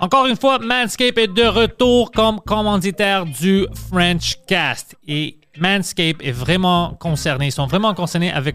[0.00, 4.96] Encore une fois, Manscape est de retour comme commanditaire du French Cast.
[5.08, 8.54] Et Manscape est vraiment concerné, ils sont vraiment concernés avec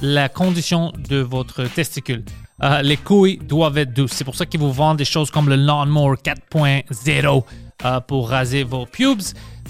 [0.00, 2.24] la condition de votre testicule.
[2.62, 4.12] Euh, les couilles doivent être douces.
[4.12, 7.44] C'est pour ça qu'ils vous vendent des choses comme le Lawnmower 4.0
[7.84, 9.20] euh, pour raser vos pubes.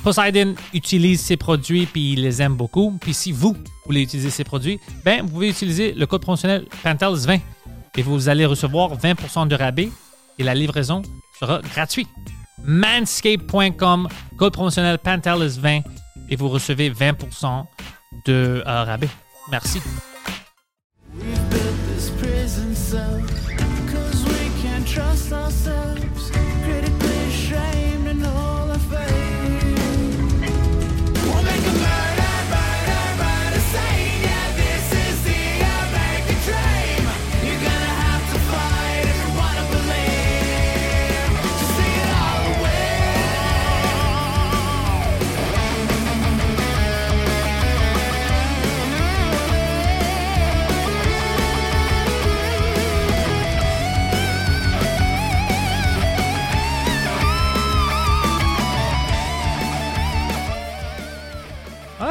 [0.03, 2.97] Poseidon utilise ces produits puis il les aime beaucoup.
[3.01, 7.41] Puis si vous voulez utiliser ces produits, ben vous pouvez utiliser le code promotionnel Pantels20
[7.97, 9.89] et vous allez recevoir 20% de rabais
[10.39, 11.03] et la livraison
[11.39, 12.09] sera gratuite.
[12.65, 15.83] Manscape.com, code promotionnel Pantelis20
[16.29, 17.65] et vous recevez 20%
[18.27, 19.09] de euh, rabais.
[19.51, 19.81] Merci.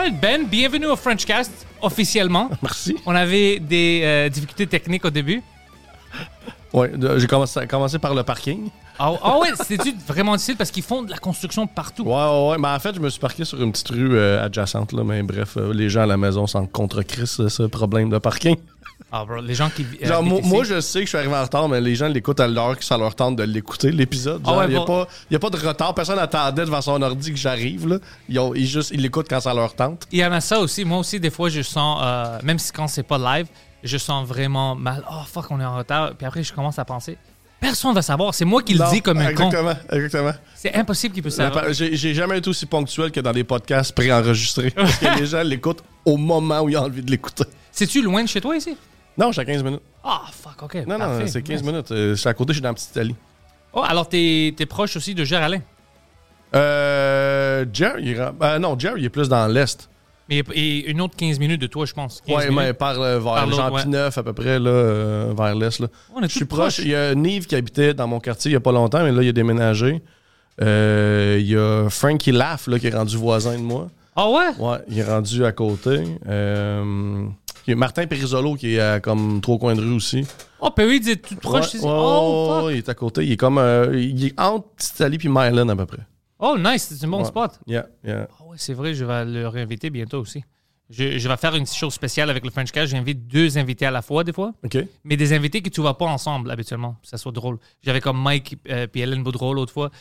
[0.07, 2.49] Alright, Ben, bienvenue au Frenchcast, officiellement.
[2.61, 2.95] Merci.
[3.05, 5.43] On avait des euh, difficultés techniques au début.
[6.73, 8.69] De- j'ai commencé, commencé par le parking.
[8.99, 12.03] Ah ah ouais, c'était vraiment difficile parce qu'ils font de la construction partout?
[12.03, 12.57] Ouais, ouais, ouais.
[12.57, 15.03] Mais en fait, je me suis parqué sur une petite rue euh, adjacente, là.
[15.03, 18.17] Mais bref, euh, les gens à la maison sont contre Chris, euh, ce problème de
[18.17, 18.55] parking.
[19.11, 19.85] Ah, bro, les gens qui.
[20.03, 22.39] euh, Genre, moi, je sais que je suis arrivé en retard, mais les gens l'écoutent
[22.41, 24.41] à l'heure que ça leur tente de l'écouter, l'épisode.
[24.45, 25.93] Ah il n'y a, pas- y a pas de retard.
[25.93, 27.99] Personne n'attendait devant son ordi que j'arrive, là.
[28.27, 30.05] Ils, ont- ils juste, ils l'écoutent quand ça leur tente.
[30.11, 30.83] Il y en a ça aussi.
[30.83, 33.47] Moi aussi, des fois, je sens, euh, même si quand c'est pas live,
[33.83, 35.03] je sens vraiment mal.
[35.09, 36.13] Oh fuck, on est en retard.
[36.17, 37.17] Puis après, je commence à penser.
[37.61, 38.33] Personne va savoir.
[38.35, 39.45] C'est moi qui le Non, dis comme un con.
[39.49, 40.33] exactement, Exactement.
[40.53, 41.65] C'est impossible qu'il puisse savoir.
[41.71, 44.71] j'ai jamais été aussi ponctuel que dans les podcasts préenregistrés.
[44.71, 47.45] parce que les gens l'écoutent au moment où ils ont envie de l'écouter.
[47.77, 48.75] C'est-tu loin de chez toi ici?
[49.19, 49.81] Non, j'ai à 15 minutes.
[50.03, 50.75] Ah, fuck, ok.
[50.87, 51.23] Non, parfait.
[51.23, 51.71] non, c'est 15 Nice.
[51.71, 51.91] minutes.
[51.91, 53.15] Euh, je suis à côté, je suis dans la petite Italie.
[53.73, 55.59] Oh, alors t'es es proche aussi de Géraldin?
[56.55, 57.65] Euh.
[57.71, 59.89] Jerry, il est euh, non, Jerry, il est plus dans l'Est.
[60.29, 62.21] Mais et une autre 15 minutes de toi, je pense.
[62.25, 62.57] 15 Ouais, minutes.
[62.59, 63.83] mais par euh, vers Par l'autre, Jean ouais.
[63.83, 65.79] Pineuf, à peu près, là, euh, vers l'Est.
[65.79, 65.87] là.
[66.15, 66.79] On est Je suis proche.
[66.79, 69.11] Il y a Nive qui habitait dans mon quartier il n'y a pas longtemps, mais
[69.11, 70.01] là, il a déménagé.
[70.61, 73.87] Euh, Il y a Frankie Laff là, qui est rendu voisin de moi.
[74.15, 74.49] Ah ouais?
[74.57, 76.03] Ouais, il est rendu à côté.
[76.27, 77.23] Euh,
[77.67, 80.25] il y a Martin Périsolo qui est à comme trois coins de rue aussi.
[80.59, 83.25] Oh, Perry, il est tout proche Ouais, oh, il est à côté.
[83.25, 83.57] Il est comme.
[83.57, 86.01] euh, il est entre Italie et Mylan à peu près.
[86.39, 87.25] Oh, nice, c'est un bon Ouais.
[87.25, 87.59] spot.
[87.67, 88.27] Yeah, yeah.
[88.39, 90.43] Ah ouais, c'est vrai, je vais le réinviter bientôt aussi.
[90.89, 92.91] Je, je vais faire une petite chose spéciale avec le French Cast.
[92.91, 94.53] J'invite deux invités à la fois, des fois.
[94.63, 94.77] OK.
[95.03, 96.93] Mais des invités que tu vas pas ensemble, habituellement.
[97.01, 97.57] que Ça soit drôle.
[97.83, 99.91] J'avais comme Mike et puis Hélène Boudreau l'autre fois.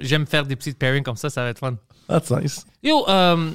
[0.00, 1.74] J'aime faire des petites pairings comme ça, ça va être fun.
[2.08, 2.64] That's nice.
[2.84, 3.50] Yo, euh,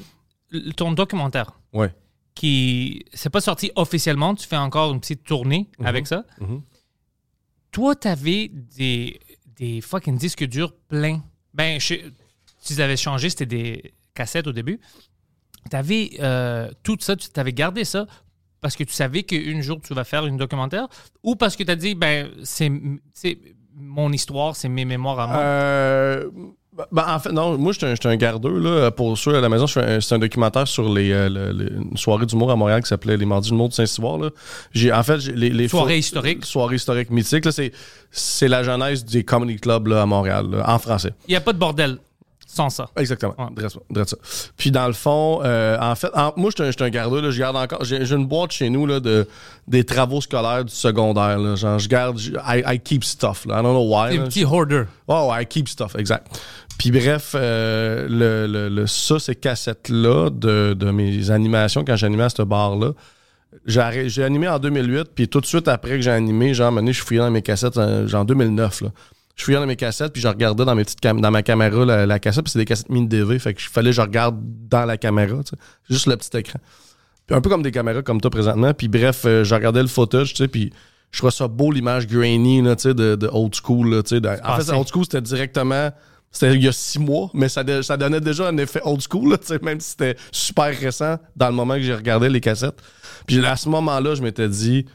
[0.76, 1.94] ton documentaire, Ouais.
[2.36, 6.26] Qui c'est pas sorti officiellement, tu fais encore une petite tournée avec ça.
[6.40, 6.62] mhm.
[7.72, 9.20] Toi, t'avais des,
[9.56, 11.24] des fucking disques durs pleins.
[11.54, 14.80] Ben, je, tu les avais changés, c'était des cassettes au début.
[15.70, 18.08] T'avais euh, tout ça, tu t'avais gardé ça
[18.60, 20.88] parce que tu savais qu'un jour tu vas faire une documentaire
[21.24, 22.72] ou parce que tu as dit, ben, c'est
[23.14, 23.40] c'est
[23.74, 25.38] mon histoire, c'est mes mémoires à moi?
[25.38, 26.30] Euh,
[26.92, 28.60] ben, en fait, non, moi, j'étais un, j'étais un gardeux.
[28.60, 31.52] Là, pour ceux à la maison, je un- c'est un documentaire sur les, euh, le-
[31.52, 34.34] le- une soirée d'humour à Montréal qui s'appelait Les Mardis d'humour de.
[34.74, 36.46] J'ai, en fait, les, les Soirée historique.
[36.46, 37.46] Soirée historique mythique.
[38.12, 41.14] c'est la genèse des comedy clubs là, à Montréal, là, en français.
[41.28, 41.98] Il n'y a pas de bordel
[42.54, 42.88] sans ça.
[42.98, 43.34] Exactement.
[43.38, 43.46] Ouais.
[43.56, 44.18] Dresse- dresse ça.
[44.58, 47.22] Puis dans le fond, euh, en fait, en- moi, un, j'étais un gardeux.
[47.22, 47.84] Là, je garde encore.
[47.84, 49.28] J'ai, une boîte chez nous là, de,
[49.68, 51.38] des travaux scolaires du secondaire.
[51.40, 52.18] Là, genre, je garde.
[52.18, 53.46] je- I, I keep stuff.
[53.46, 53.60] Là.
[53.60, 54.18] I don't know why.
[54.18, 54.84] Un petit hoarder.
[55.08, 56.28] Oh, I keep stuff, exact.
[56.78, 62.24] Puis bref, euh, le, le- le- ça, ces cassettes-là de, de mes animations, quand j'animais
[62.24, 62.92] à ce bar-là,
[63.66, 67.02] j'ai animé en 2008, puis tout de suite après que j'ai animé, genre, un je
[67.02, 68.90] fouillais dans mes cassettes, euh, genre en 2009, là.
[69.36, 71.86] Je fouillais dans mes cassettes, puis je regardais dans, mes petites cam- dans ma caméra
[71.86, 74.38] la, la cassette, puis c'est des cassettes mini DV, fait que fallait que je regarde
[74.70, 75.58] dans la caméra, tu sais,
[75.90, 76.60] juste le petit écran.
[77.28, 79.88] Puis un peu comme des caméras comme toi présentement, puis bref, euh, je regardais le
[79.88, 80.72] footage, tu sais, puis
[81.12, 83.90] je trouvais ça beau l'image grainy là, tu sais, de, de old school.
[83.90, 85.92] Là, tu sais, de- en fait, old school, c'était directement.
[86.34, 89.32] C'était il y a six mois, mais ça, ça donnait déjà un effet old school,
[89.32, 92.40] là, tu sais, même si c'était super récent dans le moment que j'ai regardé les
[92.40, 92.82] cassettes.
[93.28, 94.86] Puis à ce moment-là, je m'étais dit,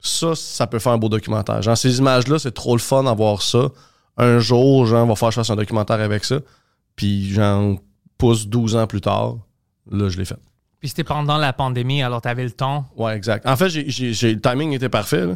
[0.00, 1.60] ça, ça peut faire un beau documentaire.
[1.62, 3.68] Genre, ces images-là, c'est trop le fun d'avoir ça.
[4.16, 6.36] Un jour, genre, va falloir que je fasse un documentaire avec ça.
[6.96, 7.76] Puis, genre,
[8.18, 9.36] pousse 12 ans plus tard,
[9.90, 10.38] là, je l'ai fait.
[10.78, 12.86] Puis c'était pendant la pandémie, alors tu avais le temps.
[12.96, 13.46] Ouais, exact.
[13.46, 15.26] En fait, j'ai, j'ai- j'ai- le timing était parfait.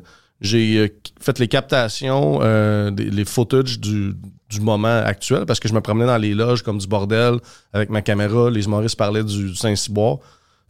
[0.41, 0.89] J'ai euh,
[1.21, 4.15] fait les captations, euh, des- les footage du,
[4.51, 7.39] du moment actuel parce que je me promenais dans les loges comme du bordel
[7.75, 8.51] avec ma caméra.
[8.51, 10.19] Les humoristes parlaient du, du Saint-Cyboire.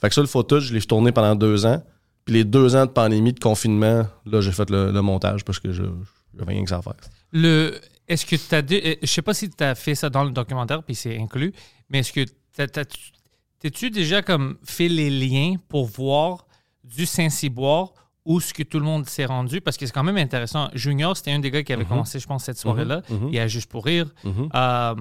[0.01, 1.83] Fait que ça, le footage, je l'ai tourné pendant deux ans.
[2.25, 5.59] Puis les deux ans de pandémie, de confinement, là, j'ai fait le, le montage parce
[5.59, 5.83] que je
[6.37, 6.95] j'avais rien que ça à faire.
[7.33, 7.79] Le,
[8.09, 10.31] est-ce que tu as euh, je sais pas si tu as fait ça dans le
[10.31, 11.53] documentaire, puis c'est inclus,
[11.91, 12.25] mais est-ce que
[13.61, 16.47] t'es-tu déjà comme fait les liens pour voir
[16.83, 17.93] du Saint-Cyboire
[18.27, 19.61] où ce que tout le monde s'est rendu?
[19.61, 20.69] Parce que c'est quand même intéressant.
[20.75, 23.03] Junior, c'était un des gars qui avait commencé, je pense, cette soirée-là.
[23.11, 23.29] mhm.
[23.29, 24.07] Il y a Juste pour rire.
[24.25, 24.49] Mhm.
[24.55, 24.95] Euh,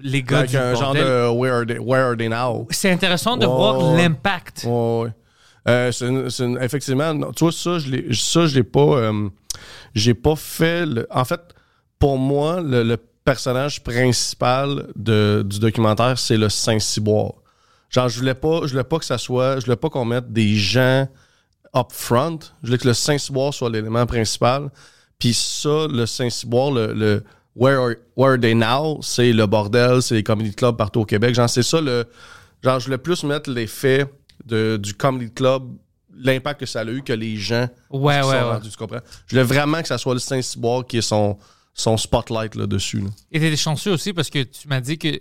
[0.00, 1.04] les gars Avec du un genre bordel.
[1.04, 2.66] de Where are they, where are they now?
[2.70, 4.66] C'est intéressant de voir l'impact.
[5.68, 8.80] Euh, une- une- effectivement, tu vois, ça, je l'ai, ça, je l'ai pas.
[8.80, 9.28] euh,
[9.94, 10.86] j'ai pas fait.
[10.86, 11.40] le- en fait,
[11.98, 17.32] pour moi, le, le personnage principal de- du documentaire, c'est le Saint-Cyboire.
[17.90, 19.60] Genre, je voulais pas, je voulais pas que ça soit.
[19.60, 21.08] Je voulais pas qu'on mette des gens
[21.76, 22.38] up front.
[22.62, 24.70] Je voulais que le Saint-Cyboire soit l'élément principal.
[25.18, 27.24] Puis ça, le Saint-Cyboire, le, le
[27.56, 31.04] Where, are, Where are they now, c'est le bordel, c'est les comedy clubs partout au
[31.04, 31.34] Québec.
[31.34, 32.04] Genre, c'est ça le.
[32.62, 34.06] Genre, je voulais plus mettre l'effet
[34.44, 35.64] de, du comedy club,
[36.16, 38.40] l'impact que ça a eu, que les gens Ouais, ouais, sont ouais.
[38.40, 39.00] rendus, tu comprends?
[39.26, 41.38] Je voulais vraiment que ça soit le Saint-Cyboire qui est son,
[41.74, 43.00] son spotlight là, dessus.
[43.00, 43.08] là.
[43.32, 45.20] Et t'étais chanceux aussi parce que tu m'as dit que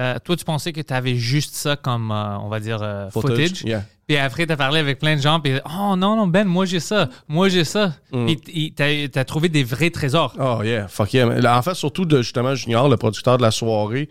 [0.00, 3.10] euh, toi, tu pensais que tu avais juste ça comme, euh, on va dire, euh,
[3.10, 3.62] footage.
[3.64, 3.84] Yeah.
[4.06, 5.40] Puis après, tu as parlé avec plein de gens.
[5.40, 7.08] Puis, oh non, non, Ben, moi j'ai ça.
[7.26, 7.94] Moi j'ai ça.
[8.12, 8.26] Mm.
[8.26, 10.34] Puis tu as, trouvé des vrais trésors.
[10.38, 11.58] Oh yeah, fuck yeah.
[11.58, 14.08] En fait, surtout de justement Junior, le producteur de la soirée,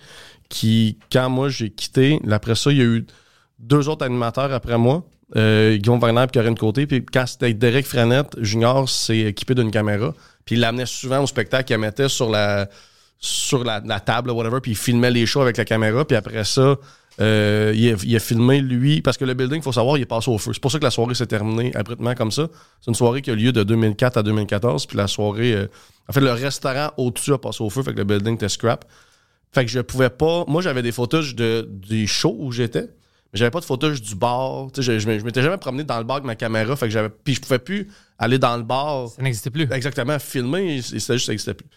[0.49, 3.05] qui, quand moi j'ai quitté, après ça, il y a eu
[3.59, 5.03] deux autres animateurs après moi,
[5.35, 6.87] euh, Guillaume Wagner et Corinne Côté.
[6.87, 10.13] Puis quand c'était Derek Frenette, Junior s'est équipé d'une caméra.
[10.45, 12.69] Puis il l'amenait souvent au spectacle, il la mettait sur la
[13.19, 16.05] sur la, la table, whatever, puis il filmait les shows avec la caméra.
[16.05, 16.75] Puis après ça,
[17.19, 20.01] euh, il, a, il a filmé lui, parce que le building, il faut savoir, il
[20.01, 20.51] est passé au feu.
[20.53, 22.47] C'est pour ça que la soirée s'est terminée abruptement comme ça.
[22.79, 24.85] C'est une soirée qui a lieu de 2004 à 2014.
[24.85, 25.67] Puis la soirée, euh,
[26.07, 28.85] en fait, le restaurant au-dessus a passé au feu, fait que le building était scrap.
[29.51, 30.43] Fait que je pouvais pas.
[30.47, 32.87] Moi, j'avais des photos de, des shows où j'étais,
[33.33, 34.67] mais j'avais pas de photos du bar.
[34.73, 36.91] Tu sais, je, je m'étais jamais promené dans le bar avec ma caméra, fait que
[36.91, 37.09] j'avais.
[37.09, 37.87] Puis je pouvais plus
[38.17, 39.67] aller dans le bar Ça n'existait plus.
[39.71, 41.67] exactement filmer, c'était juste ça n'existait plus.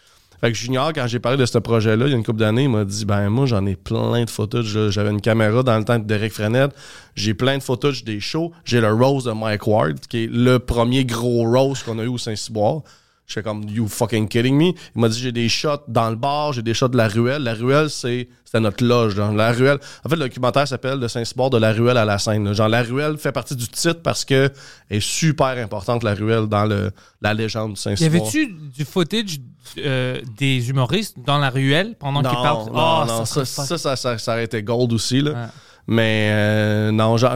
[0.41, 2.63] Fait que Junior, quand j'ai parlé de ce projet-là, il y a une couple d'années,
[2.63, 4.75] il m'a dit Ben, moi, j'en ai plein de photos.
[4.75, 4.89] là.
[4.91, 6.71] J'avais une caméra dans le temps de Derek Frenette.
[7.15, 8.51] J'ai plein de photos des shows.
[8.65, 12.09] J'ai le Rose de Mike Ward, qui est le premier gros Rose qu'on a eu
[12.09, 12.81] au Saint-Cyboire.
[13.31, 14.73] Je fais comme You fucking kidding me?
[14.97, 17.43] Il m'a dit J'ai des shots dans le bar, j'ai des shots de la ruelle.
[17.45, 19.15] La ruelle, c'est c'était notre loge.
[19.15, 19.33] genre.
[19.33, 19.79] La ruelle.
[20.05, 22.45] En fait, le documentaire s'appelle Le Saint-Cyboire de la ruelle à la scène.
[22.45, 22.53] là.
[22.53, 24.51] Genre, la ruelle fait partie du titre parce que
[24.89, 26.91] elle est super importante, la ruelle, dans le,
[27.23, 28.23] la légende du Y Saint-Cyboire.
[28.23, 29.39] avait-tu du footage
[29.79, 32.67] euh, des humoristes dans la ruelle pendant qu'ils parlent?
[32.67, 35.21] non, Oh, non, ça, ça, ça, ça, ça, ça aurait été gold aussi.
[35.21, 35.31] Là.
[35.31, 35.47] Ouais.
[35.87, 37.27] Mais euh, non, j'ai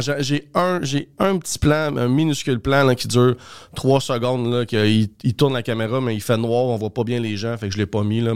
[0.55, 3.37] un, petit plan, un minuscule plan là, qui dure
[3.75, 4.53] trois secondes.
[4.53, 7.21] Là, que il, il tourne la caméra, mais il fait noir, on voit pas bien
[7.21, 8.21] les gens, fait que je l'ai pas mis.
[8.21, 8.33] Là,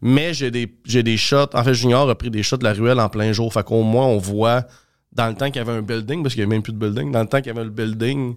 [0.00, 1.54] mais j'ai des, j'ai des shots.
[1.54, 3.52] En fait, Junior a pris des shots de la ruelle en plein jour.
[3.52, 4.64] Fait qu'au moins, on voit,
[5.12, 6.78] dans le temps qu'il y avait un building, parce qu'il n'y avait même plus de
[6.78, 8.36] building, dans le temps qu'il y avait le building,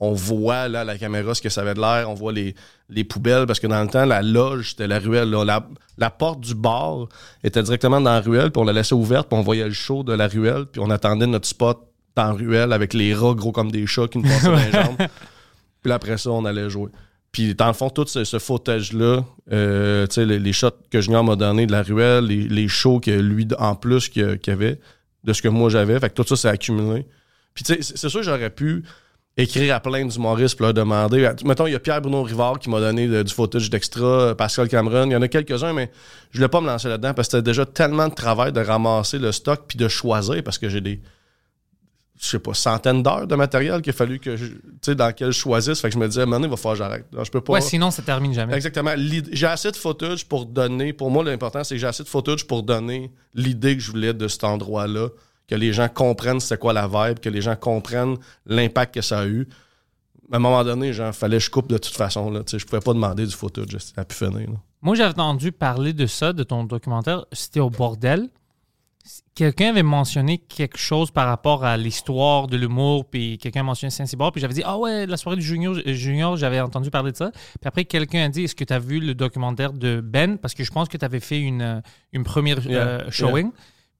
[0.00, 2.10] on voit là, la caméra ce que ça avait de l'air.
[2.10, 2.54] On voit les,
[2.88, 5.30] les poubelles, parce que dans le temps, la loge, c'était la ruelle.
[5.30, 5.44] là.
[5.44, 5.68] La,
[5.98, 7.06] la porte du bar
[7.44, 10.02] était directement dans la ruelle, puis on la laissait ouverte, puis on voyait le show
[10.02, 11.78] de la ruelle, puis on attendait notre spot
[12.16, 14.72] dans la ruelle avec les rats gros comme des chats qui nous passaient dans les
[14.84, 14.96] jambes.
[14.98, 16.90] Puis là, après ça, on allait jouer.
[17.30, 21.00] Puis dans le fond, tout ce, ce footage-là, euh, tu sais, les, les shots que
[21.00, 24.50] Junior m'a donné de la ruelle, les, les shows que lui, en plus, qu'il y-
[24.50, 24.78] avait,
[25.24, 27.06] de ce que moi j'avais, fait que tout ça s'est accumulé.
[27.54, 28.82] Puis tu sais, c'est c'est sûr que j'aurais pu
[29.36, 31.30] écrire à plein d'humoristes puis leur demander.
[31.44, 35.06] Mettons, il y a Pierre-Bruno Rivard qui m'a donné de- du footage d'extra, Pascal Cameron,
[35.06, 35.90] il y en a quelques-uns, mais
[36.30, 39.18] je voulais pas me lancer là-dedans parce que c'était déjà tellement de travail de ramasser
[39.18, 41.00] le stock puis de choisir parce que j'ai des
[42.20, 45.08] je sais pas, centaines d'heures de matériel qu'il a fallu que je, tu sais, dans
[45.08, 45.80] lequel je choisisse.
[45.80, 47.06] Fait que je me disais, donné, il va falloir que j'arrête.
[47.24, 47.54] Je peux pas.
[47.54, 48.54] Ouais, sinon ça termine jamais.
[48.54, 48.92] Exactement.
[49.32, 50.92] J'ai assez de footage pour donner.
[50.92, 54.14] Pour moi, l'important, c'est que j'ai assez de footage pour donner l'idée que je voulais
[54.14, 55.08] de cet endroit-là.
[55.52, 58.16] Que les gens comprennent c'est quoi la vibe, que les gens comprennent
[58.46, 59.46] l'impact que ça a eu.
[60.32, 62.30] À un moment donné, genre, fallait que je coupe de toute façon.
[62.30, 63.76] Là, je pouvais pas demander du footage.
[63.76, 64.48] Ça a pu finir.
[64.48, 64.56] là.
[64.80, 67.26] Moi, j'avais entendu parler de ça, de ton documentaire.
[67.32, 68.30] C'était au bordel.
[69.34, 73.90] quelqu'un avait mentionné quelque chose par rapport à l'histoire de l'humour, puis quelqu'un a mentionné
[73.90, 77.16] Saint-Cyboire, puis j'avais dit Ah ouais, la soirée du Junior, junior j'avais entendu parler de
[77.18, 77.30] ça.
[77.30, 80.38] Puis après, quelqu'un a dit Est-ce que tu as vu le documentaire de Ben?
[80.38, 81.82] Parce que je pense que tu avais fait une,
[82.14, 83.50] une première euh, Yeah, showing.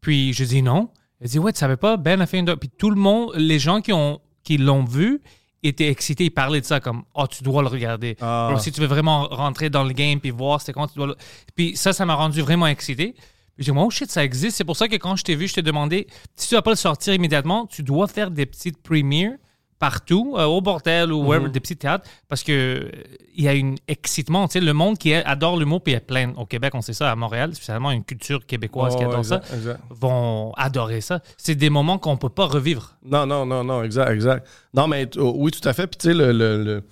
[0.01, 0.89] Puis je dis Non.
[1.23, 1.97] Elle dit Ouais, tu savais pas?
[1.97, 2.45] Ben a fait une.
[2.45, 5.23] doc- Puis tout le monde, les gens qui ont qui l'ont vu,
[5.63, 6.25] étaient excités.
[6.25, 8.17] Ils parlaient de ça comme Oh, tu dois le regarder.
[8.21, 8.55] Ah.
[8.59, 11.17] Si tu veux vraiment rentrer dans le game, puis voir c'était quand tu dois le.
[11.55, 13.15] Puis ça, ça m'a rendu vraiment excité.
[13.55, 14.57] Puis j'ai dit, oh shit, ça existe.
[14.57, 16.71] C'est pour ça que quand je t'ai vu, je t'ai demandé, si tu vas pas
[16.71, 19.37] le sortir immédiatement, tu dois faire des petites premières
[19.83, 22.91] partout, euh, au bordel ou wherever, des petits théâtres, parce que euh,
[23.35, 24.47] il y a une excitement.
[24.47, 26.33] Tu sais, le monde qui est- adore l'humour, puis il y a plein.
[26.37, 27.11] Au Québec, on sait ça.
[27.11, 29.81] À Montréal, spécialement une culture québécoise qui adore exact, ça, exact.
[29.91, 31.19] vont adorer ça.
[31.37, 32.95] C'est des moments qu'on peut pas revivre.
[33.05, 34.47] Non, non, non, non, exact, exact.
[34.73, 35.89] Non, mais oh, oui, tout à fait.
[35.89, 36.85] Puis tu sais, le, le- le-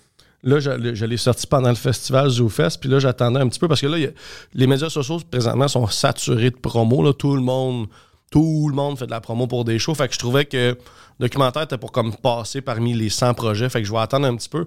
[0.42, 3.68] là, je, je l'ai sorti pendant le festival ZooFest, puis là, j'attendais un petit peu
[3.68, 4.10] parce que là, a-
[4.54, 7.04] les médias sociaux, présentement, sont saturés de promos.
[7.04, 7.86] Là, tout le monde...
[8.30, 9.94] Tout le monde fait de la promo pour des shows.
[9.94, 13.68] Fait que je trouvais que le documentaire était pour comme passer parmi les 100 projets.
[13.68, 14.66] Fait que je vais attendre un petit peu.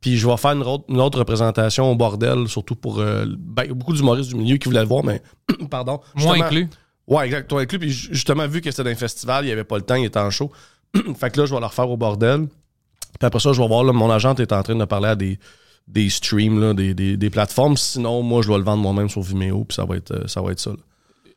[0.00, 3.68] Puis je vais faire une autre, une autre représentation au bordel, surtout pour euh, ben,
[3.72, 5.22] beaucoup d'humoristes du milieu qui voulaient le voir, mais
[5.70, 6.00] pardon.
[6.16, 6.68] Moi inclus.
[7.06, 7.48] Ouais, exact.
[7.48, 7.78] Toi inclus.
[7.78, 10.04] Puis ju- justement, vu que c'était un festival, il n'y avait pas le temps, il
[10.06, 10.50] était en show.
[11.16, 12.46] fait que là, je vais le refaire au bordel.
[13.18, 15.14] Puis après ça, je vais voir, là, mon agente est en train de parler à
[15.16, 15.38] des,
[15.86, 17.76] des streams, là, des, des, des plateformes.
[17.76, 20.40] Sinon, moi, je dois le vendre moi-même sur Vimeo, puis ça va être, euh, ça
[20.40, 20.70] va être ça.
[20.70, 20.76] là.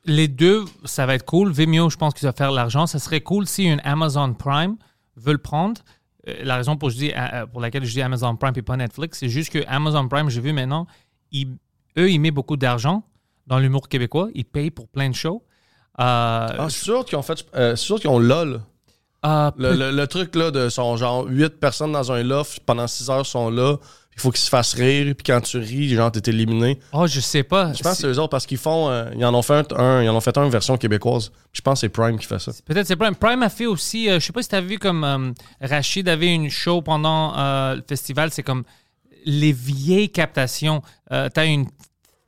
[0.05, 1.51] Les deux, ça va être cool.
[1.51, 2.85] Vimeo, je pense qu'il va faire l'argent.
[2.87, 4.75] Ça serait cool si une Amazon Prime
[5.15, 5.81] veut le prendre.
[6.27, 8.77] Euh, la raison pour, je dis, euh, pour laquelle je dis Amazon Prime et pas
[8.77, 10.85] Netflix, c'est juste que Amazon Prime, j'ai vu maintenant,
[11.31, 11.55] ils-
[11.97, 13.03] eux, ils mettent beaucoup d'argent
[13.47, 14.29] dans l'humour québécois.
[14.35, 15.43] Ils payent pour plein de shows.
[15.99, 17.45] Euh, Ah, c'est sûr qu'ils ont fait.
[17.55, 18.61] euh, sûr qu'ils ont LOL.
[19.25, 22.85] euh, Le, le- le truc là de son genre 8 personnes dans un loft pendant
[22.87, 23.77] 6 heures sont là.
[24.17, 26.79] Il faut qu'ils se fassent rire, puis quand tu ris, genre t'es éliminé.
[26.93, 27.73] oh, je sais pas.
[27.73, 28.89] Je pense que c'est eux autres parce qu'ils font.
[28.89, 31.31] euh, ils en ont fait un, ils en ont fait un version québécoise.
[31.51, 32.53] Je pense que c'est Prime qui fait ça.
[32.65, 33.15] Peut-être c'est Prime.
[33.15, 36.07] Prime a fait aussi, euh, je sais pas si tu as vu comme euh, Rachid
[36.07, 38.63] avait une show pendant euh, le festival, c'est comme
[39.25, 40.81] les vieilles captations.
[41.11, 41.65] Euh, tu as une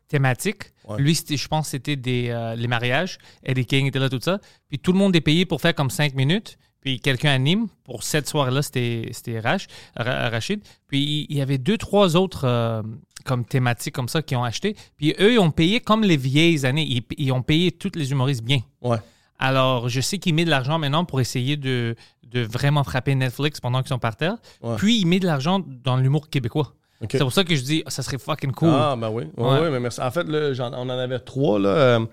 [0.07, 0.63] thématique.
[0.87, 0.99] Ouais.
[1.01, 3.17] Lui, c'était- je pense que c'était des, euh, les mariages.
[3.43, 4.39] Eddie King était là, tout ça.
[4.69, 6.57] Puis tout le monde est payé pour faire comme cinq minutes.
[6.87, 7.67] Puis quelqu'un anime.
[7.83, 9.67] Pour cette soirée-là, c'était c'était Rach,
[9.97, 10.61] Ra- Rachid.
[10.87, 12.81] Puis il y avait deux, trois autres euh,
[13.25, 14.73] comme thématiques comme ça qui ont acheté.
[14.95, 16.85] Puis eux, ils ont payé comme les vieilles années.
[16.89, 18.59] Ils, ils ont payé tous les humoristes bien.
[18.81, 18.99] Ouais.
[19.37, 23.59] Alors, je sais qu'il met de l'argent maintenant pour essayer de, de vraiment frapper Netflix
[23.59, 24.37] pendant qu'ils sont par terre.
[24.61, 24.77] Ouais.
[24.77, 26.73] Puis, il met de l'argent dans l'humour québécois.
[27.11, 28.69] C'est pour ça que je dis, ça serait fucking cool.
[28.71, 29.25] Ah, ben oui.
[29.35, 30.01] Ouais, mais merci.
[30.01, 32.05] En fait, là, on en avait trois là, euh,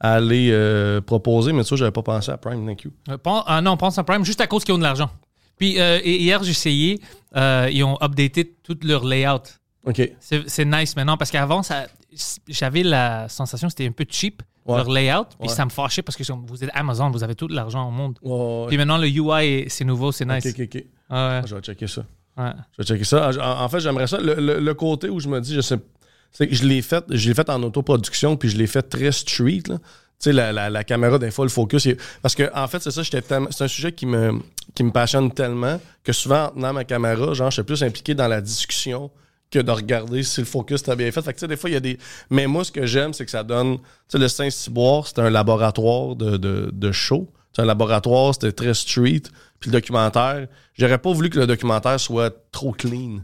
[0.00, 2.66] à aller euh, proposer, mais ça, j'avais pas pensé à Prime.
[2.66, 2.92] Thank you.
[3.08, 5.10] Euh, pen- ah non, pense à Prime juste à cause qu'ils ont de l'argent.
[5.58, 7.00] Puis, euh, hier, j'ai essayé,
[7.34, 9.40] euh, ils ont updaté tout leur layout.
[9.86, 10.02] OK.
[10.20, 11.62] C'est nice maintenant parce qu'avant,
[12.48, 14.76] j'avais la sensation que c'était un peu cheap, Ouais.
[14.76, 15.24] leur layout.
[15.38, 15.54] Puis Ouais.
[15.54, 18.18] ça me fâchait parce que vous êtes Amazon, vous avez tout l'argent au monde.
[18.22, 20.44] Ouais, Puis maintenant, le UI, est- c'est nouveau, c'est nice.
[20.46, 20.84] OK, OK, OK.
[21.08, 22.04] Ah Ah, Je vais checker ça.
[22.36, 22.42] Je
[22.82, 23.30] vais checker ça.
[23.30, 24.18] En, en fait, j'aimerais ça.
[24.18, 25.76] Le, le- le côté où je me dis, je sais,
[26.40, 29.62] je l'ai fait, je l'ai fait en autoproduction, puis je l'ai fait très street.
[29.68, 29.78] là.
[30.24, 31.88] La, la- la caméra, des fois, le focus.
[32.22, 34.40] Parce que, en fait, c'est ça, c'est un sujet qui me,
[34.74, 38.14] qui me passionne tellement que souvent, en tenant ma caméra, genre, je suis plus impliqué
[38.14, 39.10] dans la discussion
[39.50, 41.44] que de regarder si le focus t'a bien fait.
[41.46, 41.98] Des fois, il y a des.
[42.30, 43.76] Mais moi, ce que j'aime, c'est que ça donne.
[43.78, 47.30] Tu sais, le Saint-Cyboire, c'était un laboratoire de, de, de show.
[47.52, 49.22] C'est un laboratoire, c'était très street.
[49.60, 53.20] Puis le documentaire, j'aurais pas voulu que le documentaire soit trop clean.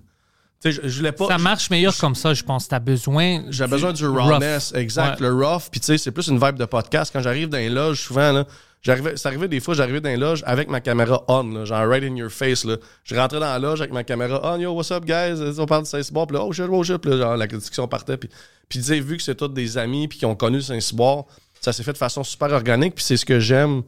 [0.63, 1.27] Tu sais, je, je voulais pas.
[1.27, 2.69] Ça marche meilleur comme ça, je pense.
[2.69, 3.43] T'as besoin.
[3.51, 4.19] J'ai besoin du rough.
[4.31, 5.29] rawness, exact, Ouais.
[5.29, 5.63] le rough.
[5.71, 7.11] Puis tu sais, c'est plus une vibe de podcast.
[7.13, 8.45] Quand j'arrive dans les loges, souvent, là,
[8.81, 11.87] j'arrivais, c'est arrivé des fois, j'arrivais dans les loges avec ma caméra on, là, genre
[11.89, 12.65] right in your face.
[12.65, 12.77] Là.
[13.05, 15.35] Je rentrais dans la loge avec ma caméra on, yo, what's up, guys?
[15.59, 17.89] On parle de Saint-Cyboire, puis là, oh shit, oh shit, puis là, genre, la discussion
[17.89, 18.17] partait.
[18.17, 18.29] Puis,
[18.69, 21.25] puis tu sais, vu que c'est tous des amis, puis qui ont connu Saint-Cyboire,
[21.61, 23.83] ça s'est fait de façon super organique, puis c'est ce que j'aime.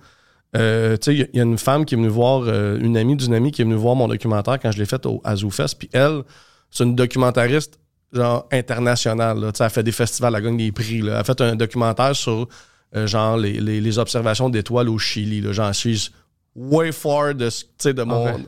[0.56, 2.42] Euh, tu sais, il y a- il y, a une femme qui est venue voir,
[2.46, 5.04] euh, une amie d'une amie qui est venue voir mon documentaire quand je l'ai fait
[5.06, 6.22] au, à ZooFest, puis elle,
[6.74, 7.78] c'est une documentariste
[8.12, 9.38] genre internationale.
[9.40, 9.52] Là.
[9.58, 11.00] Elle fait des festivals, elle gagne des prix.
[11.00, 11.12] Là.
[11.14, 12.48] Elle a fait un documentaire sur
[12.96, 15.42] euh, genre les, les- les observations d'étoiles au Chili.
[15.52, 16.10] Genre, she's
[16.54, 17.48] way far de,
[17.90, 18.40] de mon.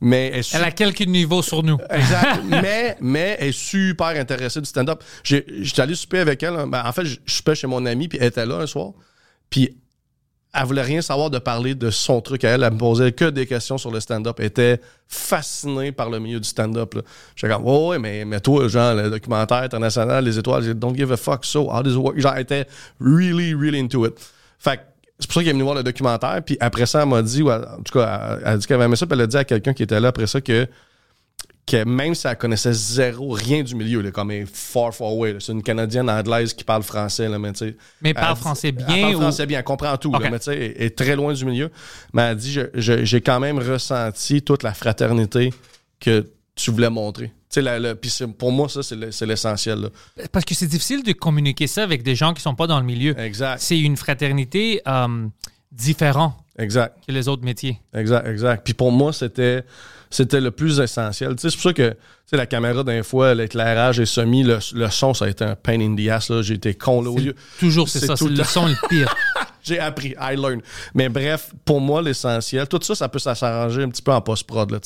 [0.00, 1.78] Mais elle su- Elle a quelques niveaux sur nous.
[1.90, 2.42] Exact.
[2.48, 5.02] mais, mais elle est super intéressée du stand-up.
[5.22, 6.54] J'étais allé souper avec elle.
[6.56, 6.66] hein.
[6.66, 8.90] Ben, en fait, je je soupais chez mon ami, puis elle était là un soir.
[9.50, 9.76] Puis
[10.54, 12.62] elle voulait rien savoir de parler de son truc à elle.
[12.62, 14.36] Elle me posait que des questions sur le stand-up.
[14.38, 16.94] Elle était fascinée par le milieu du stand-up.
[17.34, 21.10] J'étais comme, ouais, ouais, mais, mais toi, genre, le documentaire international, les étoiles, don't give
[21.10, 22.18] a fuck, so, how does it work?
[22.18, 22.66] Genre, elle était
[23.00, 24.14] really, really into it.
[24.58, 24.82] Fait que
[25.18, 26.42] c'est pour ça qu'elle est venue voir le documentaire.
[26.44, 28.76] Puis après ça, elle m'a dit, ou en tout cas, elle, elle a dit qu'elle
[28.76, 29.06] avait aimé ça.
[29.06, 30.66] Puis elle a dit à quelqu'un qui était là après ça que
[31.64, 35.08] que même si elle connaissait zéro, rien du milieu, là, comme elle est far, far
[35.08, 35.34] away.
[35.34, 35.38] là.
[35.40, 37.76] C'est une Canadienne anglaise qui parle français, là, mais tu sais.
[38.00, 40.28] Mais parle elle français Elle bien parle ou- français bien, elle comprend tout, là, Ok.
[40.30, 41.70] mais tu sais, elle est très loin du milieu.
[42.12, 45.52] Mais elle dit, j'ai quand même ressenti toute la fraternité
[46.00, 46.26] que
[46.56, 47.32] tu voulais montrer.
[47.56, 47.94] La- la-
[48.38, 49.78] pour moi, ça, c'est le- c'est l'essentiel.
[49.82, 49.88] là.
[50.32, 52.86] Parce que c'est difficile de communiquer ça avec des gens qui sont pas dans le
[52.86, 53.16] milieu.
[53.18, 55.26] Exact, C'est une fraternité euh,
[55.70, 57.78] différente que les autres métiers.
[57.94, 58.64] Exact, exact.
[58.64, 59.64] Puis pour moi, c'était
[60.12, 61.34] c'était le plus essentiel.
[61.38, 61.96] C'est pour ça que
[62.32, 65.80] la caméra, d'un fois, l'éclairage est semi, le, le son, ça a été un pain
[65.80, 66.32] in the ass.
[66.42, 67.02] J'ai été con.
[67.02, 67.10] Là.
[67.58, 68.16] Toujours, c'est ça.
[68.16, 69.14] C'est le son le pire.
[69.62, 70.62] J'ai appris, I learned.
[70.94, 74.76] Mais bref, pour moi, l'essentiel, tout ça, ça peut s'arranger un petit peu en post-prod.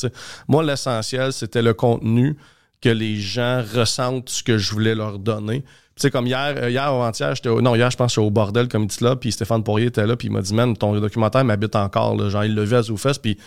[0.49, 2.37] Moi, l'essentiel, c'était le contenu,
[2.83, 5.62] que les gens ressentent ce que je voulais leur donner.
[5.62, 8.30] Tu sais, comme hier, euh, hier avant-hier, j'étais au- non, hier, je pense j'étais au
[8.30, 10.95] bordel comme dit là, puis Stéphane Poirier était là, puis il m'a dit, man, ton
[11.00, 12.28] documentaire m'habite encore, là.
[12.28, 13.38] genre, il vu à Zoufest, puis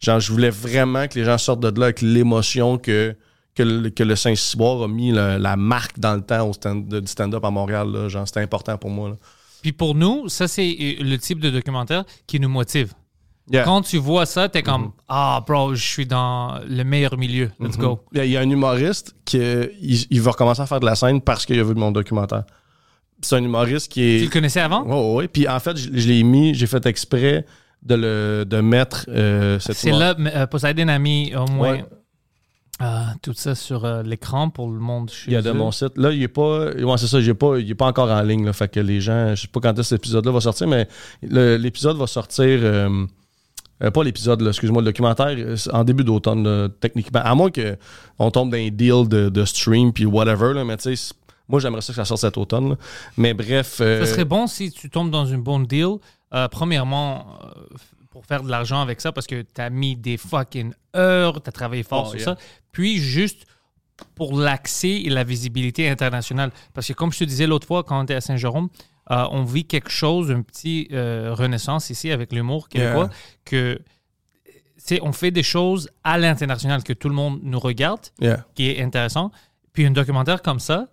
[0.00, 3.16] genre, je voulais vraiment que les gens sortent de là avec l'émotion que,
[3.54, 6.86] que, le, que le Saint-Cyboire a mis le- la marque dans le temps au stand,
[6.88, 8.08] du stand-up à Montréal, là.
[8.08, 9.16] genre, c'était important pour moi, là.
[9.62, 12.92] Puis pour nous, ça, c'est euh, le type de documentaire qui nous motive.
[13.50, 13.64] Yeah.
[13.64, 14.62] Quand tu vois ça, t'es Mm-hmm.
[14.64, 17.50] comme Ah, bro, je suis dans le meilleur milieu.
[17.58, 18.00] Let's go.
[18.12, 20.78] Il y a- il y a un humoriste qui il, il va recommencer à faire
[20.80, 22.44] de la scène parce qu'il a vu mon documentaire.
[23.22, 24.18] C'est un humoriste qui est.
[24.18, 24.84] Tu le connaissais avant?
[24.84, 25.28] Ouais, ouais.
[25.28, 27.44] Puis en fait, je, je l'ai mis, j'ai fait exprès
[27.82, 31.72] de le de mettre euh, cette C'est là, mais, euh, Poseidon a mis au moins
[31.72, 31.84] Ouais.
[32.82, 35.52] euh, tout ça sur euh, l'écran pour le monde chez Il y a de eux.
[35.52, 35.96] mon site.
[35.96, 36.66] Là, il est pas.
[36.74, 38.44] Ouais, c'est ça, pas, il est pas encore en ligne.
[38.44, 39.34] Là, fait que les gens.
[39.34, 40.86] Je sais pas quand est-ce que cet épisode-là va sortir, mais
[41.22, 42.44] l'épisode va sortir.
[42.62, 43.06] euh,
[43.94, 45.36] pas l'épisode, excuse-moi, le documentaire
[45.72, 47.20] en début d'automne, techniquement.
[47.22, 50.96] À moins qu'on tombe dans un deal de, de stream puis whatever, là, mais tu
[50.96, 51.14] sais,
[51.48, 52.70] moi j'aimerais ça que ça sorte cet automne.
[52.70, 52.76] là.
[53.16, 53.78] Mais bref.
[53.80, 55.98] euh, Ça serait bon si tu tombes dans une bonne deal.
[56.34, 57.62] Euh, premièrement, euh,
[58.10, 61.48] pour faire de l'argent avec ça, parce que tu as mis des fucking heures, tu
[61.48, 62.24] as travaillé fort Oh, sur yeah.
[62.24, 62.36] ça.
[62.72, 63.46] Puis juste
[64.14, 66.50] pour l'accès et la visibilité internationale.
[66.74, 68.68] Parce que comme je te disais l'autre fois, quand on était à Saint-Jérôme,
[69.10, 73.16] euh, on vit quelque chose, une petite renaissance ici avec l'humour québécois, Yeah.
[73.44, 73.80] que
[74.76, 78.44] c'est on fait des choses à l'international que tout le monde nous regarde, yeah.
[78.54, 79.32] qui est intéressant.
[79.72, 80.88] Puis un documentaire comme ça,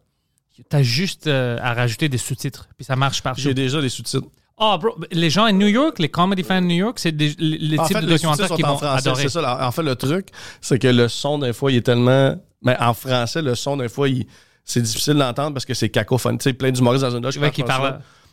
[0.69, 3.41] tu as juste à rajouter des sous-titres, puis ça marche partout.
[3.41, 4.27] J'ai déjà les sous-titres.
[4.57, 7.35] Ah, bro, les gens à New York, les comedy fans de New York, c'est des-
[7.37, 9.22] les, En types fait, de les documentaires qui vont français, adorer.
[9.24, 9.41] c'est ça.
[9.41, 9.68] là.
[9.68, 10.27] En fait, le truc,
[10.61, 12.35] c'est que le son, des fois, il est tellement.
[12.61, 14.25] Mais en français, le son, des fois, il-
[14.63, 16.37] c'est difficile d'entendre parce que c'est cacophone.
[16.37, 17.37] Tu sais, plein d'humoristes dans une loge.
[17.37, 17.63] Ouais, qui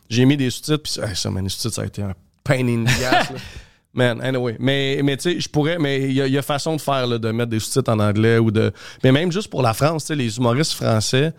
[0.09, 2.13] J'ai mis des sous-titres, puis ça, hey, ça, man, les sous-titres, ça a été un
[2.43, 3.27] pain in the ass.
[3.95, 4.55] Man, anyway.
[4.59, 5.77] Mais, mais tu sais, je pourrais.
[5.77, 7.91] Mais il y, a- il y a façon de faire, là, de mettre des sous-titres
[7.91, 8.71] en anglais ou de.
[9.03, 11.31] Mais même juste pour la France, tu sais, les humoristes français.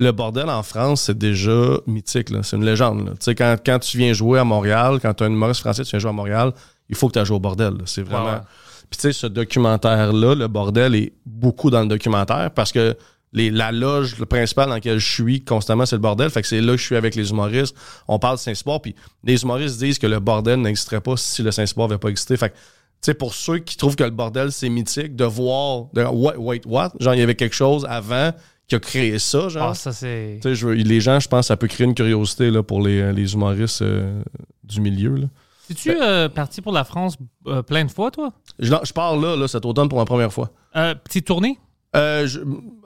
[0.00, 2.28] Le bordel en France, c'est déjà mythique.
[2.42, 3.06] C'est une légende.
[3.06, 3.10] là.
[3.12, 5.84] Tu sais, quand, quand tu viens jouer à Montréal, quand tu es un humoriste français,
[5.84, 6.52] tu viens jouer à Montréal,
[6.88, 7.74] il faut que tu aies joué au bordel.
[7.84, 8.32] C'est vraiment.
[8.32, 8.40] Ouais.
[8.88, 12.96] Puis tu sais, ce documentaire-là, le bordel est beaucoup dans le documentaire parce que
[13.32, 16.30] les, la loge le principal dans laquelle je suis constamment, c'est le bordel.
[16.30, 17.76] Fait que c'est là que je suis avec les humoristes.
[18.08, 21.50] On parle de Saint-Sport, puis les humoristes disent que le bordel n'existerait pas si le
[21.50, 22.36] Saint-Sport n'avait pas existé.
[22.36, 22.60] Fait que, tu
[23.02, 26.62] sais, pour ceux qui trouvent que le bordel, c'est mythique, de voir, de, wait, wait,
[26.66, 26.92] what?
[26.98, 28.32] Genre, il y avait quelque chose avant
[28.70, 29.68] qui a créé ça, genre.
[29.70, 30.38] Ah, ça, c'est.
[30.40, 32.80] Tu sais, je veux- les gens, je pense, ça peut créer une curiosité là, pour
[32.80, 34.22] les, les humoristes euh,
[34.64, 35.14] du milieu.
[35.16, 35.26] Là.
[35.70, 38.32] Es-tu euh, parti pour la France euh, plein de fois, toi?
[38.58, 40.50] Je, je pars là, là, cet automne pour ma première fois.
[40.76, 41.58] Euh, petite tournée?
[41.96, 42.26] Euh,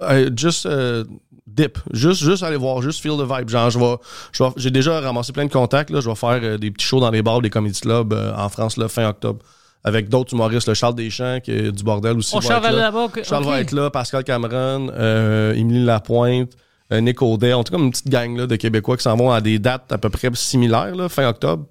[0.03, 1.05] euh, juste euh,
[1.47, 1.79] dip.
[1.92, 3.49] Juste, juste aller voir, juste feel the vibe.
[3.51, 3.97] Genre, je vais,
[4.33, 5.90] je vais- j'ai déjà ramassé plein de contacts.
[5.90, 6.01] Là.
[6.01, 8.49] Je vais faire euh, des petits shows dans les bars, des comedy clubs euh, en
[8.49, 9.40] France, là, fin octobre.
[9.85, 10.66] Avec d'autres humoristes.
[10.66, 12.35] Le Charles Deschamps, qui est du bordel aussi.
[12.35, 13.23] Va Charles être là.
[13.23, 16.53] Charles va être là, Pascal Cameron, euh, Émilie Lapointe,
[16.92, 17.53] euh, Nick Audet.
[17.53, 19.92] On est comme une petite gang là, de Québécois qui s'en vont à des dates
[19.92, 21.66] à peu près similaires, là, fin octobre.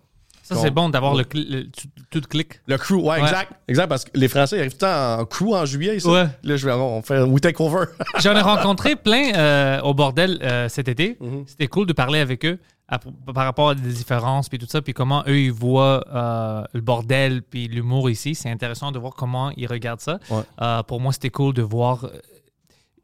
[0.56, 1.68] Ça, c'est bon d'avoir le, le-
[2.10, 2.60] tout clic.
[2.68, 3.54] Le crew, ouais, exact.
[3.68, 5.98] Exact, parce que les Français ils arrivent tout en crew en juillet.
[5.98, 6.08] ici.
[6.08, 6.26] Ouais.
[6.44, 7.86] Là, je vais, on fait We Take Over.
[8.20, 11.18] J'en ai rencontré plein euh, au bordel euh, cet été.
[11.20, 11.44] Mhm.
[11.48, 14.82] C'était cool de parler avec eux à- par rapport à des différences puis tout ça,
[14.82, 18.36] puis comment eux ils voient euh, le bordel puis l'humour ici.
[18.36, 20.20] C'est intéressant de voir comment ils regardent ça.
[20.30, 20.44] Ouais.
[20.88, 22.08] Pour moi, c'était cool de voir.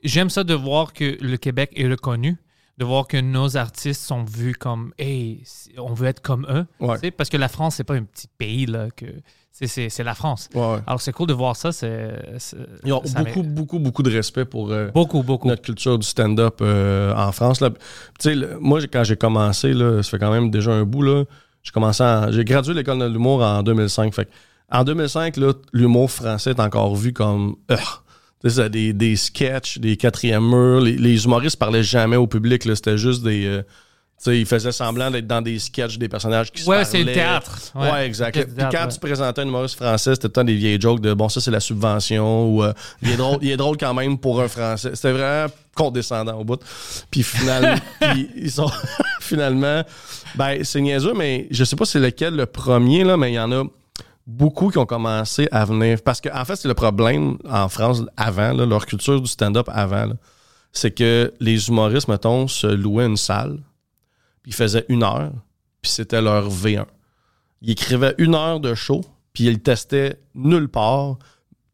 [0.03, 2.37] J'aime ça de voir que le Québec est reconnu,
[2.79, 5.43] de voir que nos artistes sont vus comme, hey,
[5.77, 6.65] on veut être comme eux.
[6.79, 6.95] Ouais.
[6.95, 9.05] Tu sais, Parce que la France, c'est pas un petit pays là que
[9.51, 10.47] c'est- la France.
[10.55, 10.79] Ouais, ouais.
[10.87, 11.73] Alors c'est cool de voir ça.
[11.73, 12.13] C'est
[12.85, 15.49] Ils ont ça beaucoup, beaucoup, beaucoup de respect pour euh, beaucoup, beaucoup.
[15.49, 17.59] notre culture du stand-up euh, en France.
[17.59, 17.69] Là.
[18.23, 21.25] Le- moi, quand j'ai commencé, là, ça fait quand même déjà un bout, là,
[21.63, 24.13] j'ai commencé J'ai gradué l'école de l'humour en 2005.
[24.13, 24.29] Fait
[24.71, 27.55] en 2005, là, l'humour français est encore vu comme...
[27.71, 27.75] euh,
[28.41, 30.81] tu sais, c'est des, des sketchs, des quatrièmes murs.
[30.81, 32.65] Les, les humoristes parlaient jamais au public.
[32.65, 33.45] là, C'était juste des...
[33.45, 36.85] euh, Tu sais, il faisait semblant d'être dans des sketchs des personnages qui se Ouais,
[36.85, 37.71] c'est le théâtre.
[37.75, 38.33] Ouais, Ouais, exact.
[38.33, 38.87] Puis quand ouais.
[38.93, 41.59] tu présentais un humoriste français, c'était temps des vieilles jokes de bon, ça c'est la
[41.59, 44.91] subvention ou euh, il, est drôle, il est drôle quand même pour un français.
[44.93, 46.59] C'était vraiment condescendant au bout.
[47.11, 48.69] Puis finalement, puis ils sont
[49.21, 49.83] finalement,
[50.35, 53.39] ben c'est niaiseux, mais je sais pas c'est lequel le premier, là, mais il y
[53.39, 53.63] en a
[54.29, 56.01] beaucoup qui ont commencé à venir.
[56.03, 59.67] Parce qu'en en fait, c'est le problème en France avant, là, leur culture du stand-up
[59.71, 60.11] avant,
[60.71, 63.57] c'est que les humoristes, mettons, se louaient une salle,
[64.43, 65.31] puis ils faisaient une heure,
[65.81, 66.85] puis c'était leur V1.
[67.61, 69.01] Ils écrivaient une heure de show,
[69.33, 71.17] puis ils le testaient nulle part.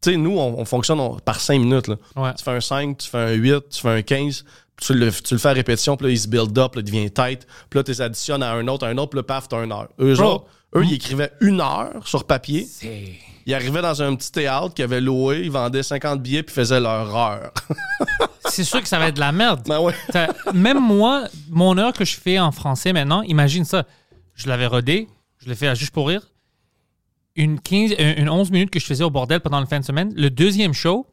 [0.02, 1.88] Tu sais, nous, on, on fonctionne on- par cinq minutes.
[1.88, 1.96] Là.
[2.16, 2.34] Ouais.
[2.36, 4.44] Tu fais un 5, tu fais un 8, tu fais un 15,
[4.78, 6.82] puis tu le, tu le fais à répétition, puis là, il se build up, là,
[6.82, 9.18] il devient tête, puis là, tu les additionnes à un autre, à un autre, puis
[9.20, 9.90] là, paf, t'as une heure.
[10.00, 10.26] Eux, Bro.
[10.36, 12.68] autres, eux, ils écrivaient une heure sur papier.
[13.46, 16.80] Ils arrivaient dans un petit théâtre qu'ils avaient loué, ils vendaient 50 billets, puis faisaient
[16.80, 17.54] leur heure.
[18.50, 19.62] C'est sûr que ça va être de la merde.
[19.68, 19.94] ben ouais.
[20.54, 23.86] Même moi, mon heure que je fais en français maintenant, imagine ça.
[24.34, 25.08] Je l'avais rodé,
[25.38, 26.32] je l'ai fait à juste pour rire.
[27.36, 29.86] Une, 15, euh, une 11 minutes que je faisais au bordel pendant le fin de
[29.86, 30.14] semaine.
[30.16, 31.06] Le deuxième show,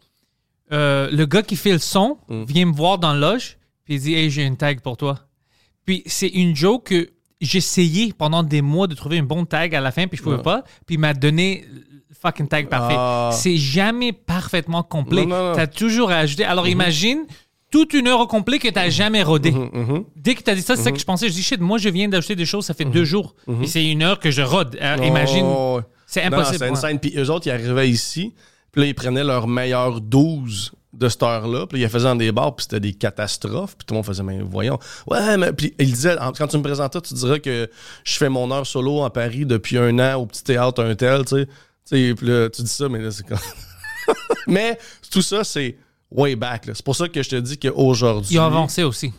[0.73, 4.01] euh, le gars qui fait le son vient me voir dans le loge, puis il
[4.01, 5.19] dit Hey, j'ai une tag pour toi.
[5.85, 7.11] Puis c'est une joke que
[7.47, 10.43] j'essayais pendant des mois de trouver une bonne tag à la fin, puis je pouvais
[10.43, 10.63] pas.
[10.87, 12.95] Puis il m'a donné le fucking tag parfait.
[12.97, 13.31] Ah.
[13.33, 15.27] C'est jamais parfaitement complet.
[15.27, 15.53] Non.
[15.55, 16.45] T'as toujours à ajouter.
[16.45, 17.25] Alors imagine
[17.71, 19.51] toute une heure au complet que t'as jamais rodé.
[19.51, 20.05] Mhm.
[20.15, 21.29] Dès que t'as dit ça, c'est ça que je pensais.
[21.29, 23.35] Je dis shit, moi je viens d'ajouter des choses, ça fait deux jours.
[23.63, 24.77] Et c'est une heure que je rode.
[24.81, 25.83] Alors, imagine, Oh, ouais.
[26.07, 26.59] c'est impossible.
[26.59, 26.99] c'est une scène.
[27.01, 28.35] Puis eux autres, ils arrivaient ici,
[28.71, 32.33] puis là, ils prenaient leurs meilleurs 12 de cette heure-là, puis les faisaient dans des
[32.33, 34.79] bars, puis c'était des catastrophes, puis tout le monde faisait, mais voyons.
[35.07, 37.71] Ouais, mais puis ils disaient, en- quand tu me présentais, tu dirais que
[38.05, 41.25] je fais mon heure solo en Paris depuis un an au petit théâtre, un tel,
[41.25, 41.47] tu sais.
[41.89, 43.39] Tu sais, là, tu dis ça, mais là, c'est comme.
[44.47, 44.79] mais
[45.11, 45.77] tout ça, c'est
[46.11, 46.65] way back.
[46.75, 48.35] C'est pour ça que je te dis qu'aujourd'hui.
[48.35, 49.13] Ils ont avancé aussi.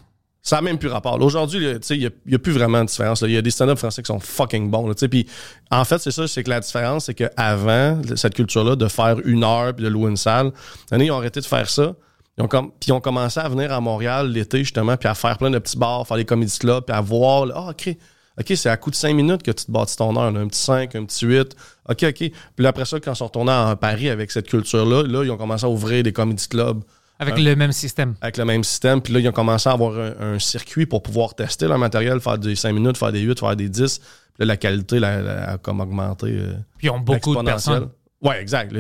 [0.46, 1.20] Ça n'a même plus rapport.
[1.22, 3.22] Aujourd'hui, il n'y a, plus vraiment de différence.
[3.22, 4.90] Il y a des stand-up français qui sont fucking bons.
[4.90, 4.94] là.
[5.10, 5.26] Puis
[5.72, 9.46] en fait, c'est ça, c'est que la différence, c'est qu'avant, cette culture-là, de faire une
[9.46, 10.52] heure puis de louer une salle,
[10.92, 11.94] ils ont arrêté de faire ça.
[12.38, 15.38] Ils ont, puis ils ont commencé à venir à Montréal l'été, justement, puis à faire
[15.38, 17.96] plein de petits bars, faire des comédies clubs, puis à voir, ah, OK,
[18.38, 20.48] OK, c'est à coup de 5 minutes que tu te bâtis ton heure, là, un
[20.48, 21.56] petit 5, un petit 8.
[21.88, 22.32] OK, OK.
[22.56, 25.38] Puis après ça, quand ils sont retournés à Paris avec cette culture-là, là, ils ont
[25.38, 26.84] commencé à ouvrir des comédies clubs
[27.20, 28.16] Avec le même système.
[28.22, 29.02] avec le même système.
[29.02, 32.20] Puis là, ils ont commencé à avoir un, un circuit pour pouvoir tester leur matériel,
[32.20, 34.00] faire des 5 minutes, faire des 8, faire des 10.
[34.00, 34.08] Puis
[34.40, 36.28] là, la qualité la- la- a comme augmenté.
[36.30, 37.90] euh, Puis ils ont beaucoup de personnes.
[38.22, 38.74] Ouais, exact.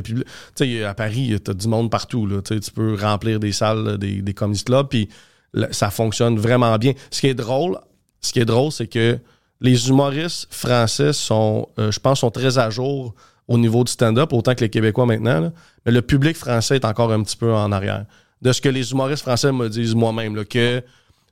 [0.55, 2.25] Tu à Paris, t'as du monde partout.
[2.25, 2.41] Là.
[2.41, 5.09] Tu tu peux remplir des salles, des, des comedy clubs, puis
[5.53, 6.93] là, ça fonctionne vraiment bien.
[7.11, 7.77] Ce qui est drôle,
[8.21, 9.19] ce qui est drôle, c'est que
[9.61, 13.13] les humoristes français sont, euh, je pense, sont très à jour
[13.49, 15.39] au niveau du stand-up, autant que les Québécois maintenant.
[15.41, 15.51] là.
[15.85, 18.05] Mais le public français est encore un petit peu en arrière.
[18.43, 20.83] De ce que les humoristes français me disent moi-même, que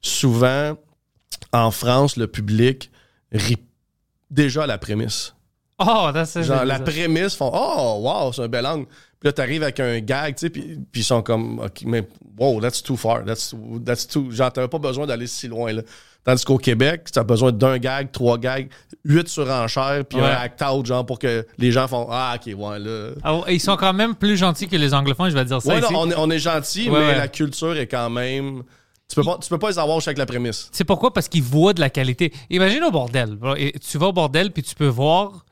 [0.02, 0.78] souvent,
[1.52, 2.90] en France, le public
[3.34, 3.60] rit
[4.30, 5.36] déjà à la prémisse.
[5.78, 6.44] Oh, that's it.
[6.44, 8.86] Genre, la prémisse font Oh, wow, c'est un bel angle.
[8.86, 12.62] Puis là, t'arrives avec un gag, tu sais, puis puis ils sont comme mais wow,
[12.62, 13.26] that's too far.
[13.26, 13.54] That's,
[13.86, 14.32] that's too.
[14.32, 15.82] Genre, t'avais pas besoin d'aller si loin, là.
[16.24, 18.70] Tandis qu'au Québec, t'as besoin d'un gag, trois gags,
[19.04, 20.26] huit surenchères, puis Ouais.
[20.28, 23.10] un act-out, genre, pour que les gens font Ah, OK, ouais, là.
[23.24, 25.68] Ah, ils sont quand même plus gentils que les anglophones, je vais dire ça.
[25.74, 27.18] Ouais, non, on est, on est gentil, Ouais, mais ouais.
[27.18, 28.62] la culture est quand même.
[29.10, 30.70] Tu peux pas, tu peux pas les avoir avec la prémisse.
[30.72, 31.12] C'est pourquoi?
[31.12, 32.32] Parce qu'ils voient de la qualité.
[32.52, 33.38] Imagine au bordel.
[33.58, 35.44] et Tu vas au bordel, puis tu peux voir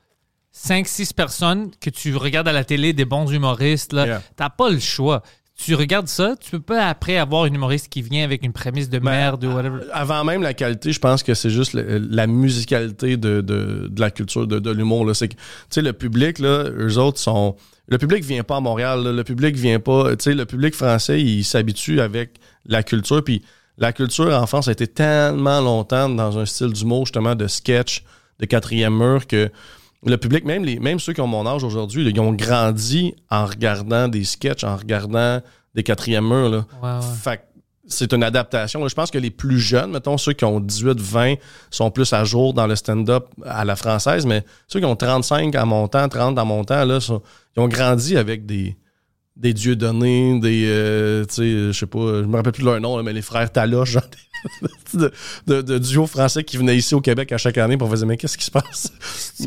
[0.52, 3.92] 5-6 personnes que tu regardes à la télé, des bons humoristes.
[3.92, 4.06] là.
[4.06, 4.22] Yeah.
[4.36, 5.22] T'as pas le choix.
[5.62, 8.88] Tu regardes ça, tu peux pas après avoir une humoriste qui vient avec une prémisse
[8.88, 9.80] de Ben, merde ou whatever.
[9.92, 14.00] Avant même la qualité, je pense que c'est juste le- la musicalité de, de, de
[14.00, 15.14] la culture, de, de l'humour.
[15.14, 17.56] C'est que, tu sais, le public, là, eux autres sont.
[17.88, 19.02] Le public vient pas à Montréal.
[19.02, 19.12] là.
[19.12, 20.16] Le public vient pas.
[20.16, 23.22] Tu sais, le public français, il s'habitue avec la culture.
[23.22, 23.42] Puis
[23.76, 28.02] la culture en France a été tellement longtemps dans un style d'humour, justement, de sketch,
[28.38, 29.50] de quatrième mur, que
[30.06, 33.44] le public, même, les, même ceux qui ont mon âge aujourd'hui, ils ont grandi en
[33.46, 35.40] regardant des sketchs, en regardant
[35.74, 36.48] des quatrièmes murs.
[36.50, 36.66] Là.
[36.82, 37.14] Ouais, ouais.
[37.22, 37.42] Fait que
[37.86, 38.86] c'est une adaptation.
[38.86, 41.38] Je pense que les plus jeunes, mettons ceux qui ont 18-20,
[41.70, 45.54] sont plus à jour dans le stand-up à la française, mais ceux qui ont 35
[45.54, 46.38] à montant, 30
[46.70, 47.20] à là, sont-
[47.56, 48.76] ils ont grandi avec des,
[49.40, 52.78] des dieux donnés, des, euh, tu sais, je sais pas, je me rappelle plus leur
[52.78, 54.02] nom, là, mais les frères Taloche, genre,
[54.94, 55.10] de,
[55.46, 58.18] de, de duo français qui venaient ici au Québec à chaque année pour faire mais
[58.18, 58.92] qu'est-ce qui se passe?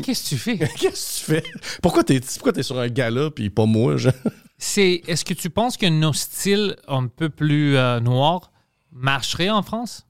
[0.04, 0.58] Qu'est-ce que tu fais?
[0.78, 1.44] Qu'est-ce que tu fais?
[1.80, 4.12] Pourquoi t'es, pourquoi t'es sur un gala puis pas moi, genre?
[4.58, 8.50] C'est, est-ce que tu penses que nos styles un peu plus euh, noirs
[8.92, 10.06] marcheraient en France?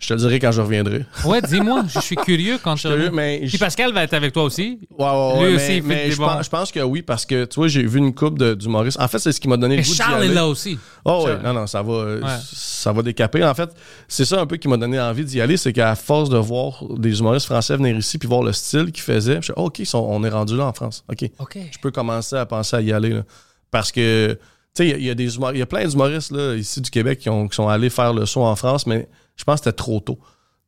[0.00, 1.04] Je te le dirai quand je reviendrai.
[1.26, 4.32] Ouais, dis-moi, je suis curieux quand tu Curieux, mais Puis je- Pascal va être avec
[4.32, 4.80] toi aussi.
[4.98, 6.26] Ouais, ouais, Lui aussi, mais, il fait mais des je, bons.
[6.26, 8.98] pense, je pense que oui, parce que, tu vois, j'ai vu une coupe de- d'humoristes.
[8.98, 10.78] En fait, c'est ce qui m'a donné le Et goût Charles est là aussi.
[11.04, 12.28] Oh oui, non, non, ça va, euh, Ouais.
[12.50, 13.44] ça va décaper.
[13.44, 13.68] En fait,
[14.08, 16.82] c'est ça un peu qui m'a donné envie d'y aller, c'est qu'à force de voir
[16.96, 19.82] des humoristes français venir ici puis voir le style qu'ils faisaient, je suis oh, OK,
[19.92, 21.04] on est rendu là en France.
[21.12, 21.30] OK.
[21.38, 21.58] OK.
[21.70, 23.10] Je peux commencer à penser à y aller.
[23.10, 23.22] là.
[23.70, 24.38] Parce que, tu
[24.82, 26.90] sais, il y a- y, a des humor- il y a plein d'humoristes ici du
[26.90, 29.06] Québec qui, ont- qui sont allés faire le saut en France, mais
[29.40, 30.18] je pense que c'était trop tôt.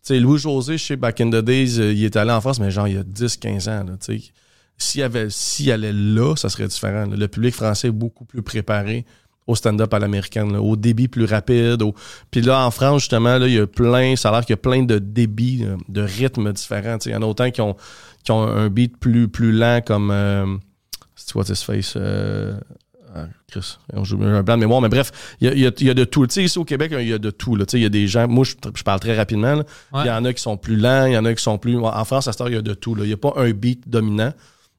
[0.04, 2.70] Tu sais, Louis-José, sais, back in the days, euh, il est allé en France, mais
[2.70, 3.84] genre il y a 10-15 ans.
[3.84, 4.32] là, tu sais.
[4.78, 5.28] S'il avait-
[5.72, 7.06] allait là, ça serait différent.
[7.06, 7.16] là.
[7.16, 9.04] Le public français est beaucoup plus préparé
[9.46, 11.82] au stand-up à l'américaine, au débit plus rapide.
[11.82, 11.94] au-
[12.30, 14.54] Puis là, en France, justement, là, il y a plein, ça a l'air qu'il y
[14.54, 16.98] a plein de débits, euh, de rythmes différents.
[17.06, 17.76] Il y en a autant qui ont,
[18.24, 20.10] qui ont un beat plus, plus lent comme...
[20.10, 20.46] euh,
[21.14, 21.94] c'est What's His Face?
[21.96, 22.58] euh,
[23.14, 25.66] ah, Chris, on joue un blanc de mémoire, mais bref, il y a, il y
[25.66, 26.26] a- il y a de tout.
[26.26, 27.56] Tu sais, ici au Québec, il y a de tout.
[27.56, 27.66] là.
[27.66, 30.06] Tu sais, Il y a des gens, moi je, je parle très rapidement, il Ouais.
[30.06, 31.76] y en a qui sont plus lents, il y en a qui sont plus...
[31.78, 32.96] En France, à cette heure, il y a de tout.
[32.98, 34.32] Il n'y a pas un beat dominant.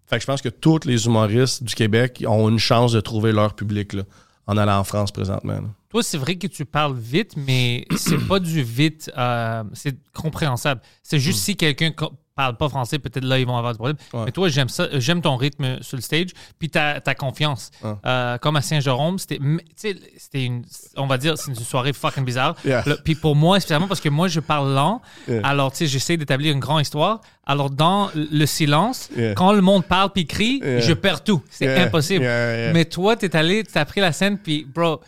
[0.08, 3.32] Fait que je pense que tous les humoristes du Québec ont une chance de trouver
[3.32, 4.04] leur public là,
[4.48, 5.54] en allant en France présentement.
[5.54, 5.68] là.
[5.90, 10.82] Toi, c'est vrai que tu parles vite, mais c'est pas du vite, euh, c'est compréhensible.
[11.04, 11.92] C'est juste si quelqu'un
[12.36, 13.98] co- parle pas français, peut-être là, ils vont avoir des problèmes.
[14.12, 14.18] Hmm.
[14.18, 14.26] Ouais.
[14.26, 17.72] Mais toi, j'aime ça, j'aime ton rythme sur le stage, puis ta, ta confiance.
[17.84, 17.92] Ouais.
[18.06, 19.40] Euh, comme à Saint-Jérôme, c'était,
[19.76, 20.64] c'était une,
[20.98, 22.56] on va dire, c'est une soirée fucking bizarre.
[22.66, 22.84] Yeah.
[23.04, 25.42] Puis pour moi, spécialement parce que moi, je parle lent, Yeah.
[25.46, 27.22] alors, tu sais, j'essaie d'établir une grande histoire.
[27.46, 29.34] Alors, dans le silence, Yeah.
[29.36, 31.42] quand le monde parle puis crie, je perds tout.
[31.50, 32.24] C'est impossible.
[32.26, 35.00] Mais toi, t'es allé, t'as pris la scène, puis, bro,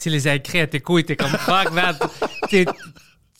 [0.00, 1.96] tu les as écrits à tes couilles, t'es comme fuck, man.
[2.50, 2.66] T'es-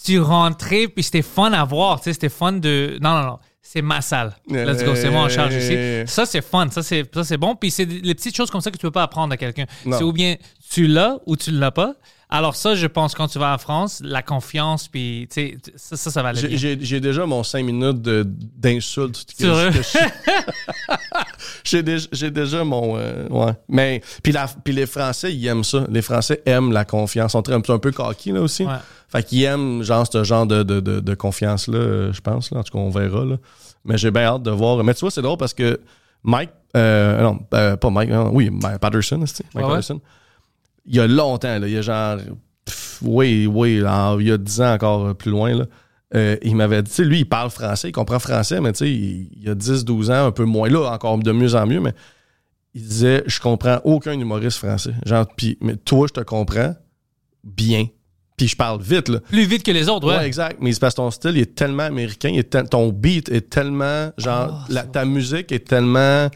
[0.05, 2.99] tu rentrais, puis c'était fun à voir, tu sais, c'était fun de.
[3.01, 3.39] Non, non, non.
[3.63, 4.37] C'est ma salle.
[4.49, 5.75] Let's go, c'est moi en charge ici.
[6.07, 6.69] Ça, c'est fun.
[6.71, 7.57] Ça, c'est ça, c'est bon.
[7.57, 9.65] Puis c'est les petites choses comme ça que tu peux pas apprendre à quelqu'un.
[9.91, 10.37] C'est ou bien
[10.71, 11.95] tu l'as ou tu l'as pas.
[12.37, 15.97] Alors, ça, je pense, quand tu vas en France, la confiance, puis, tu sais, ça,
[15.97, 16.85] ça, ça va aller J'ai- bien.
[16.85, 19.25] J'ai déjà mon 5 minutes de- d'insultes.
[19.39, 19.99] que que je-
[21.65, 22.97] J'ai déjà, j'ai déjà mon.
[22.97, 23.53] euh, ouais.
[23.69, 24.03] Mais.
[24.23, 25.85] Puis, la- puis les Français, ils aiment ça.
[25.89, 27.31] Les Français aiment la confiance.
[27.31, 28.65] Ils sont très, un, peu- un peu coquilles, là aussi.
[28.65, 28.73] Ouais.
[29.09, 32.51] Fait qu'ils aiment, genre, ce genre de, de, de, de confiance-là, je pense.
[32.51, 32.59] Là.
[32.59, 33.25] En tout cas, on verra.
[33.25, 33.37] Là.
[33.85, 34.83] Mais j'ai bien hâte de voir.
[34.83, 35.81] Mais tu vois, c'est drôle parce que
[36.25, 36.51] Mike.
[36.77, 38.11] euh, non, euh, pas Mike.
[38.11, 39.81] non, oui, Patterson, Mike Ouais, ouais.
[40.87, 42.19] Il y a longtemps, là, il y a genre.
[42.65, 45.65] pff, oui, oui, il y a 10 ans encore plus loin, là.
[46.15, 49.29] euh, il m'avait dit, lui, il parle français, il comprend français, mais tu sais, il,
[49.37, 51.81] il y a 10, 12 ans, un peu moins, là, encore de mieux en mieux,
[51.81, 51.93] mais
[52.75, 54.95] il disait, je comprends aucun humoriste français.
[55.07, 56.75] Genre, puis, mais toi, je te comprends
[57.43, 57.87] bien.
[58.37, 59.21] Puis je parle vite, là.
[59.21, 60.17] Plus vite que les autres, ouais.
[60.17, 60.57] Ouais, exact.
[60.61, 63.29] Mais c'est parce que ton style il est tellement américain, il est tel- ton beat
[63.29, 66.29] est tellement, genre, Oh, la- ta musique est tellement.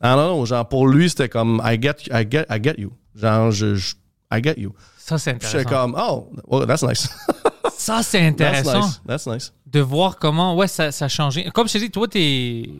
[0.00, 2.92] Ah non, non, genre, pour lui, c'était comme, I get, I get, I get you.
[3.16, 3.94] Genre, je, je-
[4.32, 4.72] I get you.
[4.98, 5.92] Ça, c'est Puis J'étais intéressant.
[5.92, 7.08] comme, oh, well, that's nice.
[7.78, 8.80] Ça, c'est that's intéressant.
[8.86, 9.02] nice.
[9.06, 9.52] That's nice.
[9.66, 11.44] de voir comment ouais ça, ça a changé.
[11.50, 12.70] Comme je te dis, toi, t'es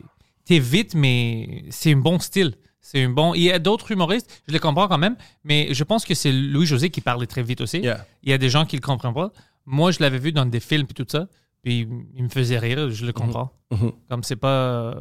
[0.49, 2.55] es vite, mais c'est un bon style.
[2.81, 3.33] C'est un bon.
[3.33, 6.31] Il y a d'autres humoristes, je les comprends quand même, mais je pense que c'est
[6.31, 7.79] Louis-José qui parlait très vite aussi.
[7.79, 8.05] Yeah.
[8.23, 9.31] Il y a des gens qui le comprennent pas.
[9.65, 11.27] Moi, je l'avais vu dans des films et tout ça,
[11.63, 13.51] puis il me faisait rire, je le comprends.
[13.71, 13.91] Mhm.
[14.09, 14.95] Comme c'est pas euh,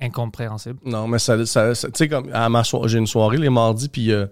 [0.00, 0.78] incompréhensible.
[0.84, 3.50] Non, mais ça, ça- ça- tu sais, comme à ma soirée, j'ai une soirée les
[3.50, 4.26] mardis, puis euh,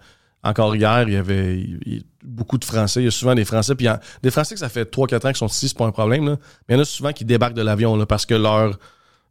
[0.44, 3.00] encore hier, il y avait il- il- beaucoup de Français.
[3.00, 3.86] Il y a souvent des Français, puis
[4.22, 6.36] des Français que ça fait 3-4 ans qu'ils sont ici, c'est pas un problème, là.
[6.68, 8.78] Mais il y en a souvent qui débarquent de l'avion, là, parce que leur,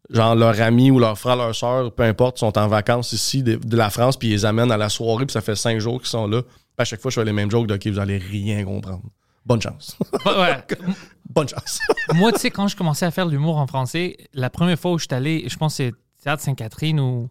[0.09, 3.55] genre, leur ami ou leur frère, leur soeur, peu importe, sont en vacances ici de,
[3.55, 5.99] de la France, puis ils les amènent à la soirée, puis ça fait 5 jours
[5.99, 6.41] qu'ils sont là.
[6.41, 9.03] Puis à chaque fois, je fais les mêmes jokes de OK, vous allez rien comprendre.
[9.45, 9.97] Bonne chance.
[10.25, 10.57] Ouais.
[11.29, 11.79] Bonne chance.
[12.15, 14.91] Moi, tu sais, quand je commençais à faire de l'humour en français, la première fois
[14.93, 15.93] où je suis allé, je pense que c'est
[16.23, 17.29] Théâtre Sainte-Catherine ou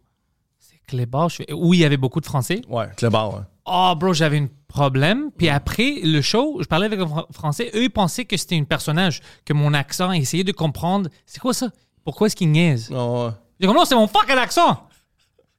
[0.59, 2.61] c'est Clébar, je- où il y avait beaucoup de Français.
[2.69, 3.41] ouais, Clébar, ouais.
[3.67, 5.31] Oh, bro, j'avais un problème.
[5.37, 7.71] Puis après, le show, je parlais avec un Fran- Français.
[7.75, 11.11] Eux, ils pensaient que c'était un personnage, que mon accent, ils essayaient de comprendre.
[11.25, 11.71] C'est quoi ça?
[12.05, 12.91] Pourquoi est-ce qu'ils niaisent?
[12.91, 13.31] Non, ouais.
[13.59, 14.83] J'ai dit, non, c'est mon fucking accent!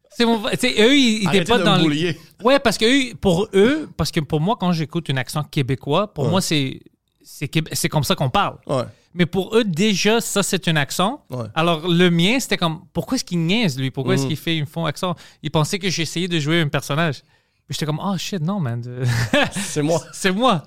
[0.10, 0.38] C'est mon.
[0.48, 2.15] Eux, ils ils étaient Arrêtez pas dans le-.
[2.43, 6.12] Ouais, parce que eux, pour eux, parce que pour moi, quand j'écoute un accent québécois,
[6.13, 6.30] pour Ouais.
[6.32, 6.80] moi, c'est.
[7.24, 8.58] C'est comme ça qu'on parle.
[8.67, 8.84] Ouais.
[9.13, 11.24] Mais pour eux, déjà, ça, c'est un accent.
[11.30, 11.46] Ouais.
[11.56, 13.91] Alors, le mien, c'était comme, pourquoi est-ce qu'il niaise, lui?
[13.91, 15.13] Pourquoi est-ce qu'il fait un faux accent?
[15.43, 17.22] Il pensait que j'essayais de jouer un personnage.
[17.67, 18.82] Puis j'étais comme, oh shit, non, man.
[19.51, 20.01] C'est moi.
[20.13, 20.63] c'est moi.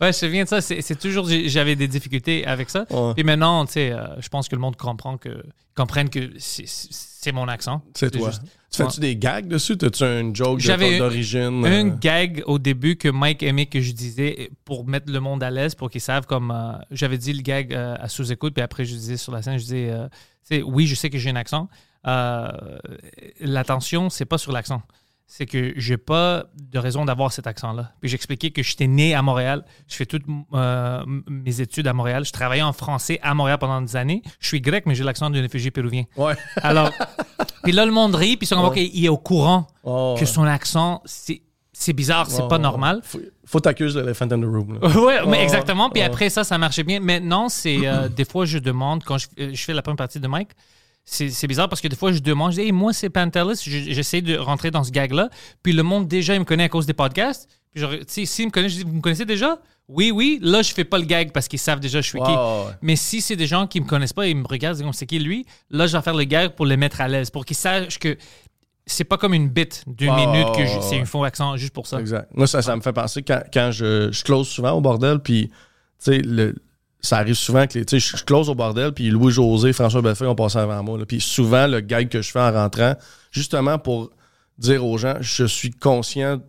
[0.00, 0.60] Ouais, je viens de ça.
[0.60, 2.84] C'est c'est toujours, j'avais des difficultés avec ça.
[2.90, 3.14] Ouais.
[3.14, 5.44] Puis maintenant, tu sais, euh, je pense que le monde comprend que,
[5.76, 7.80] comprenne que c'est- mon accent.
[7.94, 8.28] C'est toi.
[8.30, 9.78] juste- Tu fais-tu des gags dessus?
[9.78, 10.60] T'as-tu un joke
[10.98, 11.64] d'origine?
[11.64, 15.42] un euh, gag au début que Mike aimait que je disais pour mettre le monde
[15.42, 16.50] à l'aise, pour qu'ils savent comme.
[16.50, 19.58] euh, J'avais dit le gag euh, à sous-écoute, puis après, je disais sur la scène,
[19.58, 21.68] je disais, oui, je sais que j'ai un accent.
[23.40, 24.82] L'attention, c'est pas sur l'accent.
[25.26, 27.92] C'est que j'ai pas de raison d'avoir cet accent-là.
[28.00, 32.24] Puis j'expliquais que j'étais né à Montréal, je fais toutes euh, mes études à Montréal,
[32.24, 34.22] je travaillais en français à Montréal pendant des années.
[34.38, 36.04] Je suis grec, mais j'ai l'accent d'un réfugié péruvien.
[36.16, 36.34] Ouais.
[36.56, 36.90] Alors,
[37.62, 40.14] puis là, le monde rit, puis ils sont comme, OK, il est au courant Oh,
[40.16, 40.26] que ouais.
[40.26, 41.42] son accent, c'est
[41.76, 42.62] c'est bizarre, c'est Ouais, pas ouais.
[42.62, 43.00] normal.
[43.02, 44.78] Faut, faut t'accuser l'elephant in the room.
[45.04, 45.90] Ouais, mais Oh, exactement.
[45.90, 46.06] Puis oh.
[46.06, 47.00] après ça, ça marchait bien.
[47.00, 50.20] Maintenant, c'est euh, des fois, je demande, quand je, euh, je fais la première partie
[50.20, 50.50] de Mike,
[51.04, 53.60] c'est bizarre parce que des fois, je demande, je dis, hey, moi, c'est Pantelis.
[53.64, 55.28] Je- J'essaie de rentrer dans ce gag-là.
[55.62, 57.48] Puis le monde, déjà, il me connaît à cause des podcasts.
[57.74, 59.58] Puis, sais, s'ils me connaissent, je dis, vous me connaissez déjà?
[59.88, 60.38] Oui, oui.
[60.40, 62.24] Là, je fais pas le gag parce qu'ils savent déjà je suis qui.
[62.80, 64.94] Mais si c'est des gens qui me connaissent pas et ils me regardent, ils disent,
[64.96, 65.44] c'est qui lui?
[65.70, 68.16] Là, je vais faire le gag pour les mettre à l'aise, pour qu'ils sachent que
[68.86, 72.00] c'est pas comme une bite d'une minute que c'est un faux accent juste pour ça.
[72.00, 72.28] Exact.
[72.34, 75.48] Moi, ça, ça me fait penser quand, quand je, je close souvent au bordel, puis,
[75.48, 75.52] tu
[75.98, 76.54] sais, le-
[77.04, 80.02] ça arrive souvent que, les- tu sais, je je close au bordel, puis Louis-José, François
[80.02, 80.98] Bellefeuille ont passé avant moi.
[80.98, 81.04] là.
[81.06, 82.94] Puis souvent, le gag que je fais en rentrant,
[83.30, 84.10] justement pour
[84.58, 86.40] dire aux gens, je suis conscient,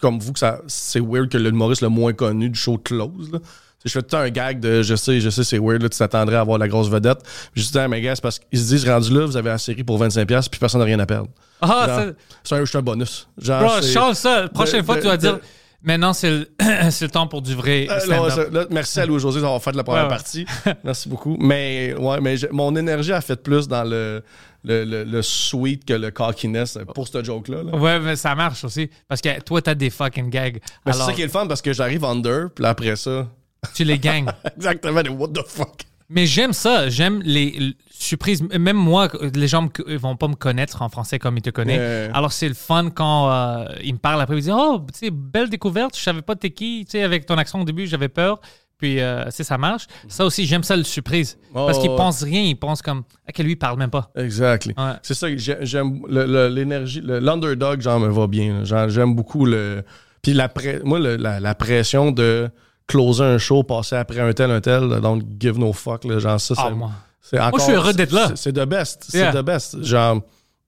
[0.00, 3.30] comme vous, que ça c'est weird que le humoriste le moins connu du show close,
[3.32, 3.38] là.
[3.84, 6.34] Je fais tout un gag de je sais, je sais, c'est weird, là, tu t'attendrais
[6.34, 7.18] à avoir la grosse vedette.
[7.52, 9.50] Puis je dis à mes gars, c'est parce qu'ils se disent, rendu là, vous avez
[9.50, 11.28] la série pour 25$, puis personne n'a rien à perdre.
[11.60, 13.28] Ah, Genre, C'est un, c'est un bonus.
[13.38, 14.42] Genre, Bro, c'est- change ça.
[14.42, 15.38] La prochaine de- fois, de- tu vas dire
[15.86, 18.32] maintenant, c'est le, le temps pour du vrai Euh, non, stand-up.
[18.32, 20.16] ça- là, merci à Louis-José d'avoir fait la première Ouais, ouais.
[20.16, 20.44] partie.
[20.84, 21.36] Merci beaucoup.
[21.40, 24.22] Mais, ouais, mais mon énergie a fait plus dans le,
[24.64, 27.62] le, le, le sweet que le cockiness pour ce joke-là.
[27.62, 27.76] là.
[27.76, 28.90] Ouais, mais ça marche aussi.
[29.08, 30.60] Parce que toi, t'as des fucking gags.
[30.84, 33.28] Mais c'est Alors, ça qui est le fun parce que j'arrive under, puis après ça,
[33.74, 34.26] tu les gagnes.
[34.56, 35.82] exactement, what the fuck?
[36.08, 36.88] Mais j'aime ça.
[36.88, 38.42] J'aime les surprises.
[38.42, 42.08] Même moi, les gens ils vont pas me connaître en français comme ils te connaissent.
[42.08, 42.10] Ouais.
[42.14, 44.36] Alors, c'est le fun quand euh, ils me parlent après.
[44.36, 45.96] Ils disent Oh, tu sais, belle découverte.
[45.96, 46.84] Je savais pas t'es qui.
[46.84, 48.40] Tu sais, avec ton accent au début, j'avais peur.
[48.78, 49.86] Puis, euh, ça marche.
[50.06, 51.38] Ça aussi, j'aime ça, le surprise.
[51.54, 51.96] Parce Oh, qu'ils ouais.
[51.96, 52.42] pensent rien.
[52.42, 54.10] Ils pensent comme Ah, que lui, il parle même pas.
[54.16, 54.74] Exactly.
[54.76, 54.92] Ouais.
[55.02, 56.02] C'est ça que j'aime.
[56.10, 58.64] L'énergie, le- l'underdog, genre, me va bien.
[58.64, 59.82] Genre, J'aime beaucoup le.
[60.22, 60.52] Puis la,
[60.84, 62.50] moi, le- la, la pression de
[62.86, 66.04] closer un show, passer après un tel, un tel, don't give no fuck.
[66.04, 66.18] là.
[66.18, 66.90] genre, ça, Ah, c'est- moi.
[67.32, 68.30] Encore, je suis heureux d'être là.
[68.36, 69.08] C'est the best.
[69.12, 69.32] Yeah.
[69.32, 69.82] C'est the best.
[69.82, 70.20] Genre,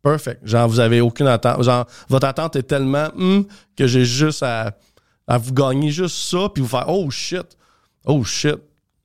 [0.02, 0.40] perfect.
[0.44, 1.62] Genre, vous avez aucune attente.
[1.62, 4.76] Genre, votre attente est tellement hum, que j'ai juste à,
[5.28, 7.46] à vous gagner juste ça, puis vous faire oh shit.
[8.04, 8.57] Oh shit.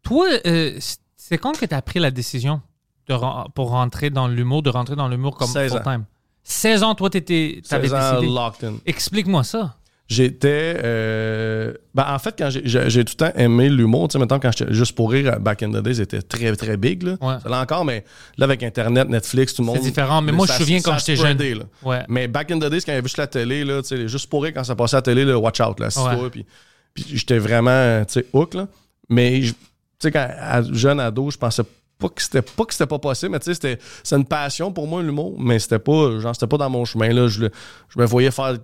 [0.02, 0.80] Toi, euh,
[1.16, 2.62] c'est quand que tu as pris la décision
[3.08, 3.16] de
[3.54, 5.76] pour rentrer dans l'humour, de rentrer dans l'humour comme 16 ans.
[5.76, 6.06] full-time?
[6.44, 8.34] 16 ans, toi, tu avais 16 ans décidé.
[8.34, 8.74] locked in.
[8.86, 9.76] Explique-moi ça.
[10.14, 10.80] J'étais.
[10.84, 12.62] euh, ben, en fait, quand j'ai-
[13.06, 15.72] tout le temps aimé l'humour, tu sais, maintenant, quand j'étais juste pour rire, back in
[15.72, 17.04] the days, c'était très, très big.
[17.04, 17.18] Là.
[17.22, 17.36] Ouais.
[17.42, 18.04] Ça l'est encore, mais
[18.38, 19.80] là, avec Internet, Netflix, tout le monde.
[19.80, 21.38] différent, mais moi, je me souviens ça quand j'étais jeune.
[21.38, 21.64] là.
[21.84, 22.04] Ouais.
[22.08, 24.08] Mais back in the days, quand il y avait juste la télé, là, tu sais,
[24.08, 26.30] juste pour rire, quand ça passait à la télé, là, watch out, là, Ouais.
[26.30, 26.46] puis,
[26.94, 28.68] puis j'étais vraiment, tu sais, hook, là.
[29.10, 29.54] Mais, tu
[30.00, 31.64] sais, quand à- jeune ado, je pensais
[32.00, 34.72] pas que c'était pas que c'était pas possible, mais tu sais, c'était c'est une passion
[34.74, 37.28] pour moi, l'humour, mais c'était pas, genre, c'était pas dans mon chemin, là.
[37.28, 37.52] Je, le-
[37.90, 38.56] je me voyais faire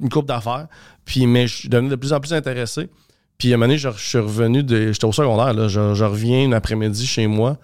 [0.00, 0.66] une coupe d'affaires,
[1.04, 2.88] puis, mais je devenais de plus en plus intéressé.
[3.38, 4.92] Puis, à un moment donné, je, suis revenu de.
[4.92, 5.68] J'étais au secondaire, là.
[5.68, 7.56] Je, reviens une après-midi chez moi.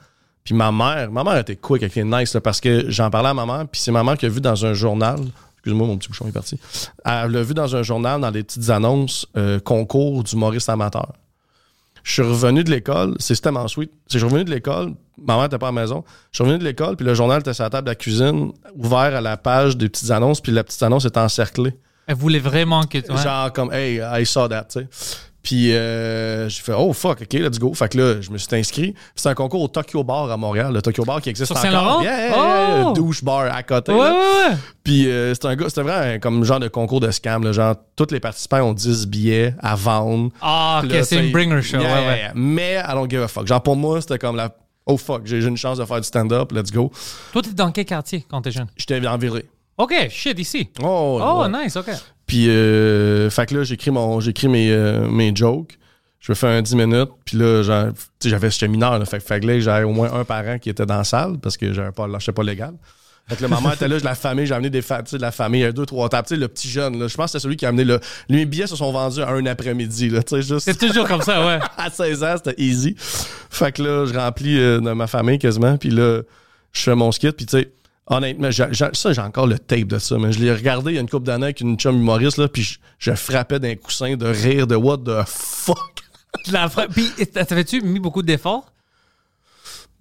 [0.45, 3.31] Puis ma mère, ma mère était quick, elle était nice, là, parce que j'en parlais
[3.31, 5.19] à ma mère, puis c'est ma mère qui a vu dans un journal,
[5.55, 6.61] excuse-moi, mon petit bouchon est parti,
[7.03, 11.15] elle l'a vu dans un journal, dans des petites annonces, euh, concours d'humoristes amateurs.
[12.03, 13.91] Je suis revenu de l'école, c'est tellement sweet.
[14.11, 16.05] Je suis revenu de l'école, ma mère n'était pas à la maison.
[16.31, 18.53] Je suis revenu de l'école, puis le journal était sur la table de la cuisine,
[18.75, 21.73] ouvert à la page des petites annonces, puis la petite annonce était encerclée.
[22.07, 22.99] Elle voulait vraiment que.
[22.99, 23.23] ouais.
[23.23, 24.89] Genre comme, hey, I saw that, tu sais.
[25.43, 27.75] Puis euh, j'ai fait, oh fuck, ok, let's go.
[27.75, 28.95] Fait que là, je me suis inscrit.
[29.15, 31.71] C'est un concours au Tokyo Bar à Montréal, le Tokyo Bar qui existe Sur encore.
[31.71, 32.01] Saint-Laurent?
[32.03, 32.37] Yeah, yeah,
[32.79, 32.93] yeah, Oh!
[32.95, 33.93] douche bar à côté.
[33.93, 34.57] Ouais, ouais, ouais.
[34.83, 37.45] Puis euh, c'était un gars, c'était vraiment un- comme genre de concours de scam.
[37.45, 40.31] là, genre, tous les participants ont 10 billets à vendre.
[40.41, 41.77] Ah, ok, c'est tu une bringer show.
[41.79, 42.31] yeah, ouais, ouais.
[42.35, 43.47] Mais I don't give a fuck.
[43.47, 44.49] Genre pour moi, c'était comme la.
[44.87, 46.91] Oh fuck, j'ai une chance de faire du stand-up, let's go.
[47.35, 48.67] Toi, t'es dans quel quartier quand t'es jeune?
[48.77, 49.45] J'étais enviré.
[49.79, 50.69] Ok, shit, ici.
[50.83, 51.65] Oh, Oh, ouais.
[51.65, 51.91] nice, ok.
[52.27, 55.77] Puis, euh, fait que là, j'écris mon, j'écris mes, euh, mes jokes.
[56.21, 57.11] Je me fais un 10 minutes.
[57.25, 57.63] Puis là,
[58.23, 58.99] j'avais, j'étais mineur.
[58.99, 61.05] Là, fait, que- fait que là, j'avais au moins un parent qui était dans la
[61.05, 62.73] salle parce que j'avais pas, j'étais pas légal.
[63.29, 65.17] Fait que là, maman était là, je la famille, j'ai amené des fa- tu sais,
[65.17, 66.29] de la famille, il y a deux, trois tables.
[66.29, 67.99] Tu sais, le petit jeune, là, je pense que c'est celui qui a amené le.
[68.29, 70.61] Les billets se sont vendus à un après-midi, là, tu sais, juste.
[70.61, 71.59] C'est toujours comme ça, ouais.
[71.79, 72.95] à 16 ans, c'était easy.
[72.99, 75.77] Fait que là, je remplis euh, de ma famille quasiment.
[75.79, 76.21] Puis là,
[76.73, 77.33] je fais mon skit.
[77.33, 77.73] Puis tu sais,
[78.07, 78.69] honnêtement, ça,
[79.13, 80.19] j'ai encore le tape de ça.
[80.19, 82.39] Mais je l'ai regardé il y a une couple d'années avec une chum humoriste.
[82.39, 86.01] Là, puis je, je frappais d'un coussin de rire de what the fuck?
[86.51, 88.67] La fra- Puis, t'avais-tu mis beaucoup d'efforts?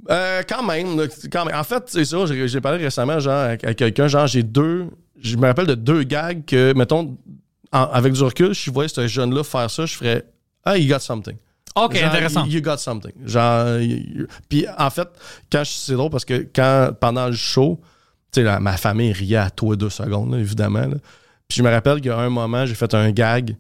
[0.09, 1.55] Euh, quand même, quand même.
[1.55, 4.87] En fait, c'est ça, j'ai parlé récemment genre, avec quelqu'un, genre j'ai deux,
[5.21, 7.17] je me rappelle de deux gags que, mettons,
[7.71, 10.25] en- avec du recul, si je voyais ce jeune-là faire ça, je ferais
[10.65, 11.37] «Ah, you got something».
[11.75, 12.45] Ok, Genre, intéressant.
[12.45, 13.13] You, got something.
[13.25, 15.07] Genre, you- you- puis en fait,
[15.51, 17.79] quand je- c'est drôle parce que quand pendant le show,
[18.34, 20.88] tu sais, ma famille riait à toi deux secondes, là, évidemment.
[20.88, 20.96] là.
[21.48, 23.56] Puis je me rappelle qu'il y a un moment, j'ai fait un gag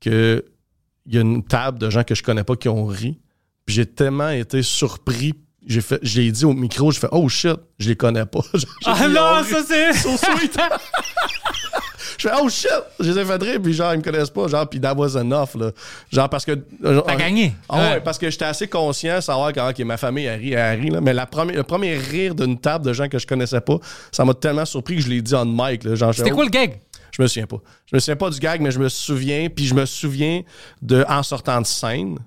[0.00, 0.44] que
[1.06, 3.18] il y a une table de gens que je connais pas qui ont ri.
[3.64, 5.34] Puis j'ai tellement été surpris.
[5.66, 8.40] J'ai fait, j'ai dit au micro, j'ai fait oh shit, je les connais pas.
[8.86, 9.92] Ah non, ça c'est.
[9.94, 10.56] So sweet.
[12.18, 12.68] je fais oh shit,
[13.00, 15.16] je les ai fait rire, puis genre ils me connaissent pas, genre puis that was
[15.16, 15.70] enough là.
[16.12, 17.54] Genre parce que T'as gagné.
[17.68, 18.00] ah ouais, Ouais.
[18.00, 21.14] parce que j'étais assez conscient savoir que ma famille elle rit, elle rit là, mais
[21.14, 23.78] la première, le premier rire d'une table de gens que je connaissais pas,
[24.12, 26.50] ça m'a tellement surpris que je l'ai dit en mic là, genre C'était quoi le
[26.50, 26.80] gag?
[27.10, 27.56] je me souviens pas.
[27.86, 29.48] Je me souviens pas du gag, mais je me souviens.
[29.48, 30.42] Puis je me souviens
[30.82, 32.18] de en sortant de scène,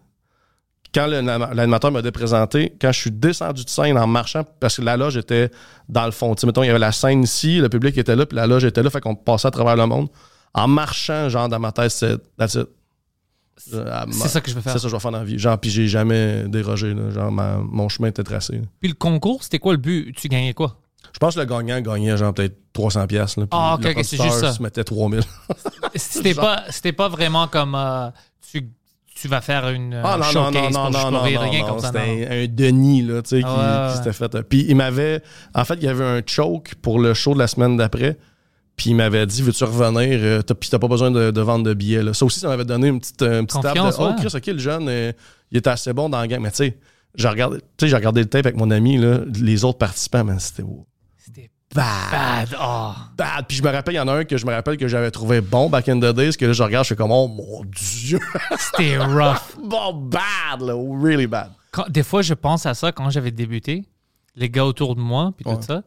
[0.94, 4.98] quand l'animateur m'a déprésenté, quand je suis descendu de scène en marchant, parce que la
[4.98, 5.50] loge était
[5.88, 6.36] dans le fond.
[6.36, 8.48] Tu sais, mettons, il y avait la scène ici, le public était là, puis la
[8.48, 10.10] loge était là, fait qu'on passait à travers le monde.
[10.54, 12.18] En marchant, genre, dans ma tête, c'est.
[13.74, 14.74] Euh, C'est ça que je veux faire.
[14.74, 15.38] C'est ça que je vais faire dans la vie.
[15.38, 16.94] Genre, puis j'ai jamais dérogé.
[16.94, 17.12] là.
[17.12, 18.54] Genre, ma- mon chemin était tracé.
[18.54, 18.62] là.
[18.80, 20.16] Puis le concours, c'était quoi le but?
[20.16, 20.78] Tu gagnais quoi?
[21.14, 23.36] Je pense que le gagnant gagnait genre peut-être 300 pièces.
[23.52, 24.54] Ah, ok, ok, c'est juste ça.
[24.54, 25.22] se mettait 3000.
[25.96, 26.64] C'était pas,
[26.98, 28.10] pas vraiment comme euh,
[28.50, 28.70] tu,
[29.22, 31.12] tu vas faire une euh, Ah non, non, showcase non, non, non, Juste non, pour
[31.12, 31.88] non, rien non, comme ça.
[31.88, 33.96] C'était un, un Denis, là, tu sais, qui, ouais, qui ouais.
[33.96, 34.42] s'était fait.
[34.44, 35.22] Puis il m'avait.
[35.54, 38.18] En fait, il y avait un choke pour le show de la semaine d'après.
[38.76, 41.74] Puis il m'avait dit Veux-tu revenir euh, Puis t'as pas besoin de, de vendre de
[41.74, 42.02] billets.
[42.02, 42.14] Là.
[42.14, 44.20] Ça aussi, ça m'avait donné une petite, euh, une petite tape de Confiance, Oh.
[44.20, 45.12] Chris, ok, le jeune, euh,
[45.52, 46.42] il était assez bon dans le game.
[46.42, 46.78] Mais tu sais,
[47.14, 50.24] j'ai regardé, tu sais, j'ai regardé le tape avec mon ami, là, les autres participants,
[50.24, 50.88] mais c'était wow,
[51.74, 52.12] bad.
[52.12, 52.58] bad.
[52.60, 52.92] Oh.
[53.18, 53.46] Bad.
[53.48, 55.12] Puis je me rappelle, il y en a un que je me rappelle que j'avais
[55.12, 57.64] trouvé bon back in the days, que là, je regarde, je suis comme Oh mon
[57.66, 58.20] Dieu,
[58.58, 59.56] C'était rough.
[59.64, 61.52] bon, bad, là, really bad.
[61.72, 63.86] Quand- des fois, je pense à ça quand j'avais débuté.
[64.36, 65.84] Les gars autour de moi, puis tout ça.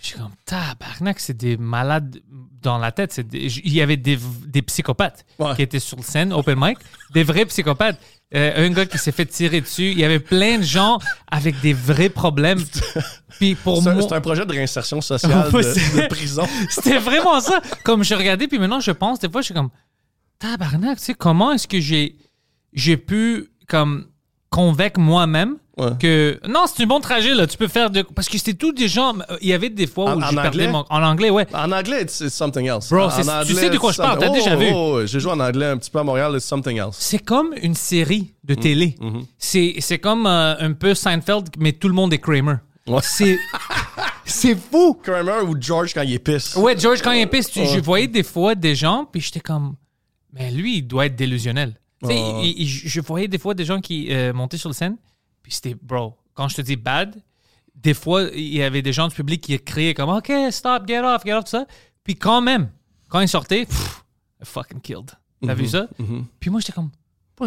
[0.00, 2.18] Je suis comme, tabarnak, c'est des malades
[2.60, 3.12] dans la tête.
[3.12, 5.54] C'est des- Il y avait des, des psychopathes Ouais.
[5.54, 6.78] qui étaient sur scène, open mic.
[7.12, 7.98] Des vrais psychopathes.
[8.34, 9.90] Euh, un gars qui s'est fait tirer dessus.
[9.92, 10.98] Il y avait plein de gens
[11.30, 12.58] avec des vrais problèmes.
[13.38, 16.46] Puis pour C'est un, moi, c'est un projet de réinsertion sociale de prison.
[16.68, 17.60] C'était vraiment ça.
[17.84, 19.70] Comme je regardais, puis maintenant je pense, des fois, je suis comme,
[20.38, 22.16] tabarnak, tu sais, comment est-ce que j'ai,
[22.72, 24.06] j'ai pu, comme,
[24.50, 25.90] convaincre moi-même Ouais.
[25.98, 28.70] que, non, c'est un bon trajet, là, tu peux faire de, parce que c'était tout
[28.70, 31.30] des gens, il y avait des fois En- où en je perdais mon, en anglais,
[31.30, 31.46] ouais.
[31.52, 32.90] En anglais, it's, it's something else.
[32.90, 34.66] Bro, En c'est- tu sais de quoi je parle, t'as déjà Oh, vu?
[34.72, 36.94] oh, oh, J'ai joué en anglais un petit peu à Montréal, it's something else.
[37.00, 38.94] C'est comme une série de télé.
[39.36, 42.56] C'est, c'est comme euh, un peu Seinfeld, mais tout le monde est Kramer.
[42.86, 43.00] Ouais.
[43.02, 43.36] C'est,
[44.24, 44.94] c'est fou.
[45.02, 46.54] Kramer ou George quand il est pisse.
[46.56, 49.74] Ouais, George, quand il est pisse, je voyais des fois des gens, puis j'étais comme,
[50.32, 51.74] mais lui, il doit être délusionnel.
[52.08, 54.96] Il- il- je voyais des fois des gens qui euh, montaient sur la scène,
[55.44, 57.14] puis c'était, bro, quand je te dis bad,
[57.76, 61.02] des fois, il y avait des gens du public qui criaient comme, OK, stop, get
[61.02, 61.66] off, get off, tout ça.
[62.02, 62.70] Puis quand même,
[63.08, 64.04] quand il sortait, pff,
[64.42, 65.10] fucking killed.
[65.46, 65.86] T'as vu ça?
[66.40, 66.90] Puis moi, j'étais comme,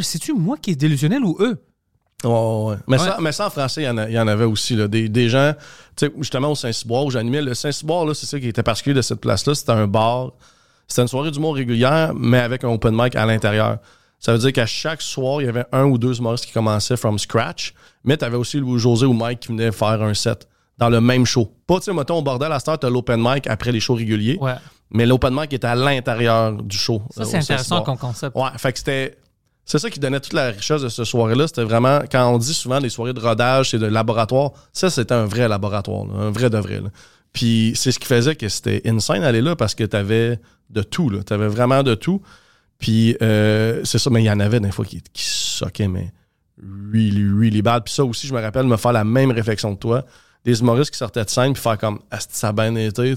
[0.01, 1.59] c'est-tu moi qui est délusionnel ou eux?
[2.23, 2.75] Ouais, ouais, ouais.
[2.87, 3.05] Mais, Ouais.
[3.05, 4.75] Ça, mais ça, en français, il y y en avait aussi.
[4.75, 5.53] Là, des, des gens,
[5.95, 7.41] tu sais, justement au Saint-Cyboire où j'animais.
[7.41, 9.55] Le Saint-Cyboire, là, c'est ça qui était particulier de cette place-là.
[9.55, 10.33] C'était un bar.
[10.87, 13.79] C'était une soirée d'humour régulière, mais avec un open mic à l'intérieur.
[14.19, 16.97] Ça veut dire qu'à chaque soir, il y avait un ou deux humoristes qui commençaient
[16.97, 17.73] from scratch.
[18.03, 20.47] Mais tu avais aussi Louis-José ou Mike qui venaient faire un set
[20.77, 21.51] dans le même show.
[21.65, 23.95] Pas, tu sais, mettons, au bordel, à cette heure, t'as l'open mic après les shows
[23.95, 24.37] réguliers.
[24.39, 24.53] Ouais.
[24.91, 27.01] Mais l'open mic était à l'intérieur du show.
[27.11, 28.35] Ça, euh, c'est intéressant comme concept.
[28.35, 29.17] Ouais, fait que c'était.
[29.65, 31.45] C'est ça qui donnait toute la richesse de ce soirée-là.
[31.45, 35.13] C'était vraiment, quand on dit souvent des soirées de rodage, c'est de laboratoire, ça, c'était
[35.13, 36.79] un vrai laboratoire, là, un vrai de vrai.
[36.79, 36.89] là.
[37.33, 40.39] Puis c'est ce qui faisait que c'était insane aller là parce que t'avais
[40.69, 41.21] de tout, là.
[41.21, 42.21] T'avais vraiment de tout.
[42.79, 46.11] Puis euh, c'est ça, mais il y en avait des fois qui, qui mais
[46.61, 47.83] really, really bad.
[47.83, 50.05] Puis ça aussi, je me rappelle me faire la même réflexion que toi.
[50.45, 53.15] Des humoristes qui sortaient de scène puis faire comme Asti, ça a bien été.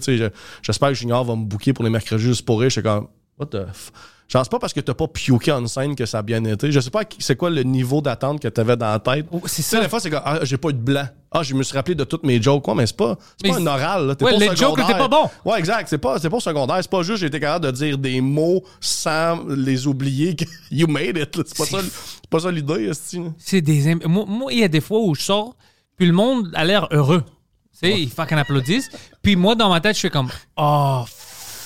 [0.62, 2.70] J'espère que Junior va me booker pour les mercredis juste pour rire.
[2.70, 3.08] J'étais comme
[3.38, 3.92] What the f?
[4.30, 6.70] Genre, c'est pas parce que t'as pas pioqué en scène que ça a bien été.
[6.70, 9.26] Je sais pas c'est quoi le niveau d'attente que t'avais dans la tête.
[9.32, 9.80] Oh, c'est ça.
[9.80, 11.08] des fois, c'est comme, ah, j'ai pas eu de blanc.
[11.32, 13.58] Ah, je me suis rappelé de toutes mes jokes, quoi, mais c'est pas, c'est pas
[13.58, 14.14] un oral, là.
[14.14, 15.28] T'es Ouais, pas les jokes étaient pas bons.
[15.44, 15.88] Ouais, exact.
[15.88, 16.78] C'est pas, c'est pas secondaire.
[16.80, 20.36] C'est pas juste, j'ai été capable de dire des mots sans les oublier.
[20.36, 21.34] que you made it.
[21.34, 22.92] C'est pas C'est ça, c'est pas ça l'idée.
[23.36, 23.96] C'est des.
[24.06, 25.56] Moi, moi, il y a des fois où je sors,
[25.96, 27.24] puis le monde a l'air heureux.
[27.72, 28.90] Tu sais, ils fucking applaudissent.
[29.22, 31.02] Puis moi, dans ma tête, je fais comme, oh,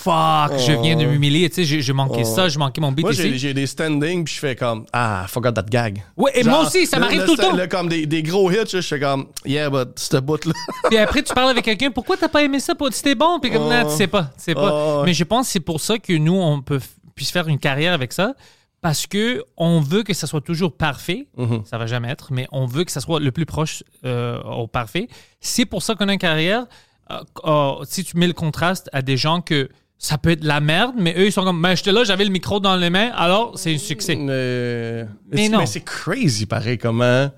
[0.05, 1.48] fuck, je viens de m'humilier.
[1.48, 4.38] Tu sais, j'ai- manqué ça, j'ai manqué mon beat Moi, j'ai, des standings, puis je
[4.38, 6.02] fais comme, ah, forgot that gag.
[6.16, 7.68] Ouais, et moi aussi, ça m'arrive tout le temps.
[7.68, 10.52] comme des, des gros hits, je fais comme, yeah, but ce bout-là.
[10.88, 12.74] Puis après, tu parles avec quelqu'un, pourquoi t'as pas aimé ça?
[12.90, 13.38] C'était bon?
[13.40, 14.24] Puis comme, non, tu sais pas.
[14.36, 15.00] Tu sais pas.
[15.00, 15.02] Oh.
[15.05, 16.80] Mais je pense que c'est pour ça que nous, on peut
[17.14, 18.34] puisse faire une carrière avec ça.
[18.80, 21.26] Parce que on veut que ça soit toujours parfait.
[21.38, 21.64] Mm-hmm.
[21.64, 24.66] Ça va jamais être, mais on veut que ça soit le plus proche euh, au
[24.66, 25.09] parfait.
[25.40, 26.66] C'est pour ça qu'on a une carrière.
[27.11, 30.61] euh, euh, si tu mets le contraste à des gens que ça peut être la
[30.61, 33.11] merde, mais eux, ils sont comme, ben, j'étais là, j'avais le micro dans les mains,
[33.14, 34.16] alors c'est un succès.
[34.16, 35.59] Mais, non.
[35.59, 37.30] mais c'est crazy, pareil, comment.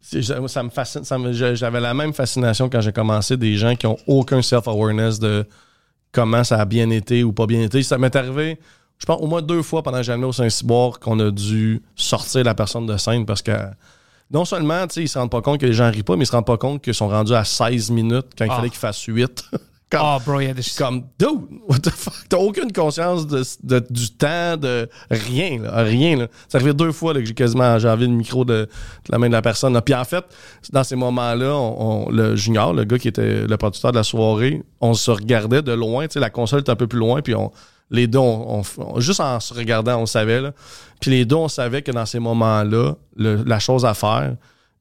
[0.00, 1.04] ça me fascine.
[1.04, 4.40] ça me- je- J'avais la même fascination quand j'ai commencé des gens qui ont aucun
[4.40, 5.44] self-awareness de
[6.12, 7.82] comment ça a bien été ou pas bien été.
[7.82, 8.58] Ça m'est arrivé,
[8.98, 12.44] je pense, au moins deux fois pendant que j'allais au Saint-Cyboire qu'on a dû sortir
[12.44, 13.52] la personne de scène parce que
[14.30, 16.24] non seulement, tu sais, ils se rendent pas compte que les gens rient pas, mais
[16.24, 18.56] ils se rendent pas compte qu'ils sont rendus à 16 minutes quand il Ah.
[18.56, 19.44] fallait qu'ils fassent 8.
[19.90, 20.62] comme, Oh, bro, il y a des.
[20.76, 21.28] comme, dude,
[21.66, 22.14] what the fuck?
[22.28, 26.16] T'as aucune conscience de, de- du temps, de rien, là, rien.
[26.16, 26.26] Là.
[26.48, 28.68] C'est arrivé deux fois là, que j'ai quasiment j'ai le micro de, de
[29.10, 29.72] la main de la personne.
[29.72, 29.80] là.
[29.82, 30.24] Puis en fait,
[30.72, 34.04] dans ces moments-là, on, on- le junior, le gars qui était le producteur de la
[34.04, 36.06] soirée, on se regardait de loin.
[36.06, 37.50] Tu sais, la console était un peu plus loin, puis on,
[37.90, 38.62] les deux, on,
[38.98, 40.42] juste en se regardant, on savait.
[40.42, 40.52] Là.
[41.00, 44.34] Puis les deux, on savait que dans ces moments-là, la chose à faire,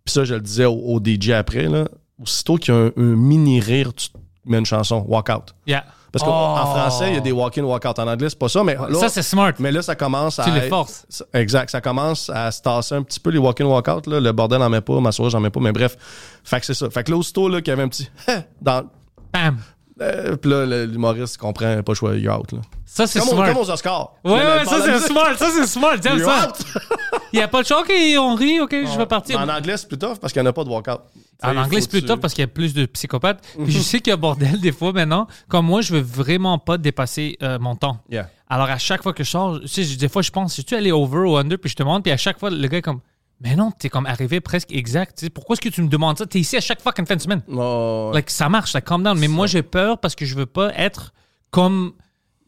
[0.04, 1.88] puis ça, je le disais au, au DJ après, là,
[2.22, 4.10] aussitôt qu'il y a un, un mini rire, tu
[4.48, 5.54] mets une chanson, walk out.
[5.66, 5.84] Yeah.
[6.12, 6.66] Parce qu'en Oh.
[6.76, 8.00] français, il y a des walk-in, walk-out.
[8.00, 9.52] En anglais, c'est pas ça, mais là, Ça, c'est smart.
[9.60, 10.46] mais là, ça commence à.
[10.46, 11.06] Tu les forces.
[11.34, 11.70] Exact.
[11.70, 14.08] Ça commence à se tasser un petit peu les walk-in, walk-out.
[14.08, 15.60] Le bordel n'en met pas, ma soirée, j'en mets pas.
[15.60, 15.98] Mais bref.
[16.46, 16.90] Fait que c'est ça.
[16.90, 18.10] Fait que là, aussitôt, là, qu'il y avait un petit.
[18.62, 18.86] dans.
[19.34, 19.58] Bam.
[20.02, 22.52] Euh, Puis là, l'humoriste comprend pas le choix, il est out.
[22.52, 22.60] Là.
[22.86, 23.48] Ça, c'est smart.
[23.48, 24.14] comme aux Oscars.
[24.24, 25.38] Ouais, ouais, ça, c'est smart.
[25.38, 25.96] Ça, c'est smart.
[26.02, 26.48] J'aime ça.
[26.50, 26.56] out.
[27.34, 27.82] Il n'y a pas de choix.
[27.82, 28.60] OK, on rit.
[28.62, 29.40] OK, je vais partir.
[29.40, 31.02] En anglais, c'est plus tough parce qu'il n'y en a pas de walk-out.
[31.44, 33.44] En anglais, c'est plus tu- tough parce qu'il y a plus de psychopathes.
[33.64, 35.28] Puis je sais qu'il y a bordel des fois maintenant.
[35.48, 37.98] Comme moi, je veux vraiment pas dépasser euh, mon temps.
[38.10, 38.30] Yeah.
[38.50, 40.64] Alors, à chaque fois que je sors, tu sais, je- des fois, je pense, si
[40.64, 42.78] tu aller over ou under, puis je te demande, puis à chaque fois, le gars
[42.78, 43.02] est comme,
[43.40, 45.18] mais non, t'es comme arrivé presque exact.
[45.20, 46.26] Tu sais, pourquoi est-ce que tu me demandes ça?
[46.26, 47.42] T'es ici à chaque qu'une fin de semaine.
[47.52, 49.18] Oh, Like, ça marche, ça calm down.
[49.20, 51.14] Mais moi, j'ai peur parce que je veux pas être
[51.52, 51.94] comme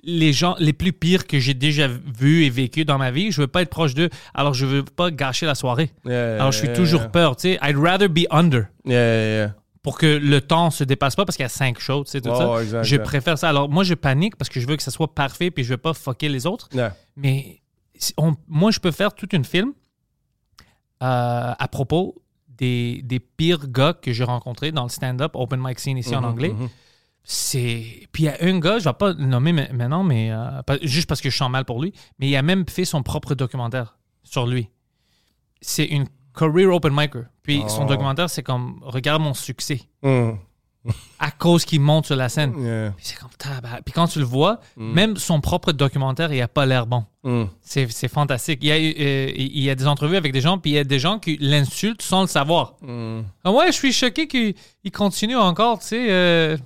[0.04, 3.32] les gens les plus pires que j'ai déjà vus et vécu dans ma vie.
[3.32, 4.10] Je veux pas être proche d'eux.
[4.34, 5.92] Alors, je veux pas gâcher la soirée.
[6.06, 7.10] Yeah, Alors, je suis yeah, toujours yeah.
[7.10, 7.36] peur.
[7.36, 9.56] Tu sais, I'd rather be under Yeah, yeah, yeah.
[9.84, 12.22] pour que le temps se dépasse pas parce qu'il y a cinq shows, tu sais,
[12.22, 12.62] tout ça.
[12.64, 13.50] exact, je préfère ça.
[13.50, 15.78] Alors, moi, je panique parce que je veux que ça soit parfait puis je veux
[15.78, 16.70] pas fucker les autres.
[17.18, 17.60] Mais
[18.18, 19.74] on- moi, je peux faire toute une film
[21.02, 22.16] euh, à propos
[22.48, 26.22] des, des pires gars que j'ai rencontrés dans le stand-up, open mic scene ici en
[26.22, 26.50] Mhm, anglais.
[26.50, 26.70] mhm.
[27.24, 28.08] C'est.
[28.12, 30.62] Puis il y a un gars, je vais pas le nommer ma- maintenant, mais euh,
[30.64, 33.04] pas- juste parce que je sens mal pour lui, mais il a même fait son
[33.04, 34.70] propre documentaire sur lui.
[35.62, 37.26] C'est une career open micer.
[37.44, 37.88] Puis son Oh.
[37.90, 40.32] documentaire, c'est comme regarde mon succès Mm.
[41.20, 42.54] à cause qu'il monte sur la scène.
[42.64, 42.92] Yeah.
[42.96, 43.30] Puis c'est comme.
[43.86, 47.04] Puis quand tu le vois, même son propre documentaire, il a pas l'air bon.
[47.24, 47.44] Mm.
[47.62, 48.60] C'est c'est fantastique.
[48.62, 50.74] Il y, a, eu, euh, il y a des entrevues avec des gens, puis il
[50.76, 52.76] y a des gens qui l'insultent sans le savoir.
[52.82, 53.22] Mm.
[53.44, 56.08] Ah ouais, je suis choqué qu'il il continue encore, tu sais.
[56.10, 56.58] euh,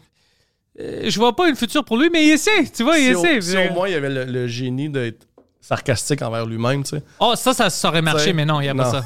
[0.80, 3.16] euh, je vois pas une future pour lui, mais il essaie, tu vois, il Si
[3.16, 3.42] au, essaie.
[3.42, 5.28] si au moins il y avait le, le génie d'être
[5.62, 7.04] sarcastique envers lui-même, tu sais.
[7.20, 9.06] Oh, ça, ça, ça aurait marché, mais non, il n'y a pas ça.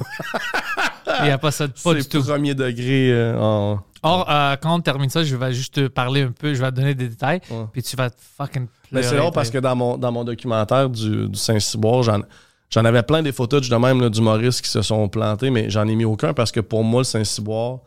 [1.20, 2.24] Il n'y a pas ça, pas C'est du tout.
[2.24, 3.80] premier degré euh, en.
[4.08, 6.70] Or, euh, quand on termine ça, je vais juste te parler un peu, je vais
[6.72, 7.66] te donner des détails, Ouais.
[7.72, 10.90] puis tu vas te fucking Mais c'est drôle parce que dans mon, dans mon documentaire
[10.90, 12.22] du, du Saint-Cyboire, j'en,
[12.70, 15.96] j'en avais plein des photos de même d'humoristes qui se sont plantés, mais j'en ai
[15.96, 17.80] mis aucun parce que pour moi, le Saint-Cyboire.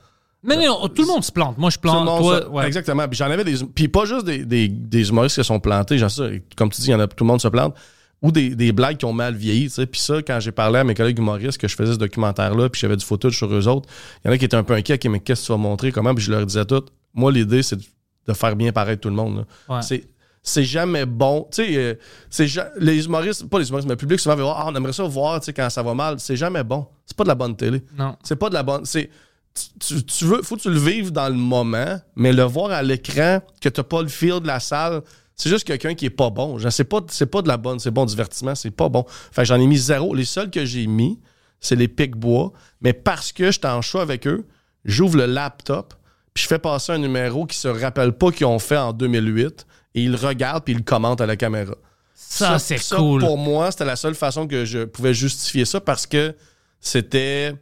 [0.42, 1.58] Mais non, tout le monde se plante.
[1.58, 2.66] Moi, je plante, toi, se- ouais.
[2.66, 3.06] Exactement.
[3.06, 3.56] Puis j'en avais des.
[3.74, 6.24] Puis pas juste des, des, des humoristes qui se sont plantés, genre ça,
[6.56, 7.74] comme tu dis, il y en a, tout le monde se plante.
[8.22, 9.68] Ou des, des blagues qui ont mal vieilli.
[9.68, 12.78] Puis ça, quand j'ai parlé à mes collègues humoristes que je faisais ce documentaire-là, puis
[12.80, 13.88] j'avais du footage sur eux autres,
[14.22, 15.58] il y en a qui étaient un peu inquiets, OK, mais qu'est-ce que tu vas
[15.58, 16.14] montrer, comment?
[16.14, 16.84] Puis je leur disais tout.
[17.14, 19.46] Moi, l'idée, c'est de, faire bien paraître tout le monde.
[19.68, 19.82] Ouais.
[19.82, 20.04] C'est
[20.42, 21.46] c'est jamais bon.
[21.50, 21.94] Tu sais, euh,
[22.30, 22.46] c'est
[22.78, 25.04] les humoristes, pas les humoristes, mais le public souvent va voir, ah, on aimerait ça
[25.04, 26.18] voir, tu sais, quand ça va mal.
[26.18, 26.86] C'est jamais bon.
[27.04, 27.82] C'est pas de la bonne télé.
[27.98, 28.16] Non.
[28.22, 28.84] C'est pas de la bonne.
[28.84, 29.10] C'est.
[29.54, 32.70] Tu, tu- tu veux, faut que tu le vives dans le moment, mais le voir
[32.70, 35.02] à l'écran, que t'as pas le feel de la salle,
[35.40, 36.58] c'est juste quelqu'un qui est pas bon.
[36.58, 39.06] Je sais pas, c'est pas de la bonne, c'est bon divertissement, c'est pas bon.
[39.08, 40.14] Fait que j'en ai mis zéro.
[40.14, 41.18] Les seuls que j'ai mis,
[41.60, 44.46] c'est les pics bois, mais parce que j'étais en show avec eux,
[44.84, 45.94] j'ouvre le laptop,
[46.34, 49.66] puis je fais passer un numéro qui se rappelle pas qu'ils ont fait en 2008,
[49.94, 51.74] et ils le regardent puis ils le commentent à la caméra.
[52.14, 53.22] Ça, c'est cool.
[53.22, 56.36] Pour moi, c'était la seule façon que je pouvais justifier ça parce que
[56.80, 57.54] c'était.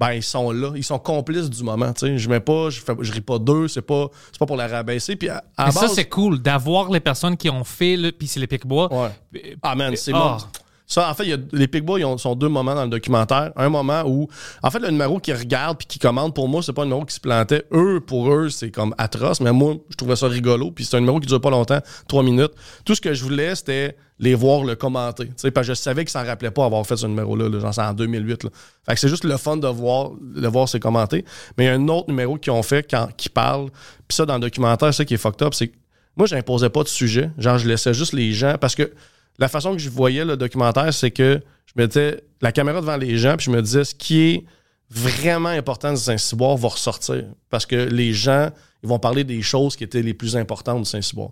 [0.00, 1.92] Ben, ils sont là, ils sont complices du moment.
[1.92, 2.16] tu sais.
[2.18, 4.66] Je mets pas, je, fais, je ris pas d'eux, c'est pas, c'est pas pour la
[4.66, 5.14] rabaisser.
[5.14, 8.26] Puis à, à Mais ça, c'est cool d'avoir les personnes qui ont fait le puis
[8.26, 8.90] c'est les pics-bois.
[8.90, 9.56] Ouais.
[9.62, 10.38] Ah, man, c'est Ah.
[10.40, 10.46] bon.
[10.90, 13.52] Ça, en fait, les Pigbois, ils ont, sont deux moments dans le documentaire.
[13.54, 14.28] Un moment où,
[14.60, 17.04] en fait, le numéro qu'ils regardent puis qu'ils commandent, pour moi, c'est pas un numéro
[17.04, 17.64] qui se plantait.
[17.72, 20.72] Eux, pour eux, c'est comme atroce, mais moi, je trouvais ça rigolo.
[20.72, 21.78] Puis c'est un numéro qui dure pas longtemps,
[22.08, 22.50] trois minutes.
[22.84, 25.26] Tout ce que je voulais, c'était les voir le commenter.
[25.26, 27.60] Tu sais, parce que je savais qu'ils s'en rappelaient pas avoir fait ce numéro-là, là,
[27.60, 28.42] genre c'est en 2008.
[28.42, 28.50] Là.
[28.84, 31.24] Fait que c'est juste le fun de voir, de voir ces commenter.
[31.56, 33.70] Mais il y a un autre numéro qu'ils ont fait quand, qui parle.
[34.08, 35.70] Puis ça, dans le documentaire, ça qui est fucked up, c'est
[36.16, 37.30] moi, j'imposais pas de sujet.
[37.38, 38.56] Genre, je laissais juste les gens.
[38.60, 38.92] Parce que
[39.38, 43.16] la façon que je voyais le documentaire, c'est que je mettais la caméra devant les
[43.16, 44.44] gens, puis je me disais ce qui est
[44.90, 47.24] vraiment important du Saint-Cyboire va ressortir.
[47.48, 48.50] Parce que les gens,
[48.82, 51.30] ils vont parler des choses qui étaient les plus importantes du Saint-Cyboire.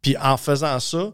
[0.00, 1.12] Puis en faisant ça,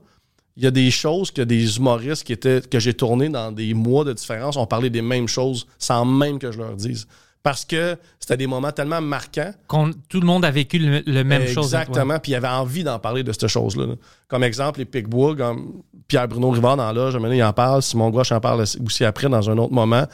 [0.56, 3.74] il y a des choses que des humoristes qui étaient, que j'ai tourné dans des
[3.74, 7.06] mois de différence ont parlé des mêmes choses sans même que je leur dise.
[7.46, 9.52] Parce que c'était des moments tellement marquants.
[9.68, 11.66] Quand tout le monde a vécu le, le même chose.
[11.66, 12.18] Exactement.
[12.18, 13.86] Puis il avait envie d'en parler de cette chose-là.
[13.86, 13.94] là.
[14.26, 15.74] Comme exemple, les Picbois, comme
[16.08, 17.82] Pierre-Bruno Rivard dans l'âge, il en parle.
[17.82, 20.06] Simon Gouache en parle aussi après dans un autre moment.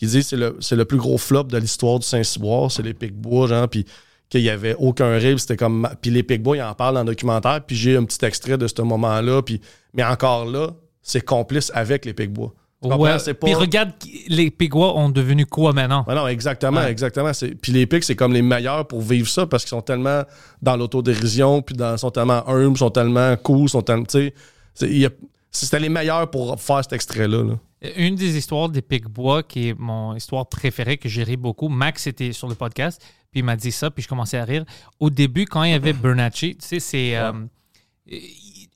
[0.00, 2.94] Il dit c'est le, c'est le plus gros flop de l'histoire du Saint-Cyboire, c'est les
[2.94, 3.68] Picbois, genre.
[3.68, 3.84] Puis
[4.30, 5.86] qu'il n'y avait aucun rêve, c'était comme.
[6.00, 7.60] Puis les Picbois, ils en parlent dans le documentaire.
[7.66, 9.42] Puis j'ai un petit extrait de ce moment-là.
[9.42, 9.60] Puis,
[9.92, 10.70] mais encore là,
[11.02, 12.54] c'est complice avec les Picbois.
[12.80, 13.16] Ouais.
[13.18, 13.90] Pas- Puis regarde,
[14.28, 16.04] les Pigouas ont devenu quoi maintenant?
[16.06, 16.90] Ouais, non, exactement, Ouais.
[16.90, 17.32] exactement.
[17.60, 20.22] Puis les pics, c'est comme les meilleurs pour vivre ça parce qu'ils sont tellement
[20.62, 24.04] dans l'autodérision, puis dans, sont tellement humbles, sont tellement cool, sont tellement.
[24.14, 25.08] A-
[25.50, 27.42] c'était les meilleurs pour faire cet extrait-là.
[27.42, 27.54] là.
[27.96, 32.06] Une des histoires des Picbois, qui est mon histoire préférée, que j'ai ri beaucoup, Max
[32.06, 33.00] était sur le podcast,
[33.30, 34.64] puis il m'a dit ça, puis je commençais à rire.
[35.00, 37.16] Au début, quand il y avait Bernacchi, tu sais, c'est.
[37.16, 37.32] euh,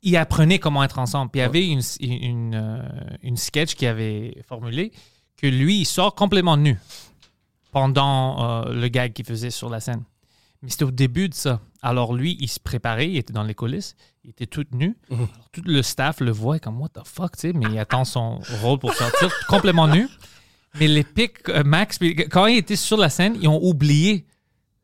[0.03, 1.31] il- il apprenait comment être ensemble.
[1.31, 2.83] Puis il y avait une, une, euh,
[3.23, 4.93] une sketch qu'il avait formulée
[5.37, 6.79] que lui, il sort complètement nu
[7.71, 10.03] pendant euh, le gag qu'il faisait sur la scène.
[10.63, 11.61] Mais c'était au début de ça.
[11.83, 14.97] Alors lui, il se préparait, il était dans les coulisses, il était tout nu.
[15.11, 18.05] Alors, tout le staff le voit comme what the fuck, tu sais, mais il attend
[18.05, 20.07] son rôle pour sortir complètement nu.
[20.79, 21.99] Mais les pics, euh, Max,
[22.31, 24.25] quand il était sur la scène, ils ont oublié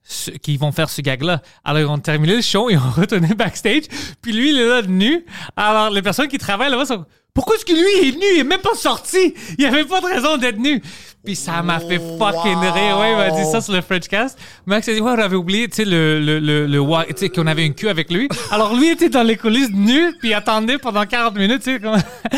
[0.09, 1.43] ce- qu'ils vont faire ce gag-là.
[1.65, 3.83] Alors, ils ont terminé le show, ils ont retourné backstage,
[4.23, 5.25] puis lui, il est là nu.
[5.57, 7.05] Alors, les personnes qui travaillent là-bas sont
[7.35, 8.25] pourquoi est-ce que lui il est nu?
[8.35, 9.33] Il est même pas sorti.
[9.59, 10.83] Il avait pas de raison d'être nu.
[11.25, 12.73] Puis ça m'a fait fucking Wow.
[12.73, 12.99] rire.
[12.99, 14.37] Ouais, il m'a dit ça sur le Frenchcast.
[14.67, 17.29] Max a dit, ouais, on avait oublié, tu sais, le, le, le, le tu sais,
[17.29, 18.29] qu'on avait une queue avec lui.
[18.51, 21.81] Alors lui était dans les coulisses nu, puis il attendait pendant 40 minutes, tu sais,
[21.81, 21.97] comme...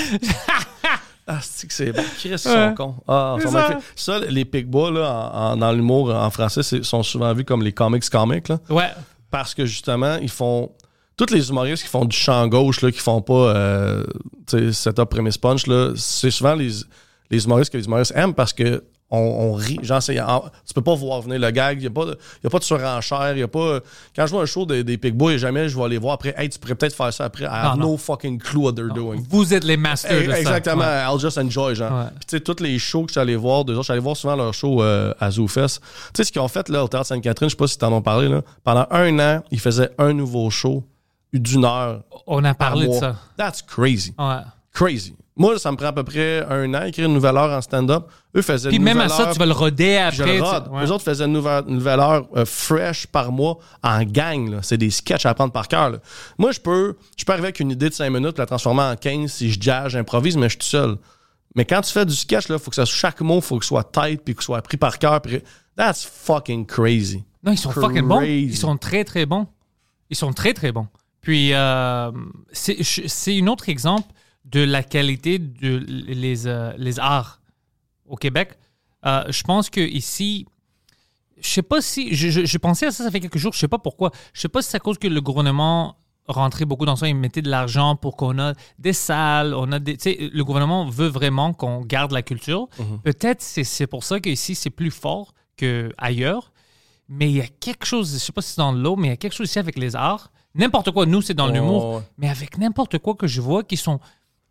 [1.33, 2.03] Ah, c'est que c'est bon.
[2.19, 2.95] Chris, ils sont cons.
[3.07, 3.69] Ah, C'est ça ça.
[3.69, 7.63] fait- ça, les Picbois, là, en- en- dans l'humour en français, sont souvent vus comme
[7.63, 8.59] les comics comics, là.
[8.69, 8.91] ouais.
[9.31, 10.71] parce que justement, ils font.
[11.17, 14.05] Tous les humoristes qui font du champ gauche, là, qui font pas euh,
[14.73, 16.71] setup premise punch, là, c'est souvent les,
[17.31, 19.79] les humoristes que les humoristes aiment parce que on, on rit.
[19.83, 21.79] Genre, en- tu peux pas voir venir le gag.
[21.79, 23.37] Il n'y a, pas de- y a pas de surenchère.
[23.37, 23.81] Y a pas,
[24.15, 26.35] quand je vois un show des, des Picbois, jamais je vais aller voir après.
[26.37, 27.45] Hey, tu pourrais peut-être faire ça après.
[27.45, 27.97] I have Non, no non.
[27.97, 29.23] fucking clue what they're doing.
[29.29, 30.39] Vous êtes les masters de ça.
[30.41, 31.03] Exactement, Ouais.
[31.13, 31.93] I'll just enjoy, genre.
[31.93, 32.05] Ouais.
[32.21, 33.93] Puis tu sais, tous les shows que je suis allé voir, deux autres, je suis
[33.93, 35.81] allé voir souvent leur show euh, à ZooFest.
[35.81, 35.83] Tu
[36.17, 38.03] sais, ce qu'ils ont fait là au Théâtre Sainte-Catherine, je sais pas si t'en ont
[38.03, 38.43] parlé, là.
[38.65, 40.85] Pendant un an, ils faisaient un nouveau show
[41.33, 43.17] d'une heure On a par parlé de ça.
[43.37, 44.15] That's crazy.
[44.19, 44.37] Ouais.
[44.73, 45.15] Crazy.
[45.37, 48.09] Moi, ça me prend à peu près un an, écrire une nouvelle heure en stand-up.
[48.37, 50.37] Eux faisaient Puis une même à nouvelle ça, heure, tu vas le roder je après.
[50.39, 50.85] tu- ouais.
[50.85, 54.51] Eux autres faisaient une nouvelle, une nouvelle heure euh, fresh par mois en gang.
[54.51, 54.59] là.
[54.63, 55.91] C'est des sketchs à apprendre par cœur.
[55.91, 55.99] là.
[56.37, 58.97] Moi, je peux, je peux arriver avec une idée de 5 minutes, la transformer en
[58.97, 60.97] 15 si je jazz, j'improvise, mais je suis tout seul.
[61.55, 63.69] Mais quand tu fais du sketch, il faut que ça, chaque mot, faut que ce
[63.69, 65.21] soit tight puis que ce soit pris par cœur.
[65.23, 65.43] puis-
[65.77, 67.25] That's fucking crazy.
[67.43, 68.19] Non, ils sont fucking bons.
[68.19, 68.47] Crazy.
[68.51, 69.47] Ils sont très, très bons.
[70.11, 70.89] Ils sont très, très bons.
[71.23, 72.11] Puis, euh,
[72.53, 74.09] c'est je- c'est un autre exemple
[74.45, 77.41] de la qualité de les, euh, les arts
[78.07, 78.59] au Québec.
[79.07, 80.47] Euh, je pense que ici,
[81.41, 82.15] je sais pas si.
[82.15, 84.11] Je, je- je pensais à ça, ça fait quelques jours, je sais pas pourquoi.
[84.35, 85.97] Je sais pas si c'est à cause que le gouvernement
[86.29, 89.79] rentrait beaucoup dans ça, il mettait de l'argent pour qu'on a des salles, on a
[89.79, 89.97] des.
[90.33, 92.69] Le gouvernement veut vraiment qu'on garde la culture.
[93.03, 96.53] Peut-être c'est c'est pour ça qu'ici, c'est plus fort qu'ailleurs.
[97.09, 99.11] Mais il y a quelque chose, je sais pas si c'est dans l'eau, mais il
[99.11, 100.31] y a quelque chose ici avec les arts.
[100.55, 101.83] N'importe quoi, nous, c'est dans l'humour.
[102.19, 103.99] Mais avec n'importe quoi que je vois qui sont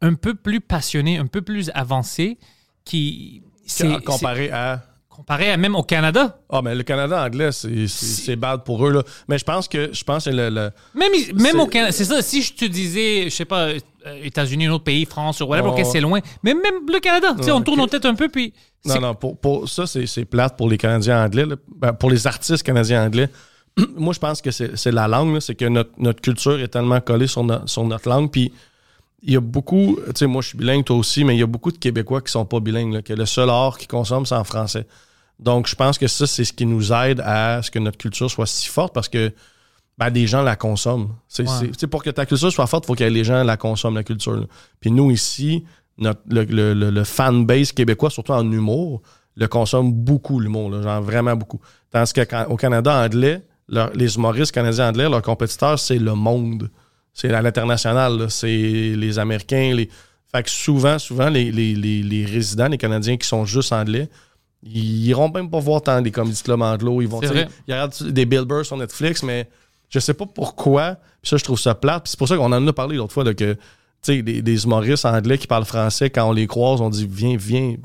[0.02, 2.38] un peu plus passionnés, un peu plus avancés,
[2.86, 3.42] qui.
[3.66, 4.82] C'est comparé à.
[5.10, 6.40] comparé à même au Canada.
[6.50, 8.92] Ah, mais le Canada anglais, c'est bad pour eux.
[8.92, 9.04] Là.
[9.28, 12.22] Mais je pense que je pense que le- le, Même, même au Canada, c'est ça.
[12.22, 13.80] Si je te disais, je sais pas, euh,
[14.24, 15.80] États-Unis, un autre pays, France, ou whatever, Oh.
[15.80, 16.20] ok, c'est loin.
[16.42, 18.54] Mais même le Canada, tu sais, Ouais, on tourne nos têtes un peu, puis.
[18.86, 21.46] Non, non, pour, pour- ça, c'est c'est plate pour les Canadiens anglais.
[21.46, 21.58] là.
[21.76, 23.30] Ben, pour les artistes canadiens anglais,
[23.98, 25.40] moi, je pense que c'est la langue.
[25.42, 28.32] C'est que notre, notre culture est tellement collée sur, no- sur notre langue.
[28.32, 28.52] Puis,
[29.22, 31.44] il y a beaucoup, tu sais, moi, je suis bilingue, toi aussi, mais il y
[31.44, 34.26] a beaucoup de Québécois qui sont pas bilingues, là, que le seul art qu'ils consomment,
[34.26, 34.86] c'est en français.
[35.40, 38.30] Donc, je pense que ça, c'est ce qui nous aide à ce que notre culture
[38.30, 39.32] soit si forte parce que
[39.98, 41.10] ben, des gens la consomment.
[41.28, 41.88] C'est, Ouais.
[41.90, 44.34] pour que ta culture soit forte, il faut que les gens la consomment, la culture.
[44.38, 44.46] là.
[44.80, 45.66] Puis nous, ici,
[45.98, 49.02] notre, le, le, le- le fanbase québécois, surtout en humour,
[49.36, 51.60] le consomme beaucoup, l'humour, genre vraiment beaucoup.
[51.92, 56.70] Tandis qu'au Canada anglais, leur- les humoristes canadiens anglais, leurs compétiteurs, c'est le monde.
[57.14, 59.74] C'est à l'international, c'est les Américains.
[59.76, 59.90] Les...
[60.32, 64.10] Fait que souvent, souvent, les, les, les, résidents, les Canadiens qui sont juste anglais,
[64.64, 67.02] ils iront même pas voir tant les comédies club anglo.
[67.02, 69.50] Ils vont, ils regardent des Bill Burr sur Netflix, mais
[69.90, 70.98] je sais pas pourquoi.
[71.22, 72.04] Puis ça, je trouve ça plate.
[72.04, 73.58] Puis c'est pour ça qu'on en a parlé l'autre fois, là, que
[74.08, 77.76] des, des humoristes anglais qui parlent français, quand on les croise, on dit Viens, viens,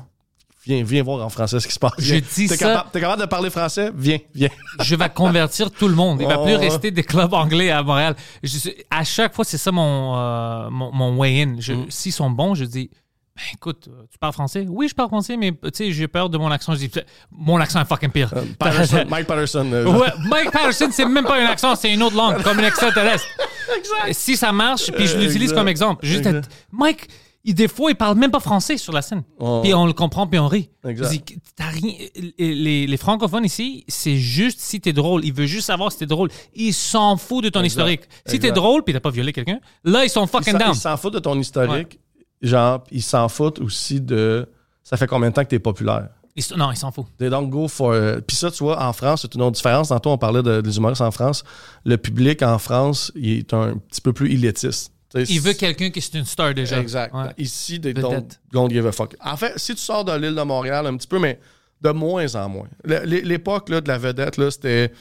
[0.65, 1.93] viens, viens voir en français ce qui se passe.
[1.97, 3.91] Je dis T'es ça- capable, t'es capable de parler français?
[3.95, 4.49] Viens, viens.
[4.81, 6.19] je vais convertir tout le monde.
[6.21, 8.15] Il va Oh, plus rester des clubs anglais à Montréal.
[8.43, 11.55] Je à chaque fois, c'est ça mon, euh, mon, mon way-in.
[11.59, 11.85] Je- Mm.
[11.89, 12.89] S'ils sont bons, je dis
[13.37, 14.65] Ben, écoute, euh, tu parles français?
[14.69, 16.73] Oui, je parle français, mais tu sais, j'ai peur de mon accent.
[16.73, 16.91] Je dis,
[17.31, 18.33] mon accent est fucking pire.
[18.57, 19.69] Patterson, Mike Patterson.
[19.73, 22.63] euh, Ouais, Mike Patterson, c'est même pas un accent, c'est une autre langue, comme une
[22.65, 23.25] extraterrestre.
[24.13, 25.55] Si ça marche, puis je Euh, l'utilise exact.
[25.57, 26.05] comme exemple.
[26.05, 26.49] Juste Exact.
[26.71, 27.07] Mike,
[27.53, 29.23] des fois, il parle même pas français sur la scène.
[29.39, 29.59] Oh.
[29.63, 30.69] Puis on le comprend, puis on rit.
[30.87, 31.35] Exact.
[31.55, 31.93] T'as rien-
[32.39, 35.23] Les, les francophones ici, c'est juste si t'es drôle.
[35.23, 36.29] Il veut juste savoir si t'es drôle.
[36.55, 37.67] Il s'en fout de ton Exact.
[37.81, 38.01] historique.
[38.25, 40.71] Si t'es drôle, puis t'as pas violé quelqu'un, là, ils sont Ils fucking down.
[40.73, 41.99] ils s'en foutent de ton historique.
[42.41, 44.47] Genre, ils s'en foutent aussi de.
[44.83, 46.09] Ça fait combien de temps que t'es populaire?
[46.35, 47.07] Ils- non, ils s'en foutent.
[47.17, 47.91] They don't go for.
[47.91, 49.87] euh, Puis ça, tu vois, en France, c'est une autre différence.
[49.89, 51.43] Tantôt, on parlait de- des humoristes en France.
[51.85, 54.91] Le public en France, il est un petit peu plus élitiste.
[55.13, 56.79] Il veut quelqu'un qui est une star déjà.
[56.79, 57.13] Exact.
[57.13, 57.29] Ouais.
[57.37, 57.99] Ici, Vedette.
[58.01, 59.15] don't, don't give a fuck.
[59.23, 61.39] En fait, si tu sors de l'île de Montréal un petit peu, mais
[61.81, 62.67] de moins en moins.
[62.83, 64.91] L'époque de la vedette, c'était,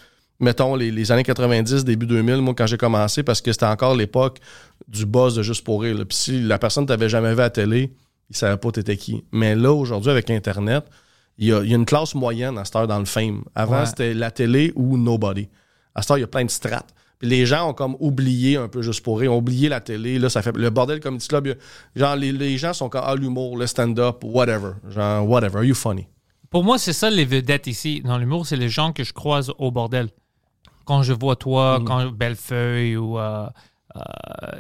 [0.41, 3.95] mettons, les, les années 90, début 2000, moi, quand j'ai commencé, parce que c'était encore
[3.97, 4.39] l'époque
[4.89, 5.97] du buzz de Juste pour rire.
[5.99, 6.05] là.
[6.05, 7.93] Puis si la personne t'avait jamais vu à la télé,
[8.31, 9.25] il savait pas t'étais qui.
[9.33, 10.85] Mais là, aujourd'hui, avec Internet,
[11.39, 13.43] il y a, il y a une classe moyenne à cette heure dans le fame.
[13.55, 13.87] Avant, Ouais.
[13.87, 15.49] c'était la télé ou nobody.
[15.95, 16.95] À cette heure, il y a plein de strates.
[17.25, 20.19] Les gens ont comme oublié un peu juste pour rire, ont oublié la télé.
[20.19, 21.47] Là, ça fait le bordel Comedy Club.
[21.47, 24.73] il y a- Genre, les, les gens sont comme ah, l'humour, le stand-up, whatever.
[24.91, 25.59] Genre, whatever.
[25.59, 26.07] Are you funny?
[26.51, 29.53] Pour moi, c'est ça les vedettes ici dans l'humour, c'est les gens que je croise
[29.59, 30.09] au bordel.
[30.85, 31.85] Quand je vois toi, Mm.
[31.85, 33.47] quand Bellefeuille ou euh,
[33.97, 34.01] euh,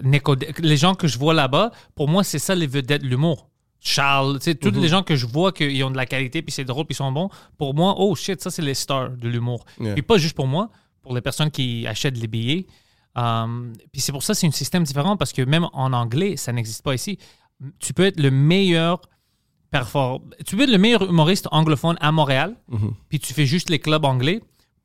[0.03, 3.49] Nicodé- les gens que je vois là-bas, pour moi, c'est ça les vedettes de l'humour.
[3.81, 4.81] Charles, tu sais, tous Mm-hmm.
[4.81, 6.97] les gens que je vois qu'ils ont de la qualité, puis c'est drôle, puis ils
[6.97, 9.65] sont bons, pour moi, oh shit, ça c'est les stars de l'humour.
[9.79, 9.93] Yeah.
[9.93, 10.71] Puis pas juste pour moi,
[11.05, 12.67] pour les personnes qui achètent les billets.
[13.15, 16.37] Um, puis c'est pour ça que c'est un système différent, parce que même en anglais,
[16.37, 17.17] ça n'existe pas ici.
[17.79, 19.01] Tu peux être le meilleur
[20.45, 22.93] Tu peux être le meilleur humoriste anglophone à Montréal, Mm-hmm.
[23.09, 24.41] puis tu fais juste les clubs anglais.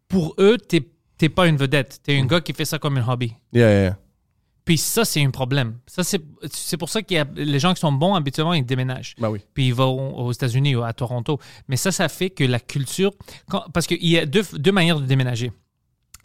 [0.07, 1.99] Pour eux, t'es pas une vedette.
[2.03, 3.33] T'es un gars qui fait ça comme un hobby.
[3.53, 3.97] Yeah.
[4.65, 5.79] Puis ça, c'est un problème.
[5.87, 9.15] Ça, c'est pour ça a les gens qui sont bons, habituellement, ils déménagent.
[9.17, 9.39] Ben oui.
[9.55, 11.39] Puis ils vont aux États-Unis ou à Toronto.
[11.67, 13.11] Mais ça, ça fait que la culture.
[13.49, 15.51] quand- parce qu'il y a deux, deux manières de déménager.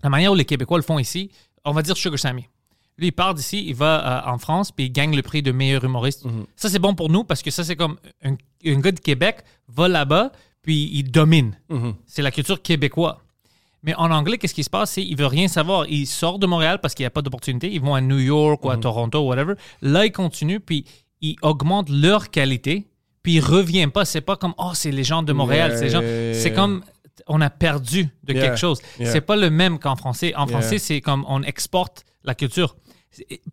[0.05, 1.30] La manière où les Québécois le font ici,
[1.64, 2.46] on va dire Sugar Sammy.
[2.98, 5.50] Lui, il part d'ici, il va euh, en France, puis il gagne le prix de
[5.50, 6.24] meilleur humoriste.
[6.55, 8.34] Ça, c'est bon pour nous parce que ça, c'est comme un,
[8.66, 10.30] un gars de Québec va là-bas,
[10.62, 11.59] puis il domine.
[12.07, 13.16] C'est la culture québécoise.
[13.82, 14.92] Mais en anglais, qu'est-ce qui se passe?
[14.92, 15.86] C'est qu'il veut rien savoir.
[15.88, 17.70] Il sort de Montréal parce qu'il n'y a pas d'opportunité.
[17.72, 19.55] Ils vont à New York ou à Toronto ou whatever.
[19.82, 20.84] Là, ils continuent, puis
[21.20, 22.86] ils augmentent leur qualité,
[23.22, 24.05] puis ils ne reviennent pas.
[24.05, 25.72] C'est pas comme, oh, c'est les gens de Montréal.
[25.82, 26.82] Yeah, c'est comme,
[27.27, 28.81] on a perdu de Yeah, quelque chose.
[28.99, 29.11] yeah.
[29.12, 30.35] C'est pas le même qu'en français.
[30.35, 30.59] En Yeah.
[30.59, 32.77] français, c'est comme on exporte la culture.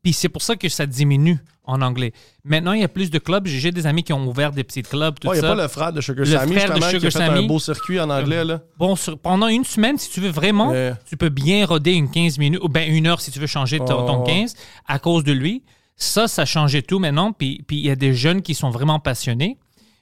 [0.01, 2.13] Puis c'est pour ça que ça diminue en anglais.
[2.43, 3.45] Maintenant, il y a plus de clubs.
[3.45, 5.67] J'ai des amis qui ont ouvert des petits clubs, tout Il n'y a pas le
[5.67, 7.43] frère de Sugar Le Sammy, frère de justement, qui a fait Sammy.
[7.43, 8.61] un beau circuit en anglais, là.
[8.79, 10.97] Bon, sur- pendant une semaine, si tu veux vraiment, Yeah.
[11.05, 13.77] tu peux bien roder une 15 minutes, ou bien une heure si tu veux changer
[13.77, 14.23] ton, ton Oh.
[14.23, 14.55] 15
[14.87, 15.63] à cause de lui.
[15.95, 17.31] Ça, ça changeait tout maintenant.
[17.31, 19.59] Puis puis il y a des jeunes qui sont vraiment passionnés,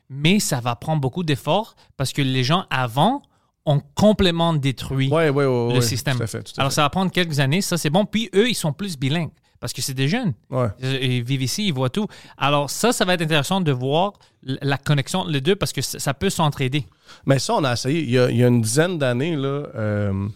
[0.10, 3.22] mais ça va prendre beaucoup d'efforts parce que les gens avant
[3.70, 5.74] ont complètement détruit Ouais, ouais, ouais.
[5.76, 6.18] le système.
[6.18, 6.76] Tout à fait, tout à Alors fait.
[6.76, 8.06] ça va prendre quelques années, ça c'est bon.
[8.06, 10.34] Puis eux, ils sont plus bilingues parce que c'est des jeunes.
[10.50, 10.68] Ouais.
[10.82, 12.08] Ils vivent ici, ils voient tout.
[12.38, 14.14] Alors ça, ça va être intéressant de voir
[14.44, 16.86] la connexion les deux parce que ça peut s'entraider.
[17.26, 18.02] Mais ça, on a essayé.
[18.02, 20.28] Il y a, il y a une dizaine d'années, là, euh,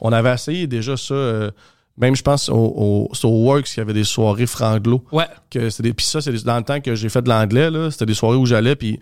[0.00, 1.14] on avait essayé déjà ça.
[1.14, 1.50] euh,
[1.96, 5.04] même, je pense, au, au, Works, il y avait des soirées franglo.
[5.12, 5.26] Ouais.
[5.48, 7.88] Que c'était des- Puis ça, c'est dans le temps que j'ai fait de l'anglais, là,
[7.92, 8.98] c'était des soirées où j'allais, puis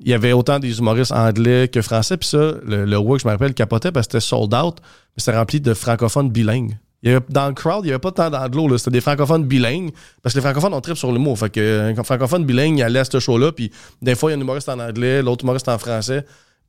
[0.00, 2.16] il y avait autant des humoristes anglais que français.
[2.16, 5.20] Puis ça, le, le Works, je me rappelle, capotait parce que c'était sold out, mais
[5.20, 6.78] c'était rempli de francophones bilingues.
[7.02, 8.76] Il y avait, dans le crowd, il n'y avait pas tant d'anglo.
[8.76, 9.90] C'était des francophones bilingues.
[10.22, 11.34] Parce que les francophones, on tripe sur le mot.
[11.34, 13.70] Fait que, euh, francophone bilingue, il allait à ce show-là, puis
[14.02, 16.24] des fois, il y a un humoriste en anglais, l'autre humoriste en français.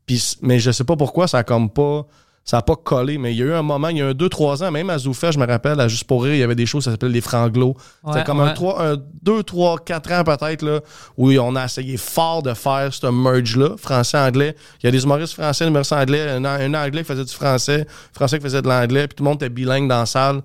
[0.06, 2.08] Puis, mais je sais pas pourquoi, ça comme pas.
[2.44, 4.12] Ça a pas collé, mais il y a eu un moment, il y a un
[4.14, 6.56] 2-3 ans, même à Zoufet, je me rappelle, à Juste pour rire, il y avait
[6.56, 7.76] des choses, ça s'appelait les franglos.
[8.04, 8.54] Ouais, C'était comme un ouais.
[8.56, 10.80] 3, un 2, 3, 4 ans peut-être, là,
[11.18, 14.56] où on a essayé fort de faire ce merge-là, français-anglais.
[14.82, 17.34] Il y a des humoristes français, des humoristes anglais, un, un anglais qui faisait du
[17.34, 20.42] français, français qui faisait de l'anglais, puis tout le monde était bilingue dans la salle.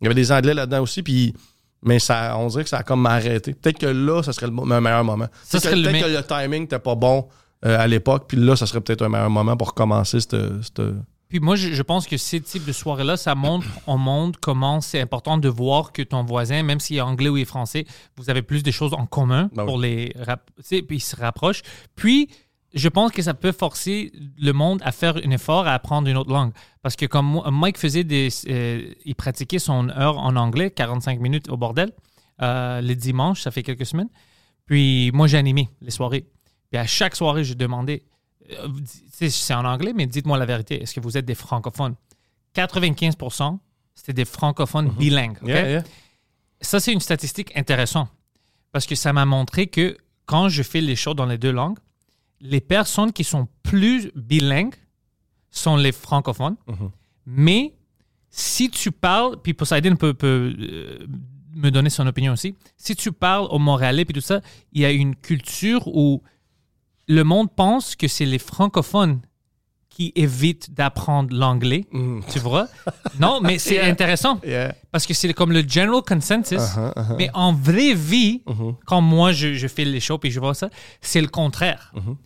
[0.00, 1.34] Il y avait des anglais là-dedans aussi, puis.
[1.82, 3.52] Mais ça, on dirait que ça a comme arrêté.
[3.54, 5.26] Peut-être que là, ça serait le, meilleur moment.
[5.44, 7.28] Ça Peut-être le que le timing n'était pas bon
[7.64, 10.36] euh, à l'époque, puis là, ça serait peut-être un meilleur moment pour commencer cette.
[10.62, 10.82] cette-
[11.28, 14.80] Puis moi, je, je pense que ces types de soirées-là, ça montre au monde comment
[14.80, 17.84] c'est important de voir que ton voisin, même s'il est anglais ou il est français,
[18.16, 19.66] vous avez plus de choses en commun Ben oui.
[19.66, 20.14] pour les
[20.68, 21.62] puis ils se rapprochent.
[21.96, 22.28] Puis,
[22.74, 26.16] je pense que ça peut forcer le monde à faire un effort à apprendre une
[26.16, 26.52] autre langue.
[26.82, 28.28] Parce que comme Mike faisait des...
[28.48, 31.90] euh, il pratiquait son heure en anglais, 45 minutes au bordel,
[32.42, 34.10] euh, les dimanches, ça fait quelques semaines.
[34.66, 36.26] Puis moi, j'ai animé les soirées.
[36.70, 38.02] Puis à chaque soirée, je demandais,
[38.52, 41.94] euh, c'est en anglais, mais dites-moi la vérité, est-ce que vous êtes des francophones?
[42.54, 43.58] 95%
[43.96, 45.38] c'était des francophones bilingues.
[45.42, 45.84] Yeah, yeah.
[46.60, 48.08] Ça, c'est une statistique intéressante
[48.70, 51.78] parce que ça m'a montré que quand je fais les shows dans les deux langues,
[52.40, 54.74] les personnes qui sont plus bilingues
[55.50, 56.56] sont les francophones.
[57.24, 57.74] Mais
[58.28, 61.06] si tu parles, puis Poseidon peut, peut, euh,
[61.54, 64.42] me donner son opinion aussi, si tu parles au Montréalais puis tout ça,
[64.72, 66.22] il y a une culture où
[67.08, 69.20] le monde pense que c'est les francophones
[69.88, 71.86] qui évitent d'apprendre l'anglais,
[72.30, 72.68] tu vois?
[73.18, 73.86] Non, mais c'est Yeah.
[73.88, 74.74] intéressant Yeah.
[74.92, 76.58] parce que c'est comme le general consensus.
[76.60, 77.16] Uh-huh, uh-huh.
[77.16, 78.42] Mais en vraie vie,
[78.84, 80.68] quand moi je, je fais les shows et je vois ça,
[81.00, 81.92] c'est le contraire.
[81.96, 82.16] Uh-huh.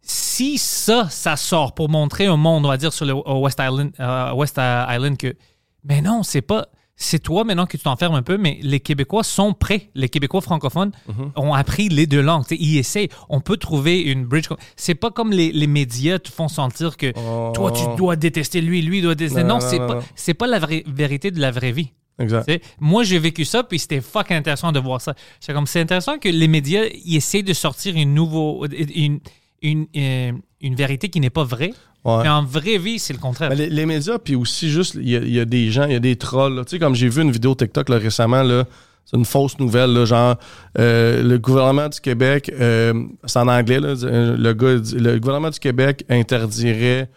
[0.00, 3.60] Si ça, ça sort pour montrer au monde, on va dire sur le au West
[3.60, 5.36] Island, euh, West Island que,
[5.84, 6.66] mais non, c'est pas.
[7.02, 9.90] C'est toi maintenant que tu t'enfermes un peu, mais les Québécois sont prêts.
[9.94, 11.30] Les Québécois francophones Uh-huh.
[11.36, 12.44] ont appris les deux langues.
[12.50, 13.08] Ils essaient.
[13.28, 14.48] On peut trouver une bridge.
[14.76, 17.12] C'est pas comme les, les médias te font sentir que
[17.52, 19.42] toi, tu dois détester lui, lui doit détester.
[19.42, 21.92] Non, Non, non, c'est pas, la vraie vérité de la vraie vie.
[22.18, 22.48] Exact.
[22.78, 25.14] Moi, j'ai vécu ça, puis c'était fucking intéressant de voir ça.
[25.40, 29.18] C'est comme c'est intéressant que les médias ils essaient de sortir une nouveau, une,
[29.62, 31.72] une, euh, une vérité qui n'est pas vraie.
[32.04, 32.22] Ouais.
[32.24, 33.48] Mais en vraie vie, c'est le contraire.
[33.50, 35.84] Mais les, les médias, puis aussi juste, il y, a- il y a des gens,
[35.84, 36.54] il y a des trolls.
[36.56, 36.64] là.
[36.64, 38.64] Tu sais, comme j'ai vu une vidéo TikTok là, récemment, là,
[39.04, 40.36] c'est une fausse nouvelle, là, genre
[40.78, 45.50] euh, le gouvernement du Québec, euh, c'est en anglais, là, euh, le gars le gouvernement
[45.50, 47.08] du Québec interdirait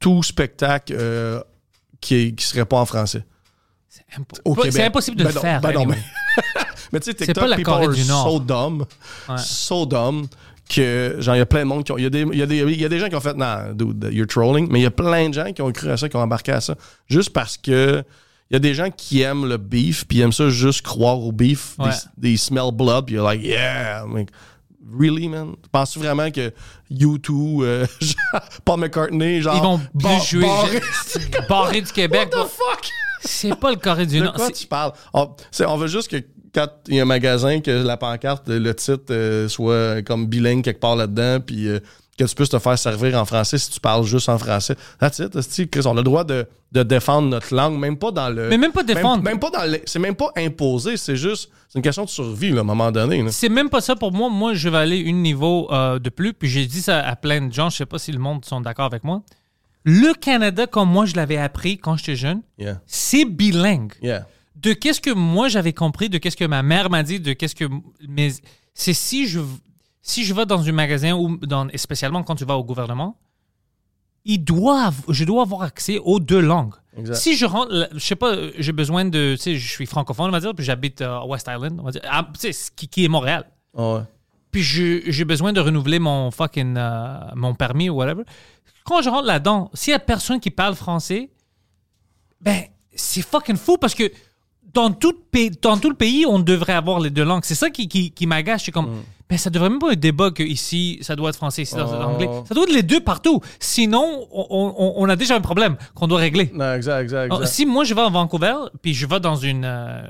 [0.00, 1.40] tout spectacle euh,
[2.00, 3.24] qui, qui serait pas en français.
[3.88, 5.60] C'est impo- impossible de Ben le non, faire.
[5.60, 5.86] ben non.
[6.92, 8.30] Mais tu sais, TikTok, pas la people du Nord.
[8.30, 8.84] so dumb,
[9.28, 9.36] Ouais.
[9.38, 10.26] so dumb,
[10.74, 11.98] que genre, il y a plein de monde qui ont.
[11.98, 14.08] Il y, a des- il y, y a des gens qui ont fait, non, dude,
[14.12, 16.16] you're trolling, mais il y a plein de gens qui ont cru à ça, qui
[16.16, 16.74] ont embarqué à ça,
[17.08, 18.02] juste parce que.
[18.52, 21.20] Il y a des gens qui aiment le beef, puis ils aiment ça juste croire
[21.20, 21.76] au beef.
[21.78, 21.90] Ouais.
[21.90, 24.02] They, they smell blood, puis you're like, yeah.
[24.02, 24.28] I'm like,
[24.92, 25.54] really, man?
[25.70, 26.52] Penses-tu vraiment que
[26.90, 27.86] U2, euh,
[28.64, 29.54] Paul McCartney, genre.
[29.54, 32.28] Ils vont bar- plus barré du Québec.
[32.34, 32.88] What the fuck?
[33.22, 34.34] C'est pas le Corée du De Nord.
[34.34, 34.92] quoi C'est- tu parles?
[35.14, 36.16] On veut juste que
[36.54, 40.62] quand il y a un magasin, que la pancarte, le titre euh, soit comme bilingue
[40.64, 41.78] quelque part là-dedans, puis euh,
[42.18, 44.76] que tu puisses te faire servir en français si tu parles juste en français.
[44.98, 48.28] That's it, Chris, on a le droit de, de défendre notre langue, même pas dans
[48.28, 48.48] le...
[48.48, 49.22] Mais même pas défendre.
[49.22, 51.50] Même, même pas dans le- C'est même pas imposé, c'est juste...
[51.68, 53.24] C'est une question de survie, là, à un moment donné.
[53.30, 54.28] C'est même pas ça pour moi.
[54.28, 56.32] Moi, je vais aller un niveau euh, de plus.
[56.34, 57.70] Puis j'ai dit ça à plein de gens.
[57.70, 59.22] Je sais pas si le monde sont d'accord avec moi.
[59.84, 63.92] Le Canada, comme moi je l'avais appris quand j'étais jeune, Yeah, c'est bilingue.
[64.02, 64.26] yeah.
[64.62, 67.54] De qu'est-ce que moi j'avais compris, de qu'est-ce que ma mère m'a dit, de qu'est-ce
[67.54, 67.64] que
[68.06, 68.32] mes
[68.74, 69.40] c'est si je
[70.02, 73.18] si je vais dans un magasin ou dans spécialement quand tu vas au gouvernement,
[74.24, 76.74] ils doivent je dois avoir accès aux deux langues.
[76.96, 77.14] Exact.
[77.14, 80.32] Si je rentre, je sais pas, j'ai besoin de, tu sais, je suis francophone, on
[80.32, 82.88] va dire, puis j'habite euh, à West Island, on va dire, ah, tu sais, qui,
[82.88, 83.46] qui est Montréal.
[83.76, 84.02] Ah ouais.
[84.50, 88.24] Puis j'ai besoin de renouveler mon fucking euh, mon permis ou whatever.
[88.84, 91.30] Quand je rentre là-dedans, s'il y a personne qui parle français,
[92.40, 94.10] ben c'est fucking fou parce que
[94.74, 97.44] dans tout, pays, dans tout le pays, on devrait avoir les deux langues.
[97.44, 98.58] C'est ça qui, qui, qui m'agace.
[98.60, 101.30] Je suis comme, ben ça devrait même pas être un débat que ici, ça doit
[101.30, 102.28] être français, ici, ça doit être anglais.
[102.48, 103.40] Ça doit être les deux partout.
[103.58, 106.50] Sinon, on, on- on a déjà un problème qu'on doit régler.
[106.54, 109.64] Non, exact, exact, Alors, si moi je vais à Vancouver, puis je vais dans une
[109.64, 110.02] euh,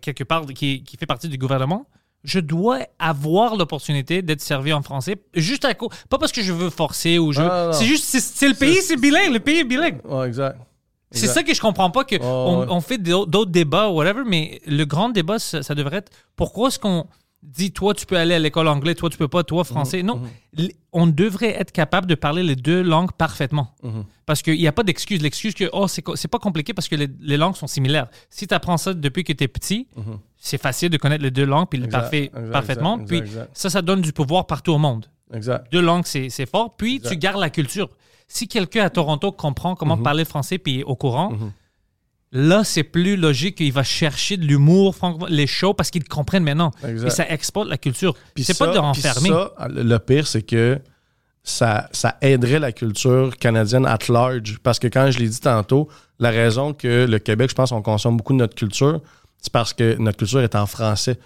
[0.00, 1.86] quelque part qui, qui fait partie du gouvernement,
[2.24, 6.52] je dois avoir l'opportunité d'être servi en français, juste à cause, pas parce que je
[6.52, 7.42] veux forcer ou je.
[7.42, 10.00] Ah, c'est juste, c'est, c'est le pays, c'est bilingue, le pays est bilingue.
[10.04, 10.58] Ouais, exact.
[11.10, 12.66] C'est ça que je comprends pas que on, ouais.
[12.70, 16.68] on fait d'autres débats ou whatever, mais le grand débat ça, ça devrait être pourquoi
[16.68, 17.06] est-ce qu'on
[17.42, 20.02] dit toi tu peux aller à l'école anglais, toi tu peux pas, toi français.
[20.02, 20.20] Non,
[20.58, 23.74] L- on devrait être capable de parler les deux langues parfaitement.
[24.26, 25.22] Parce qu'il n'y a pas d'excuse.
[25.22, 28.08] L'excuse que oh c'est c'est pas compliqué parce que les, les langues sont similaires.
[28.28, 29.86] Si tu apprends ça depuis que tu es petit,
[30.36, 32.94] c'est facile de connaître les deux langues puis le parfait parfaitement.
[32.96, 33.50] exact, puis exact.
[33.54, 35.70] ça, ça donne du pouvoir partout au monde Exact.
[35.72, 36.76] deux langues, c'est c'est fort.
[36.76, 37.88] Puis tu gardes la culture.
[38.28, 40.02] Si quelqu'un à Toronto comprend comment Mhm.
[40.02, 41.32] parler français puis est au courant,
[42.30, 44.94] là, c'est plus logique qu'il va chercher de l'humour,
[45.28, 46.70] les shows, parce qu'ils comprennent maintenant.
[46.86, 48.14] Et ça exporte la culture.
[48.36, 49.30] C'est pas de renfermer.
[49.30, 50.78] ça, le pire, c'est que
[51.42, 54.58] ça, ça aiderait la culture canadienne at large.
[54.62, 57.80] Parce que quand je l'ai dit tantôt, la raison que le Québec, je pense, on
[57.80, 59.00] consomme beaucoup de notre culture,
[59.40, 61.18] c'est parce que notre culture est en français.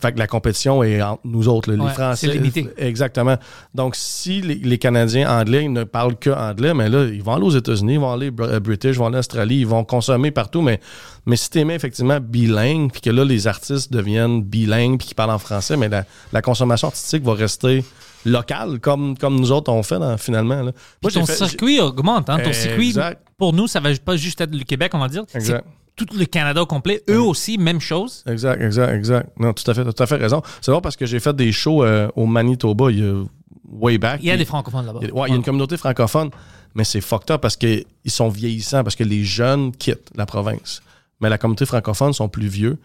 [0.00, 2.26] Fait que la compétition est entre nous autres, là, Ouais, les Français.
[2.26, 2.68] c'est limité.
[2.78, 3.36] Exactement.
[3.74, 7.44] Donc, si les, les Canadiens anglais ne parlent que anglais, mais là, ils vont aller
[7.44, 10.30] aux États-Unis, ils vont aller euh, British, ils vont aller en Australie, ils vont consommer
[10.30, 10.62] partout.
[10.62, 10.80] Mais,
[11.26, 15.14] mais si tu mets effectivement bilingue, puis que là, les artistes deviennent bilingues, puis qu'ils
[15.16, 17.84] parlent en français, mais la, la consommation artistique va rester
[18.24, 20.62] locale, comme, comme nous autres on fait dans- finalement.
[20.62, 20.72] Là.
[21.02, 22.28] Ton fait- circuit augmente.
[22.28, 22.38] Hein?
[22.44, 23.20] Ton circuit, Exact.
[23.38, 25.24] pour nous, ça va pas juste être le Québec, on va dire.
[25.34, 25.64] Exact.
[26.06, 27.02] Tout le Canada au complet.
[27.08, 28.22] Eux aussi, même chose.
[28.26, 29.28] Exact, exact, exact.
[29.38, 30.42] Non, tout à fait, tout à fait raison.
[30.60, 33.22] C'est vrai parce que j'ai fait des shows euh, au Manitoba il y a
[33.70, 34.20] way back.
[34.22, 35.00] Il y a des francophones là-bas.
[35.02, 36.30] il y a- ouais, il y a une communauté francophone,
[36.74, 40.80] mais c'est fucked up parce qu'ils sont vieillissants, parce que les jeunes quittent la province.
[41.20, 42.78] Mais la communauté francophone sont plus vieux,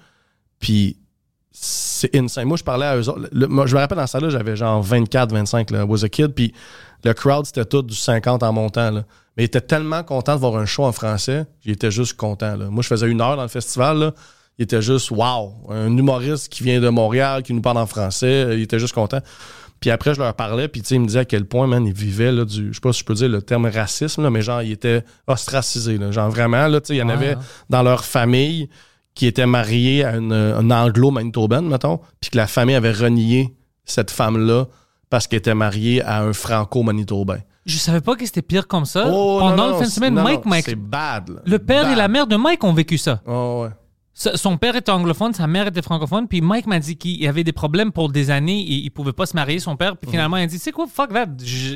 [0.59, 0.97] puis
[1.51, 2.47] c'est insane.
[2.47, 3.29] Moi, je parlais à eux autres.
[3.31, 6.09] Le- moi, je me rappelle dans ça là, j'avais genre 24, 25, là, was a
[6.09, 6.53] kid, puis
[7.03, 9.03] le crowd, c'était tout du 50 en montant, là.
[9.37, 12.69] Mais ils étaient tellement contents de voir un show en français, j'étais juste content, là.
[12.69, 14.13] Moi, je faisais une heure dans le festival, là.
[14.57, 18.47] Il était juste, wow, un humoriste qui vient de Montréal, qui nous parle en français,
[18.53, 19.19] il était juste content.
[19.81, 22.31] Puis après, je leur parlais, puis ils me disaient à quel point, man, ils vivaient,
[22.31, 24.61] là, du, je sais pas si je peux dire le terme racisme, là, mais genre,
[24.61, 26.11] ils étaient ostracisés, là.
[26.11, 27.41] Genre, vraiment, là, il y en Ouais, avait ouais.
[27.69, 28.69] dans leur famille
[29.13, 34.11] qui étaient mariés à une, un anglo-manitobaine, mettons, puis que la famille avait renié cette
[34.11, 34.67] femme-là
[35.09, 37.39] parce qu'elle était mariée à un franco-manitobain.
[37.65, 39.07] Je savais pas que c'était pire comme ça.
[39.11, 41.41] Oh, Pendant non, le fin de semaine, non, Mike, Mike, C'est bad, là.
[41.45, 43.21] le père et la mère de Mike ont vécu ça.
[43.25, 43.69] Oh, ouais.
[44.17, 47.51] Son père était anglophone, sa mère était francophone, puis Mike m'a dit qu'il avait des
[47.51, 49.97] problèmes pour des années et il pouvait pas se marier, son père, Mhm.
[50.01, 51.25] puis finalement il a dit, c'est quoi, fuck that,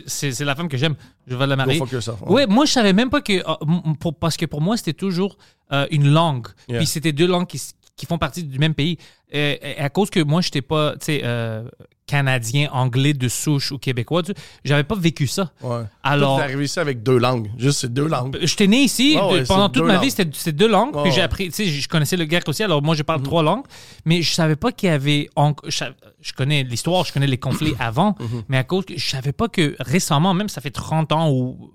[0.05, 0.95] c'est la femme que j'aime,
[1.27, 1.77] je vais la marier.
[1.79, 2.21] fuck yourself.
[2.27, 5.37] Ouais, moi je savais même pas que, euh, pour- parce que pour moi c'était toujours
[5.73, 6.77] euh, une langue, Yeah.
[6.79, 7.61] puis c'était deux langues qui,
[8.00, 8.97] qui font partie du même pays.
[9.36, 11.68] Euh, et à cause que moi j'étais pas, tu sais, euh,
[12.08, 14.24] canadien, anglais de souche ou québécois,
[14.64, 15.52] j'avais pas vécu ça.
[15.62, 15.84] Ouais.
[16.02, 17.52] Alors- Toi, t'es arrivé ici avec deux langues.
[17.58, 18.38] Juste ces deux langues.
[18.41, 20.04] J'étais né ici, ouais, pendant toute ma langues.
[20.06, 20.93] vie, c'était c'était deux langues.
[20.97, 23.06] Ah puis j'ai appris, tu sais, je connaissais le grec aussi, alors moi je Mhm.
[23.06, 23.66] parle trois langues,
[24.06, 25.30] mais je savais pas qu'il y avait.
[25.36, 25.84] en- je,
[26.22, 28.43] je connais l'histoire, je connais les conflits avant, Mhm.
[28.47, 31.72] mais à cause que je savais pas que récemment, même ça fait 30 ans ou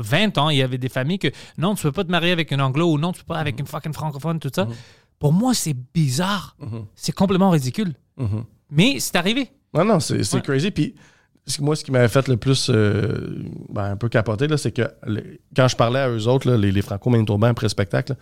[0.00, 2.52] 20 ans, il y avait des familles que non, tu peux pas te marier avec
[2.52, 3.40] un anglo ou non, tu peux pas Mhm.
[3.40, 4.66] avec une fucking francophone, tout ça.
[5.18, 6.56] Pour moi, c'est bizarre.
[6.94, 7.94] C'est complètement ridicule.
[8.16, 8.44] Mhm.
[8.70, 9.50] Mais c'est arrivé.
[9.74, 10.42] Non, non, c'est Ouais.
[10.42, 10.70] crazy.
[10.70, 10.94] Puis
[11.60, 15.38] moi, ce qui m'avait fait le plus euh, ben, un peu capoter, c'est que le-
[15.56, 18.18] quand je parlais à eux autres, là, les, les franco-manitobains après le spectacle, là,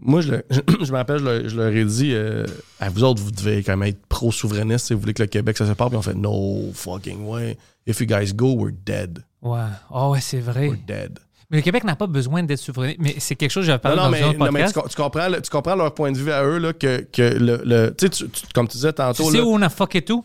[0.00, 0.32] moi, je,
[0.84, 2.46] je me rappelle, je leur, je leur ai dit euh,
[2.80, 5.56] à vous autres, vous devez quand même être pro-souverainiste si vous voulez que le Québec
[5.58, 5.88] se sépare.
[5.88, 7.58] Puis on fait No fucking way.
[7.86, 9.24] If you guys go, we're dead.
[9.42, 9.60] Ouais.
[9.90, 10.68] Oh, ouais, c'est vrai.
[10.68, 11.18] We're dead.
[11.50, 12.92] Mais le Québec n'a pas besoin d'être souverain.
[12.98, 14.72] Mais c'est quelque chose que j'avais Non, parlé non, dans mais, un non, mais tu,
[14.74, 17.62] co- tu comprends, tu comprends leur point de vue à eux, là, que, que le.
[17.64, 19.30] le- tu sais, tu- tu- comme tu disais Tu tantôt.
[19.30, 20.24] sais là, où on a fucké tout?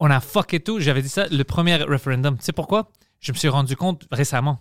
[0.00, 0.80] On a fucké tout.
[0.80, 2.38] J'avais dit ça, le premier référendum.
[2.38, 2.88] Tu sais pourquoi?
[3.20, 4.58] Je me suis rendu compte récemment.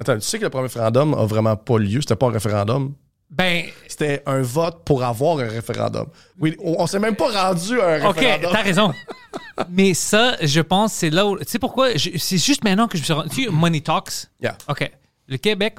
[0.00, 2.00] Attends, tu sais que le premier référendum a vraiment pas lieu?
[2.00, 2.92] C'était pas un référendum?
[3.30, 6.06] Ben, C'était un vote pour avoir un référendum.
[6.40, 8.50] Oui, on, on s'est même pas rendu à un OK, référendum.
[8.52, 8.92] t'as raison.
[9.70, 11.36] Mais ça, je pense, c'est là où.
[11.38, 11.90] Tu sais pourquoi?
[11.96, 13.28] C'est juste maintenant que je me suis rendu.
[13.28, 14.28] Tu sais, Money Talks?
[14.40, 14.56] Yeah.
[14.68, 14.90] OK.
[15.28, 15.78] Le Québec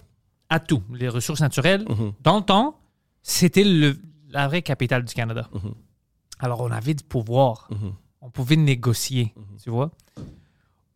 [0.50, 0.84] a tout.
[0.93, 1.84] Les ressources naturelles.
[1.84, 2.14] Mm-hmm.
[2.22, 2.80] Dans le temps,
[3.22, 3.66] c'était
[4.30, 5.50] la vraie capitale du Canada.
[5.54, 5.74] Mm-hmm.
[6.39, 7.70] Alors, on avait du pouvoir.
[8.22, 9.91] On pouvait négocier, tu vois.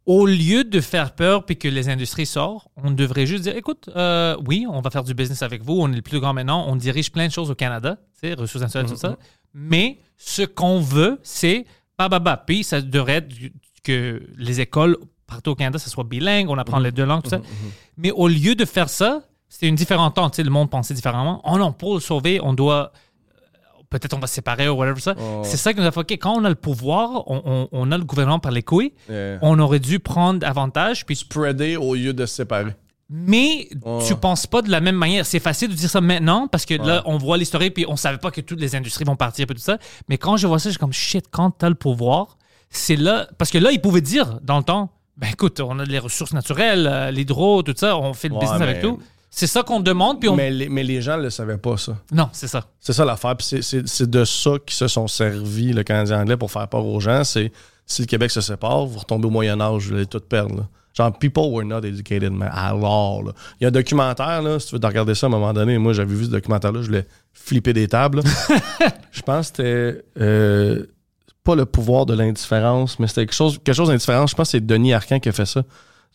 [0.06, 3.89] Au lieu de faire peur puis que les industries sortent, on devrait juste dire écoute,
[3.95, 6.66] euh, oui, on va faire du business avec vous, on est le plus grand maintenant,
[6.68, 9.18] on dirige plein de choses au Canada, tu sais, ressources naturelles, tout ça.
[9.54, 11.66] Mais ce qu'on veut, c'est
[11.97, 12.43] bah, bah, bah.
[12.45, 13.34] Puis ça devrait être
[13.84, 14.97] que les écoles
[15.28, 17.41] partout au Canada, ça soit bilingue, on apprend les deux langues, tout ça.
[17.97, 21.41] Mais au lieu de faire ça, c'était une différente temps, le monde pensait différemment.
[21.45, 22.91] Oh non, pour le sauver, on doit
[23.89, 25.15] peut-être on va se séparer ou whatever ça.
[25.43, 26.17] C'est ça qui nous a fucké.
[26.17, 29.38] Quand on a le pouvoir, on, on- on a le gouvernement par les couilles, Yeah.
[29.43, 31.05] on aurait dû prendre avantage.
[31.05, 32.74] Puis, Spreader au lieu de se séparer.
[33.09, 34.01] mais Oh.
[34.07, 35.28] tu penses pas de la même manière.
[35.28, 38.17] C'est facile de dire ça maintenant parce que là, on voit l'historique puis on savait
[38.17, 39.78] pas que toutes les industries vont partir et tout ça.
[40.09, 42.38] Mais quand je vois ça, je suis comme shit, quand t'as le pouvoir,
[42.71, 43.28] c'est là.
[43.38, 46.34] Parce que là, ils pouvaient dire dans le temps, ben écoute, on a les ressources
[46.34, 48.99] naturelles, euh, l'hydro, tout ça, on fait le Ouais, business avec mais- tout.
[49.36, 50.36] C'est ça qu'on demande, puis on.
[50.36, 51.97] Mais, les, mais les gens ne le savaient pas, ça.
[52.11, 52.66] Non, c'est ça.
[52.80, 53.36] C'est ça l'affaire.
[53.36, 56.99] Puis c'est- de ça qu'ils se sont servis, le Canadien anglais, pour faire peur aux
[56.99, 57.24] gens.
[57.24, 57.51] C'est
[57.88, 60.55] si le Québec se sépare, vous retombez au Moyen-Âge, vous allez tout perdre.
[60.57, 60.68] là.
[60.95, 62.51] Genre, people were not educated, man.
[62.53, 63.32] Alors, là.
[63.59, 65.80] Il y a un documentaire, là, si tu veux regarder ça à un moment donné.
[65.80, 68.22] Moi, j'avais vu ce documentaire-là, je voulais flipper des tables.
[69.11, 70.86] je pense que c'était euh,
[71.44, 74.28] pas le pouvoir de l'indifférence, mais c'était quelque chose, quelque chose d'indifférent.
[74.28, 75.64] Je pense que c'est Denis Arcand qui a fait ça.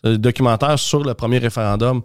[0.05, 2.03] Un documentaire sur le premier référendum.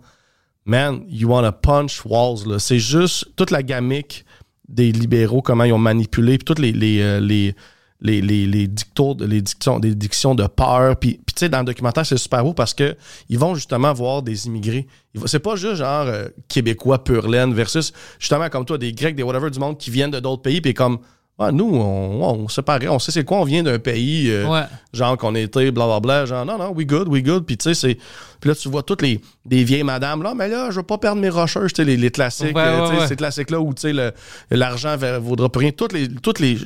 [0.66, 2.48] Man, you wanna punch walls.
[2.48, 2.60] là.
[2.60, 4.26] C'est juste toute la gamique
[4.68, 7.54] des libéraux, comment ils ont manipulé, puis toutes les, les, euh, les,
[8.02, 10.98] les, les, dictos, les dictions, des dictions de peur.
[10.98, 12.96] Puis, tu sais, dans le documentaire, c'est super beau parce que
[13.30, 14.88] ils vont justement voir des immigrés.
[15.26, 19.24] C'est pas juste genre euh, Québécois pur laine versus justement comme toi, des Grecs, des
[19.24, 21.00] whatever du monde qui viennent de d'autres pays, puis comme
[21.40, 24.48] ah, nous, on, on sait pareil, on sait c'est quoi, on vient d'un pays, euh,
[24.48, 24.62] Ouais.
[24.94, 27.46] genre qu'on était blablabla, genre non, non, we good, we good.
[27.46, 27.98] Puis tu sais, c'est.
[28.40, 31.20] Puis là, tu vois toutes les vieilles madames, là, mais là, je veux pas perdre
[31.22, 34.14] mes rocheuses, tu sais, les, les classiques, Ouais, euh, ouais, ces classiques-là où tu sais,
[34.52, 35.72] l'argent va- vaudra plus rien.
[35.72, 36.08] Toutes les.
[36.08, 36.58] Toutes les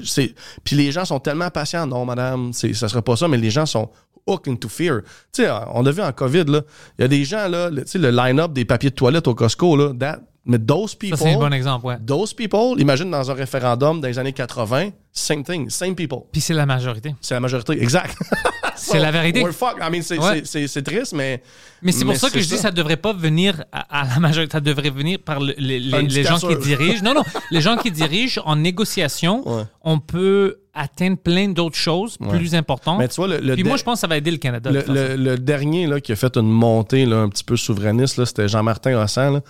[0.64, 3.66] puis les gens sont tellement patients, non, madame, ça sera pas ça, mais les gens
[3.66, 3.90] sont
[4.26, 5.02] hooked into fear.
[5.32, 6.62] Tu sais, on a vu en COVID, là,
[7.00, 9.36] il y a des gens, là, tu sais, le line-up des papiers de toilette au
[9.36, 11.18] Costco, là, that, mais those people.
[11.18, 11.98] Ça, c'est un bon exemple, ouais.
[12.06, 16.20] Those people, imagine dans un référendum dans les années 80, Same thing, same people.
[16.32, 17.16] Puis c'est la majorité.
[17.22, 18.16] C'est la majorité, exact.
[18.76, 19.42] C'est la vérité.
[19.42, 19.82] We're fucked.
[19.82, 20.84] I mean, c'est Ouais.
[20.84, 21.42] triste, mais.
[21.82, 24.52] Mais c'est pour ça que je dis ça devrait pas venir à, à la majorité,
[24.52, 25.80] ça devrait venir par le- les,
[26.24, 27.02] gens qui dirigent.
[27.04, 29.64] Non, non, les gens qui dirigent en négociation, Ouais.
[29.82, 33.00] on peut atteindre plein d'autres choses plus importantes.
[33.00, 34.70] Mais tu vois, le, le Puis moi, je pense que ça va aider le Canada.
[34.72, 38.96] le, dernier là, qui a fait une montée là, un petit peu souverainiste, c'était Jean-Martin
[39.02, 39.34] Hossan.
[39.34, 39.42] là.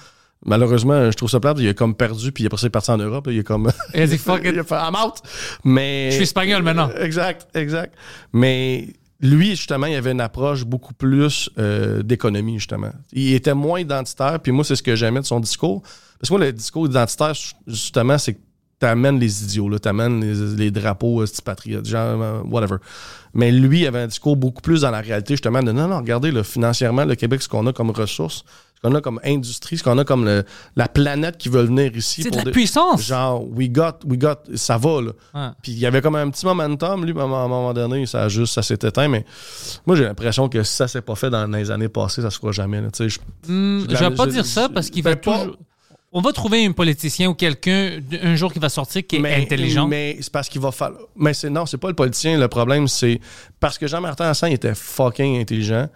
[0.46, 1.58] Malheureusement, je trouve ça plate.
[1.60, 3.28] Il a comme perdu, puis après ça, il est parti en Europe.
[3.30, 3.72] Il est comme.
[3.94, 4.46] Il a dit, fuck it.
[4.54, 5.16] il a fait I'm out.
[5.64, 6.10] Mais.
[6.12, 6.90] Je suis espagnol maintenant.
[7.00, 7.96] Exact, exact.
[8.34, 8.88] Mais
[9.20, 12.92] lui, justement, il avait une approche beaucoup plus euh, d'économie, justement.
[13.12, 15.82] Il était moins identitaire, puis moi, c'est ce que j'aimais de son discours.
[15.82, 17.34] Parce que moi, le discours identitaire,
[17.66, 18.40] justement, c'est que
[18.80, 22.78] t'amènes les idiots, là, t'amènes les, les drapeaux euh, patriotes, genre, euh, whatever.
[23.34, 25.98] Mais lui, il avait un discours beaucoup plus dans la réalité, justement, de non, non,
[25.98, 28.46] regardez, là, financièrement, le Québec, ce qu'on a comme ressources,
[28.78, 30.44] ce qu'on a comme industrie, ce qu'on a comme le-
[30.76, 32.22] la planète qui veut venir ici.
[32.24, 33.02] C'est de la des- puissance.
[33.04, 35.12] Genre, we got, we got, ça va, là.
[35.34, 35.50] Ouais.
[35.64, 38.30] Puis il y avait comme un petit momentum, lui, à un moment donné, ça a
[38.30, 39.26] juste, ça s'est éteint, mais
[39.86, 42.38] moi, j'ai l'impression que si ça s'est pas fait dans les années passées, ça se
[42.40, 42.90] fera jamais, là.
[42.92, 45.40] Tu sais, je- Hmm, je- je vais pas dire ça parce qu'il va ben, pas-
[45.40, 45.58] toujours.
[46.14, 49.36] On va trouver un politicien ou quelqu'un un jour qui va sortir qui est mais,
[49.36, 49.88] intelligent.
[49.88, 51.02] Mais c'est parce qu'il va falloir.
[51.16, 52.38] Mais c'est non, c'est pas le politicien.
[52.40, 53.20] Le problème, c'est
[53.60, 55.90] parce que Jean-Martin Hassan était fucking intelligent.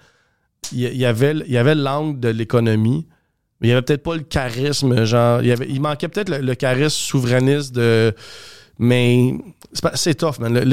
[0.73, 3.05] Il y, avait, il y avait l'angle de l'économie,
[3.59, 5.03] mais il y avait peut-être pas le charisme.
[5.05, 8.13] Genre, il, y avait, il manquait peut-être le, le charisme souverainiste de.
[8.79, 9.33] Mais
[9.95, 10.63] c'est tough, man.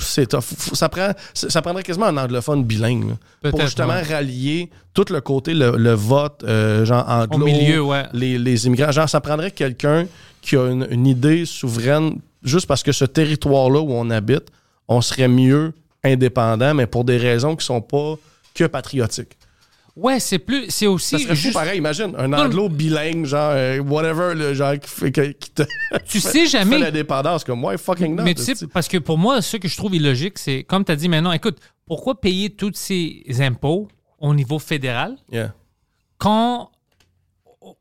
[0.00, 0.40] C'est tough.
[0.42, 3.10] Faut- Ça, prend, ça prendrait quasiment un anglophone bilingue
[3.42, 4.02] là, pour justement ouais.
[4.02, 8.04] rallier tout le côté, le, le vote, euh, genre anglo, Au milieu, ouais.
[8.14, 8.90] les, les immigrants.
[8.90, 10.06] Genre, ça prendrait quelqu'un
[10.40, 14.46] qui a une, une idée souveraine, juste parce que ce territoire-là où on habite,
[14.88, 15.72] on serait mieux
[16.02, 18.14] indépendant, mais pour des raisons qui sont pas
[18.56, 19.36] que patriotiques.
[19.94, 20.66] Ouais, c'est plus.
[20.68, 21.10] C'est aussi.
[21.10, 24.88] Ça serait fou juste- pareil, imagine, un anglo bilingue, genre, euh, whatever, le genre, qui,
[24.90, 25.62] fait, qui te
[26.06, 26.78] Tu fait- sais fait jamais.
[26.78, 28.22] l'indépendance, comme moi, fucking not.
[28.24, 30.92] Mais tu sais, parce que pour moi, ce que je trouve illogique, c'est, comme tu
[30.92, 33.88] as dit maintenant, écoute, pourquoi payer tous ces impôts
[34.18, 35.54] au niveau fédéral Yeah.
[36.18, 36.70] quand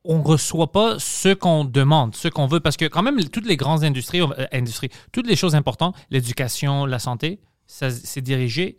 [0.03, 2.59] on reçoit pas ce qu'on demande, ce qu'on veut?
[2.61, 6.85] Parce que quand même, toutes les grandes industries, euh, industries toutes les choses importantes, l'éducation,
[6.85, 8.77] la santé, c'est dirigé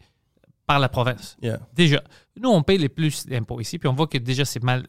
[0.67, 1.37] par la province.
[1.43, 1.61] Yeah.
[1.75, 2.03] Déjà,
[2.41, 4.87] nous, on paye les plus d'impôts ici, puis on voit que déjà, c'est mal.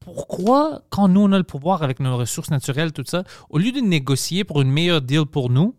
[0.00, 3.72] Pourquoi, quand nous, on a le pouvoir avec nos ressources naturelles, tout ça, au lieu
[3.72, 5.74] de négocier pour une meilleure deal pour nous,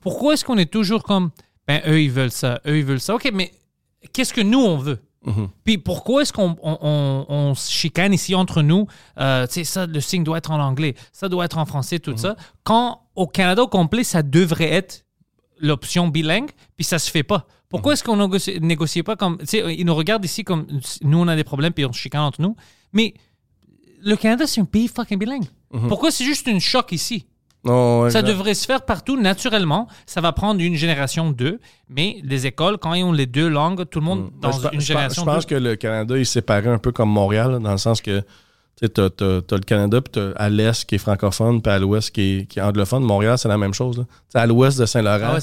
[0.00, 1.30] pourquoi est-ce qu'on est toujours comme,
[1.68, 3.14] ben, eux, ils veulent ça, eux, ils veulent ça?
[3.14, 3.52] OK, mais
[4.12, 4.98] qu'est-ce que nous, on veut?
[5.64, 8.86] Puis pourquoi est-ce qu'on on, on- on se chicane ici entre nous?
[9.18, 11.98] Euh, tu sais, ça, le signe doit être en anglais, ça doit être en français,
[11.98, 12.36] tout ça.
[12.64, 15.04] Quand au Canada au complet, ça devrait être
[15.60, 17.46] l'option bilingue, puis ça se fait pas.
[17.68, 19.38] Pourquoi est-ce qu'on négocie, négocie pas comme.
[19.38, 20.66] Tu sais, ils nous regardent ici comme
[21.02, 22.56] nous, on a des problèmes, puis on se chicane entre nous.
[22.92, 23.14] Mais
[24.02, 25.44] le Canada, c'est un pays fucking bilingue.
[25.88, 27.26] Pourquoi c'est juste une choc ici?
[27.64, 29.86] Ça devrait se faire partout naturellement.
[30.06, 31.60] Ça va prendre une génération, deux.
[31.88, 34.74] Mais les écoles, quand ils ont les deux langues, tout le monde dans Ben, je,
[34.74, 35.22] une je génération.
[35.22, 35.56] je pense deux.
[35.56, 38.22] que le Canada est séparé un peu comme Montréal, dans le sens que
[38.80, 41.70] tu sais, t'as, t'as- t'as le Canada, puis t'as à l'est qui est francophone, puis
[41.70, 43.02] à l'ouest qui est, qui est anglophone.
[43.02, 43.98] Montréal, c'est la même chose.
[43.98, 44.04] là.
[44.40, 45.40] À l'ouest de Saint-Laurent, Ah ouais,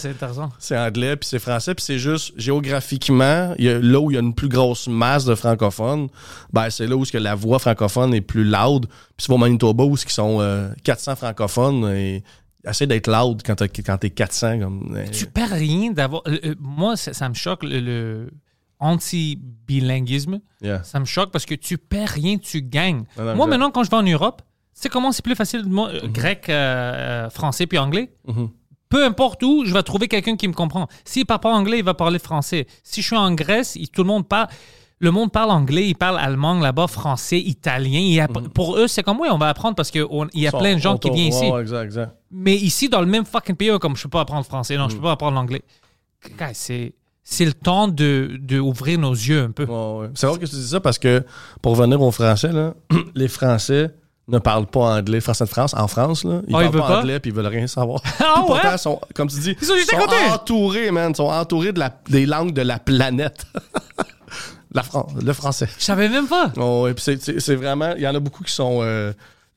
[0.60, 4.16] c'est anglais, puis c'est français, puis c'est juste géographiquement, il y a, là où il
[4.16, 6.08] y a une plus grosse masse de francophones,
[6.52, 8.86] ben, c'est là où que la voix francophone est plus loud.
[8.88, 12.24] Puis c'est au Manitoba où ils sont euh, 400 francophones et
[12.68, 14.60] essaie d'être loud quand t'es 400.
[14.60, 16.22] Comme, euh, Tu perds rien d'avoir.
[16.28, 18.30] euh, euh, moi, ça, ça me choque le, le
[18.80, 20.40] anti-bilinguisme.
[20.62, 20.84] yeah.
[20.84, 23.04] Ça me choque parce que tu perds rien, tu gagnes.
[23.18, 24.42] Moi, maintenant, quand je vais en Europe,
[24.76, 26.54] tu sais comment c'est plus facile, moi, euh, grec, euh,
[27.26, 28.12] euh, français puis anglais?
[28.28, 28.50] Mhm.
[28.90, 30.88] Peu importe où, je vais trouver quelqu'un qui me comprend.
[31.04, 32.68] S'il parle pas anglais, il va parler français.
[32.84, 34.48] Si je suis en Grèce, il- tout le monde parle.
[35.00, 38.00] Le monde parle anglais, il parle allemand là-bas, français, italien.
[38.00, 40.74] Il app- Pour eux, c'est comme oui, on va apprendre parce qu'il y a plein
[40.76, 41.46] de gens qui viennent ici.
[41.60, 42.16] exact, exact.
[42.32, 44.96] Mais ici, dans le même fucking pays, comme je peux pas apprendre français, non, je
[44.96, 45.62] peux pas apprendre l'anglais.
[46.54, 46.94] C'est
[47.30, 49.66] c'est le temps de, de ouvrir nos yeux un peu.
[49.66, 50.08] Ouais.
[50.16, 51.24] C'est vrai que tu dis ça parce que,
[51.62, 52.74] pour revenir aux Français, là,
[53.16, 53.92] les Français
[54.30, 55.18] ne parlent pas anglais.
[55.18, 57.00] Les Français de France, en France, là, ils Ah, parlent pas, pas?
[57.00, 58.02] anglais puis ils veulent rien savoir.
[58.22, 58.78] Ah, pourtant, ouais?
[58.78, 60.16] sont, comme tu dis, Ils sont côté.
[60.32, 61.12] entourés, man.
[61.12, 63.46] Ils sont entourés de la, des langues de la planète.
[64.74, 65.68] la Fran- le français.
[65.78, 66.52] Je savais même pas.
[66.58, 67.94] Oh, c'est- vraiment.
[67.98, 68.80] Il y en a beaucoup qui sont.
[68.82, 69.12] euh,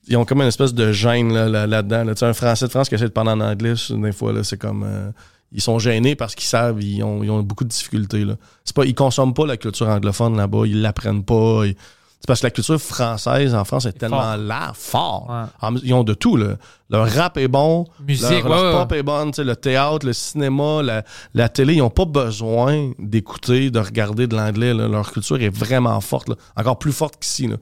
[0.09, 2.05] ils ont comme une espèce de gêne là, là- là-dedans.
[2.05, 2.15] là.
[2.21, 4.83] Un Français de France qui essaie de parler en anglais, des fois, là, c'est comme.
[4.85, 5.11] euh,
[5.53, 8.25] ils sont gênés parce qu'ils savent, ils ont, ils ont beaucoup de difficultés.
[8.25, 8.35] Là.
[8.65, 11.67] C'est pas, ils consomment pas la culture anglophone là-bas, ils l'apprennent pas.
[11.67, 11.75] ils-
[12.23, 15.29] c'est parce que la culture française en France est tellement là, fort.
[15.31, 15.69] Ouais.
[15.69, 16.37] En- Ils ont de tout.
[16.37, 16.57] Là.
[16.91, 18.73] Leur rap est bon, Musique, leur, leur ouais, ouais.
[18.73, 21.03] pop est bonne, le théâtre, le cinéma, la,
[21.33, 24.75] la télé, ils n'ont pas besoin d'écouter, de regarder de l'anglais.
[24.75, 24.87] là.
[24.87, 26.35] Leur culture est vraiment forte, là.
[26.57, 27.47] encore plus forte qu'ici.
[27.47, 27.57] là.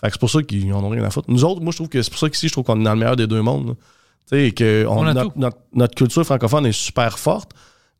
[0.00, 1.30] Fait que c'est pour ça qu'ils en ont rien à foutre.
[1.30, 2.92] Nous autres, moi, je trouve que c'est pour ça qu'ici, je trouve qu'on est dans
[2.92, 3.68] le meilleur des deux mondes.
[3.68, 3.74] là.
[4.30, 7.50] Que on- On a notre, notre- notre culture francophone est super forte,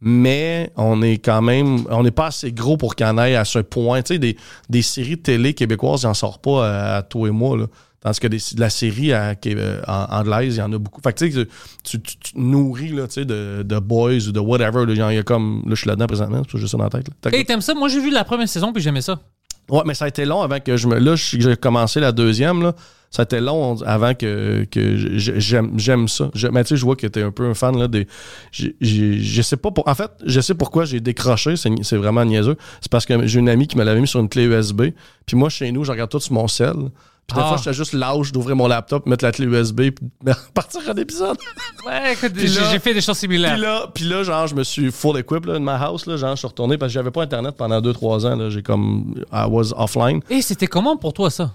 [0.00, 3.36] mais on est quand même, on n'est pas assez gros pour qu'il y en ait
[3.36, 4.00] à ce point.
[4.00, 4.36] Des,
[4.68, 7.66] des séries de télé québécoises, j'en sors pas à, à toi et moi, là.
[8.00, 10.78] Tandis que des- de la série à- est, euh, en anglaise, il y en a
[10.78, 11.00] beaucoup.
[11.02, 11.46] Fait que tu tu,
[11.84, 14.86] tu, tu te nourris là, de, de boys ou de whatever.
[14.86, 14.94] là.
[14.96, 15.62] Genre, Il y a comme.
[15.66, 17.06] Là, je suis là-dedans présentement, c'est pour ça dans la tête.
[17.08, 17.14] là.
[17.20, 17.74] T'as- Hey, t'aimes ça?
[17.74, 19.20] Moi, j'ai vu la première saison puis j'aimais ça.
[19.70, 20.98] Ouais, mais ça a été long avant que je me.
[20.98, 22.74] Là, j'ai commencé la deuxième, là.
[23.12, 26.30] Ça a été long avant que, que j'aime, j'aime ça.
[26.34, 28.06] Je- mais tu sais, je vois que t'es un peu un fan, là, des.
[28.52, 29.86] Je sais pas pour.
[29.86, 31.56] En fait, je sais pourquoi j'ai décroché.
[31.56, 32.56] C'est, c'est vraiment niaiseux.
[32.80, 34.82] C'est parce que j'ai une amie qui me l'avait mis sur une clé USB.
[35.26, 36.72] Puis moi, chez nous, je regarde tout sur mon sel.
[37.26, 37.48] Puis des Ah.
[37.50, 40.06] fois, j'étais juste lâche d'ouvrir mon laptop, mettre la clé USB, puis
[40.54, 41.36] partir un épisode.
[41.86, 43.52] Ouais, écoute, j'ai fait des choses similaires.
[43.52, 46.06] Puis là, puis là, genre, je me suis full equip là, de ma house.
[46.06, 48.50] Là, genre, je suis retourné parce que j'avais pas Internet pendant 2-3 ans.
[48.50, 49.14] J'ai comme.
[49.32, 50.20] I was offline.
[50.30, 51.52] Et c'était comment pour toi, ça?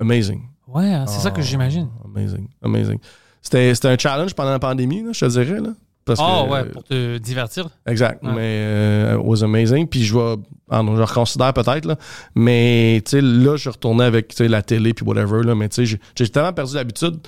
[0.00, 0.42] Amazing.
[0.76, 1.88] Ouais, hein, c'est ça que j'imagine.
[2.04, 2.48] Amazing.
[2.62, 2.98] Amazing.
[3.42, 5.60] C'était, c'était un challenge pendant la pandémie, là, je te dirais.
[5.60, 5.70] Là,
[6.04, 7.68] parce Ah que- ouais, pour te divertir.
[7.86, 8.22] Exact.
[8.22, 8.30] Ouais.
[8.34, 9.86] Mais euh, it was amazing.
[9.88, 10.36] Puis je vais.
[10.70, 11.84] ah je reconsidère peut-être.
[11.84, 11.96] Là.
[12.34, 15.42] Mais tu sais, là, je retournais avec la télé puis whatever.
[15.42, 17.18] Là, mais tu sais, j'ai, tellement perdu l'habitude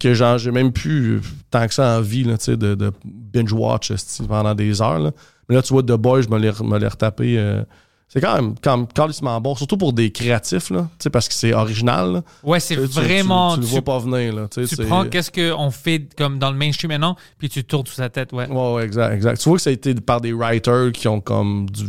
[0.00, 1.20] que genre, j'ai même plus
[1.50, 3.92] tant que ça envie là, tu sais, de, de binge-watch
[4.28, 4.98] pendant des heures.
[4.98, 5.10] Là.
[5.48, 7.36] Mais là, tu vois, The Boy, je me l'ai, me l'ai retapé.
[7.38, 7.62] euh,
[8.08, 11.34] c'est quand même, quand calissement bon, surtout pour des créatifs, là, tu sais, parce que
[11.34, 12.12] c'est original.
[12.12, 12.22] là.
[12.44, 13.50] Ouais, c'est tu- vraiment.
[13.50, 14.34] Tu, tu le tu- vois pas venir.
[14.34, 17.94] Là, tu prends qu'est-ce qu'on fait comme dans le mainstream maintenant, puis tu tournes sous
[17.94, 18.48] sa tête, ouais.
[18.48, 19.40] Ouais, ouais, exact, exact.
[19.40, 21.84] Tu vois que ça a été par des writers qui ont comme du,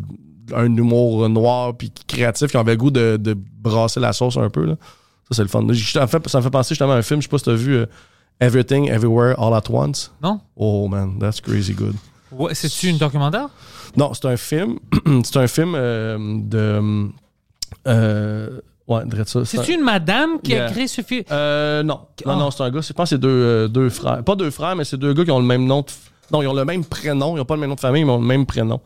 [0.56, 4.50] un humour noir puis créatif, qui avaient le goût de, de brasser la sauce un
[4.50, 4.66] peu.
[4.66, 4.76] Là.
[5.30, 5.66] Ça, c'est le fun.
[5.72, 7.44] Je- en fait, ça me fait penser justement à un film, je sais pas si
[7.46, 7.86] tu as vu euh,
[8.40, 10.12] Everything, Everywhere, All at Once.
[10.24, 10.40] Non?
[10.56, 11.96] Oh man, that's crazy good.
[12.32, 13.48] Ouais, C'est-tu une documentaire?
[13.98, 14.80] Non, c'est un film.
[15.24, 17.10] c'est un film euh, de.
[17.88, 19.46] Euh, ouais, ça.
[19.46, 20.66] c'est C'est-tu un- une madame qui Yeah.
[20.68, 21.24] a créé ce film?
[21.32, 22.00] Euh, non.
[22.26, 22.36] Non, Ah.
[22.36, 22.82] non, c'est un gars.
[22.82, 24.24] Je pense que c'est deux, euh, deux frères.
[24.24, 25.82] Pas deux frères, mais c'est deux gars qui ont le même nom.
[25.82, 25.88] de
[26.32, 27.36] Non, ils ont le même prénom.
[27.36, 28.80] Ils n'ont pas le même nom de famille, mais ils ont le même prénom.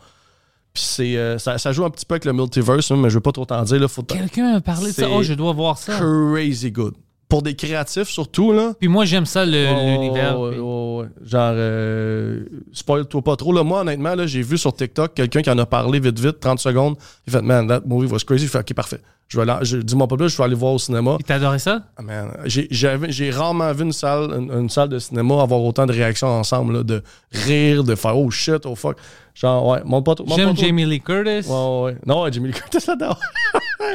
[0.73, 3.15] Puis c'est, euh, ça, ça joue un petit peu avec le multiverse, hein, mais je
[3.15, 3.79] veux pas trop t'en dire.
[3.79, 5.07] Là, faut Quelqu'un a parlé de ça.
[5.11, 5.97] Oh, je dois voir ça.
[5.97, 6.93] crazy good.
[7.29, 8.73] Pour des créatifs, surtout, là.
[8.79, 10.39] Puis moi, j'aime ça, Oh, l'univers.
[10.39, 11.05] ouais, puis- ouais.
[11.25, 12.43] Genre, euh,
[12.73, 13.53] spoil-toi pas trop.
[13.53, 16.39] Là, moi, honnêtement, là, j'ai vu sur TikTok quelqu'un qui en a parlé vite, vite,
[16.39, 16.95] 30 secondes.
[17.27, 18.45] Il fait, man, that movie was crazy.
[18.47, 18.99] Je fais, ok, parfait.
[19.27, 21.15] Je vais aller, je, dis-moi pas plus, je vais aller voir au cinéma.
[21.17, 21.83] Puis t'as adoré ça?
[21.97, 25.61] Ah, man, j'ai, j'avais- j'ai rarement vu une salle, une, une salle de cinéma avoir
[25.61, 28.97] autant de réactions ensemble, là, de rire, de faire oh shit, oh fuck.
[29.35, 30.25] Genre, ouais, monte pas trop.
[30.25, 30.57] monte pas J'aime.
[30.57, 31.47] Jamie Lee Curtis.
[31.47, 31.97] Ouais, ouais, ouais.
[32.07, 33.15] Non, ouais, Jamie Lee Curtis là-dedans.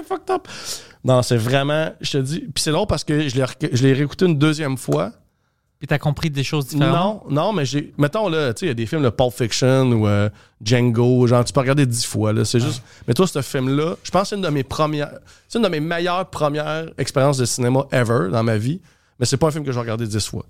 [0.09, 0.47] Fucked up.
[1.05, 2.41] Non, c'est vraiment, je te dis.
[2.41, 5.13] Puis c'est drôle parce que je l'ai, je l'ai réécouté une deuxième fois.
[5.79, 7.29] Puis t'as compris des choses différentes?
[7.29, 7.93] Non, non, mais j'ai.
[7.99, 10.31] Mettons, là, tu sais, il y a des films, le Pulp Fiction ou euh,
[10.63, 12.47] Django, genre, tu peux regarder dix fois, là.
[12.47, 12.83] C'est juste.
[13.07, 15.11] Mais toi, ce film-là, je pense que c'est une de mes premières.
[15.47, 18.81] C'est une de mes meilleures premières expériences de cinéma ever dans ma vie.
[19.21, 20.47] Mais c'est pas un film que j'ai regardé dix fois.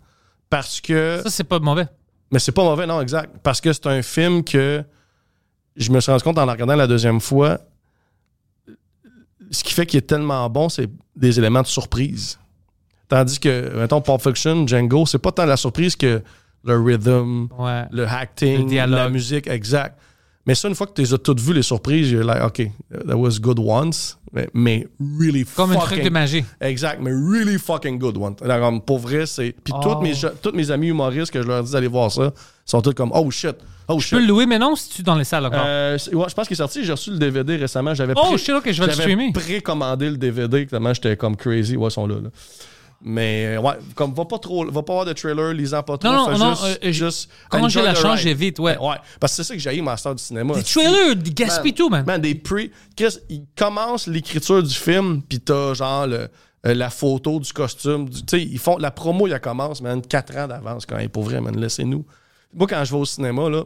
[0.50, 1.20] Parce que.
[1.24, 1.88] Ça, c'est pas mauvais.
[2.30, 3.30] Mais c'est pas mauvais, non, exact.
[3.42, 4.84] Parce que c'est un film que
[5.76, 7.58] je me suis rendu compte en le regardant la deuxième fois.
[9.54, 12.38] Ce qui fait qu'il est tellement bon, c'est des éléments de surprise.
[13.08, 16.22] Tandis que, mettons, Pulp Fiction, Django, c'est pas tant la surprise que
[16.64, 17.84] le rhythm, Ouais.
[17.90, 19.98] le acting, Le la musique, exact.
[20.46, 22.70] Mais ça, une fois que tu les as toutes vues, les surprises, you're like, OK,
[23.06, 24.86] that was good once, mais, mais
[25.18, 25.88] really Comme un fucking...
[25.88, 26.44] truc de magie.
[26.60, 28.34] Exact, mais really fucking good one.
[28.42, 29.54] Alors, comme, pour vrai, c'est.
[29.64, 29.80] Puis Oh.
[29.82, 30.12] toutes, mes,
[30.42, 32.30] toutes mes amis humoristes que je leur dis d'aller voir ça
[32.66, 33.56] sont tous comme Oh shit,
[33.88, 35.64] oh Tu peux le louer, mais non, si tu es dans les salles encore?
[35.64, 37.94] Euh, ouais, je pense qu'il est sorti, j'ai reçu le DVD récemment.
[37.94, 39.32] J'avais oh, pré- shit, ok, je vais le streamer.
[39.32, 41.76] précommandé le DVD, tellement j'étais comme crazy.
[41.76, 42.16] Ouais, ils sont là.
[42.16, 42.30] là.
[43.06, 46.10] Mais ouais, comme va pas trop, va pas voir de trailer, lisant pas trop.
[46.10, 48.18] Non, non, non, juste, euh, euh, juste Comment j'ai la chance, ride.
[48.28, 48.78] j'ai vite, ouais.
[48.78, 50.54] Ouais, parce que c'est ça que j'ai eu master du cinéma.
[50.54, 52.04] Des trailers, des gaspillent tout, man.
[52.06, 52.70] Man, des pre.
[52.96, 56.28] Chris, il commence l'écriture du film, puis t'as genre le-
[56.64, 58.08] la photo du costume.
[58.08, 61.10] Tu sais, ils font la promo, il commence, man, 4 ans d'avance quand même.
[61.10, 62.06] Pour vrai, man, laissez-nous.
[62.54, 63.64] Moi, quand je vais au cinéma, là,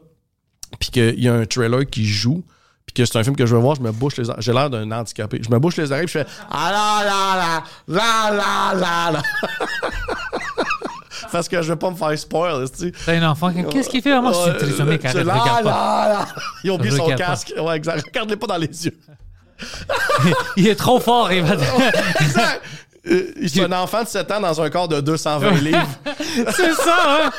[0.79, 2.43] puis qu'il y a un trailer qui joue,
[2.87, 4.43] puis que c'est un film que je veux voir, je me bouche les oreilles.
[4.43, 5.41] J'ai l'air d'un handicapé.
[5.45, 9.11] Je me bouche les oreilles, puis je fais Ah là là là, là là là
[9.13, 9.23] là.
[11.33, 12.93] Parce que je veux pas me faire spoil, tu sais.
[13.05, 14.13] T'as un enfant, qu'est-ce qu'il fait?
[14.13, 14.31] Vraiment?
[14.31, 16.09] Là, regarde pas.
[16.09, 16.27] là, là.
[16.65, 17.53] Il a oublié son casque.
[17.59, 18.07] Ouais, exact.
[18.07, 18.99] Regarde-les pas dans les yeux.
[20.57, 21.55] Il est trop fort, il va...
[22.21, 22.63] Exact.
[23.11, 25.89] Euh, C'est un enfant de 7 ans dans un corps de 220 livres.
[26.55, 27.31] C'est ça, hein?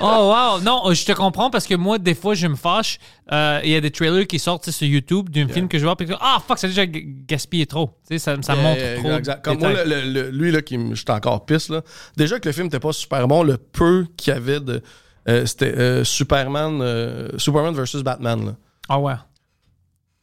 [0.00, 0.60] Oh, wow.
[0.60, 2.98] Non, euh, je te comprends parce que moi, des fois, je me fâche.
[3.32, 5.96] Euh, Il y a des trailers qui sortent sur YouTube d'un film que je vois,
[5.96, 7.88] puis ah, fuck, ça a déjà gaspillé trop.
[8.08, 9.12] Tu sais, ça, ça Yeah, montre yeah, trop.
[9.12, 9.44] exact.
[9.44, 11.82] Comme moi, le- le- lui, là, qui me- j'étais encore pisse, là.
[12.16, 14.82] Déjà que le film n'était pas super bon, le peu qu'il y avait de.
[15.28, 16.80] euh, c'était euh, Superman,
[17.38, 18.52] Superman versus Batman, là.
[18.88, 19.14] Ah, ouais.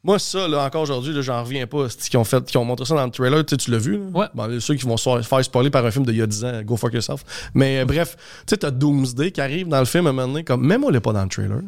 [0.06, 1.88] Moi, ça, là, encore aujourd'hui, j'en reviens pas.
[1.90, 3.94] Qui ont fait, qui ont montré ça dans le trailer, tu sais, tu l'as vu,
[3.98, 4.04] là?
[4.14, 4.26] Ouais.
[4.36, 6.62] Bon, ceux qui vont se faire spoiler par un film d'il y a 10 ans,
[6.64, 7.24] go fuck yourself.
[7.56, 8.16] Mais euh, bref,
[8.46, 10.82] tu sais, t'as Doomsday qui arrive dans le film à un moment donné, comme, même
[10.82, 11.62] moi, il est pas dans le trailer.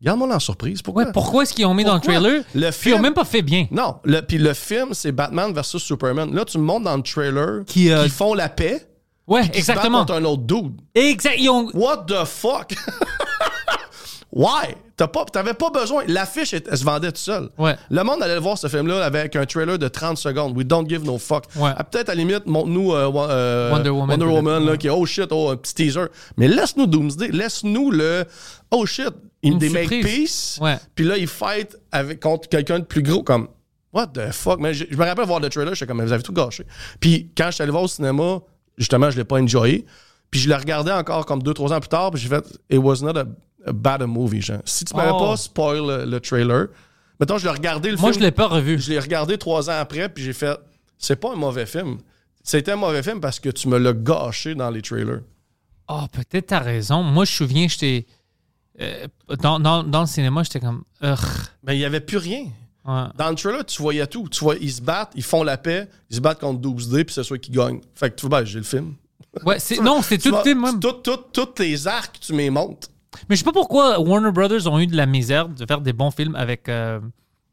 [0.00, 0.82] Garde-moi la surprise.
[0.82, 1.04] Pourquoi?
[1.04, 2.44] Ouais, pourquoi est-ce qu'ils ont mis dans le trailer?
[2.54, 3.66] Le film- ils ont même pas fait bien.
[3.72, 6.32] Non, le, puis le film, c'est Batman versus Superman.
[6.32, 8.86] Là, tu me montres dans le trailer Qui, euh, font la paix.
[9.26, 9.98] Ouais, qui se battent exactement.
[10.00, 10.80] contre un autre dude.
[10.94, 11.38] Exact.
[11.48, 11.68] Ont.
[11.74, 12.72] What the fuck?
[14.32, 14.74] Why?
[14.96, 16.04] T'as pas, t'avais pas besoin.
[16.06, 17.48] L'affiche, elle, se vendait tout seul.
[17.58, 17.74] Ouais.
[17.90, 20.56] Le monde allait voir ce film-là avec un trailer de 30 secondes.
[20.56, 21.44] We don't give no fuck.
[21.56, 21.70] Ouais.
[21.76, 24.36] Ah, Peut-être à la limite, montre-nous euh, euh, Wonder Woman, Wonder peut-être.
[24.36, 24.78] Woman, là, Ouais.
[24.78, 26.06] qui est oh shit, oh, un petit teaser.
[26.36, 27.28] Mais laisse-nous Doomsday.
[27.32, 28.24] Laisse-nous le
[28.70, 29.10] oh shit.
[29.42, 30.58] Une des make peace.
[30.60, 30.76] Ouais.
[30.94, 33.22] Puis là, ils fight avec, contre quelqu'un de plus gros.
[33.22, 33.48] Comme,
[33.92, 34.60] what the fuck?
[34.60, 36.64] Mais je, je me rappelle voir le trailer, j'étais comme, vous avez tout gâché.
[37.00, 38.40] Puis quand je suis allé voir au cinéma,
[38.76, 39.86] justement, je l'ai pas enjoyé.
[40.30, 42.78] Puis je le regardais encore comme deux, trois ans plus tard, puis j'ai fait, it
[42.78, 43.24] was not a,
[43.66, 44.60] a bad movie, genre.
[44.64, 45.18] Si tu m'avais Oh.
[45.18, 46.68] pas spoil le, le trailer,
[47.18, 48.20] mettons, je l'ai regardé le Moi, film.
[48.22, 48.78] je l'ai pas revu.
[48.80, 50.58] Je l'ai regardé trois ans après, puis j'ai fait,
[50.98, 51.98] c'est pas un mauvais film.
[52.42, 55.20] C'était un mauvais film parce que tu me l'as gâché dans les trailers.
[55.88, 57.02] Oh, peut-être t'as raison.
[57.02, 58.06] Moi, je me souviens, j'étais.
[58.80, 59.06] euh,
[59.42, 60.82] dans, dans, dans le cinéma, j'étais comme.
[61.02, 61.18] Ugh.
[61.64, 62.44] Mais il y avait plus rien.
[62.86, 63.04] Ouais.
[63.16, 64.26] Dans le trailer, tu voyais tout.
[64.30, 67.14] Tu vois, ils se battent, ils font la paix, ils se battent contre Doomsday, puis
[67.14, 67.80] c'est celui qui gagne.
[67.94, 68.94] Fait que tu vois, ben, j'ai le film.
[69.44, 70.80] Ouais, c'est- non, c'est tout le film, même.
[70.80, 72.88] tout- tout- Tous tes arcs, tu m'y montres.
[73.28, 75.92] Mais je sais pas pourquoi Warner Brothers ont eu de la misère de faire des
[75.92, 77.00] bons films avec euh,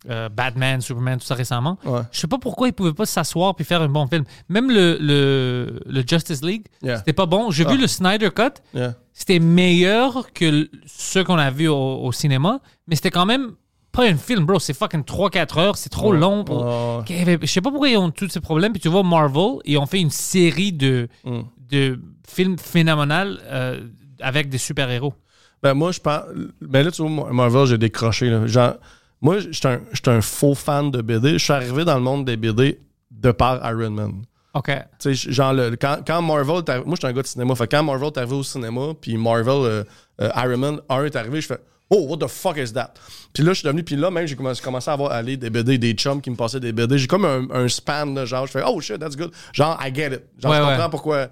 [0.10, 1.78] euh, Batman, Superman, tout ça récemment.
[1.84, 2.02] Ouais.
[2.12, 4.24] Je sais pas pourquoi ils pouvaient pas s'asseoir puis faire un bon film.
[4.50, 6.98] Même le, le, le Justice League, Yeah.
[7.00, 7.50] c'était pas bon.
[7.52, 7.72] J'ai Ah.
[7.72, 8.94] vu le Snyder Cut, Yeah.
[9.14, 13.54] c'était meilleur que ceux qu'on a vus au, au cinéma, mais c'était quand même
[13.92, 14.60] pas un film, bro.
[14.60, 16.44] C'est fucking 3-4 heures, c'est trop long.
[16.44, 16.68] Pour...
[16.68, 18.72] Avait- Je sais pas pourquoi ils ont tous ces problèmes.
[18.74, 21.40] Puis tu vois, Marvel, ils ont fait une série de, Mm.
[21.72, 23.80] de films phénoménal euh,
[24.22, 25.14] avec des super-héros.
[25.64, 26.22] Ben moi, je pense.
[26.62, 28.30] Ben là, tu vois, Marvel, j'ai décroché.
[28.30, 28.46] Là.
[28.48, 28.76] Genre,
[29.22, 31.34] moi, j'étais un, j'étais un faux fan de BD.
[31.34, 32.80] Je suis arrivé dans le monde des BD
[33.12, 34.14] de par Iron Man.
[34.54, 34.72] OK.
[35.00, 36.64] Tu sais, genre, le, quand, quand Marvel.
[36.86, 37.56] Moi, j'étais un gars de cinéma.
[37.56, 39.84] Fait que quand Marvel est arrivé au cinéma, puis Marvel, euh,
[40.22, 41.60] euh, Iron Man 1 est arrivé, je fais.
[41.90, 42.94] Oh, what the fuck is that?
[43.34, 43.82] Puis là, je suis devenu.
[43.82, 46.36] Puis là, même, j'ai commencé, commencé à avoir aller des BD, des chums qui me
[46.36, 46.98] passaient des BD.
[46.98, 49.32] J'ai comme un, là, genre, je fais, oh shit, that's good.
[49.54, 50.24] Genre, I get it.
[50.38, 50.70] Genre, Ouais, je ouais.
[50.74, 51.28] comprends pourquoi.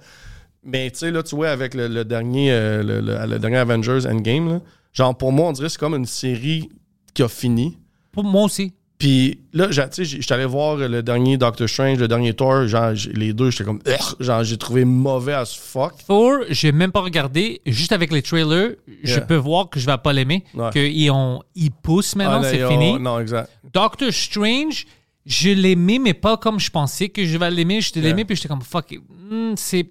[0.65, 3.57] Mais tu sais, là, tu vois, avec le, le dernier, euh, le, le- le dernier
[3.57, 4.61] Avengers Endgame, là,
[4.93, 6.69] genre, pour moi, on dirait que c'est comme une série
[7.13, 7.77] qui a fini.
[8.11, 8.73] Pour moi aussi.
[8.97, 12.93] Puis là, tu sais, j'étais allé voir le dernier Doctor Strange, le dernier Thor, genre,
[13.13, 13.81] les deux, j'étais comme,
[14.21, 15.93] genre, j'ai trouvé mauvais as fuck.
[16.07, 17.61] Thor, j'ai même pas regardé.
[17.65, 18.71] Juste avec les trailers,
[19.03, 19.21] je Yeah.
[19.21, 20.45] peux voir que je vais pas l'aimer.
[20.53, 20.69] Ouais.
[20.71, 22.97] Qu'ils ont, ils poussent maintenant, Ah, c'est fini.
[22.97, 23.49] Non, exact.
[23.73, 24.85] Doctor Strange,
[25.25, 27.81] je l'aimais, mais pas comme je pensais que je vais l'aimer.
[27.81, 28.05] Je Yeah.
[28.07, 28.97] l'aimais, puis j'étais comme, fuck,
[29.29, 29.87] hmm, c'est.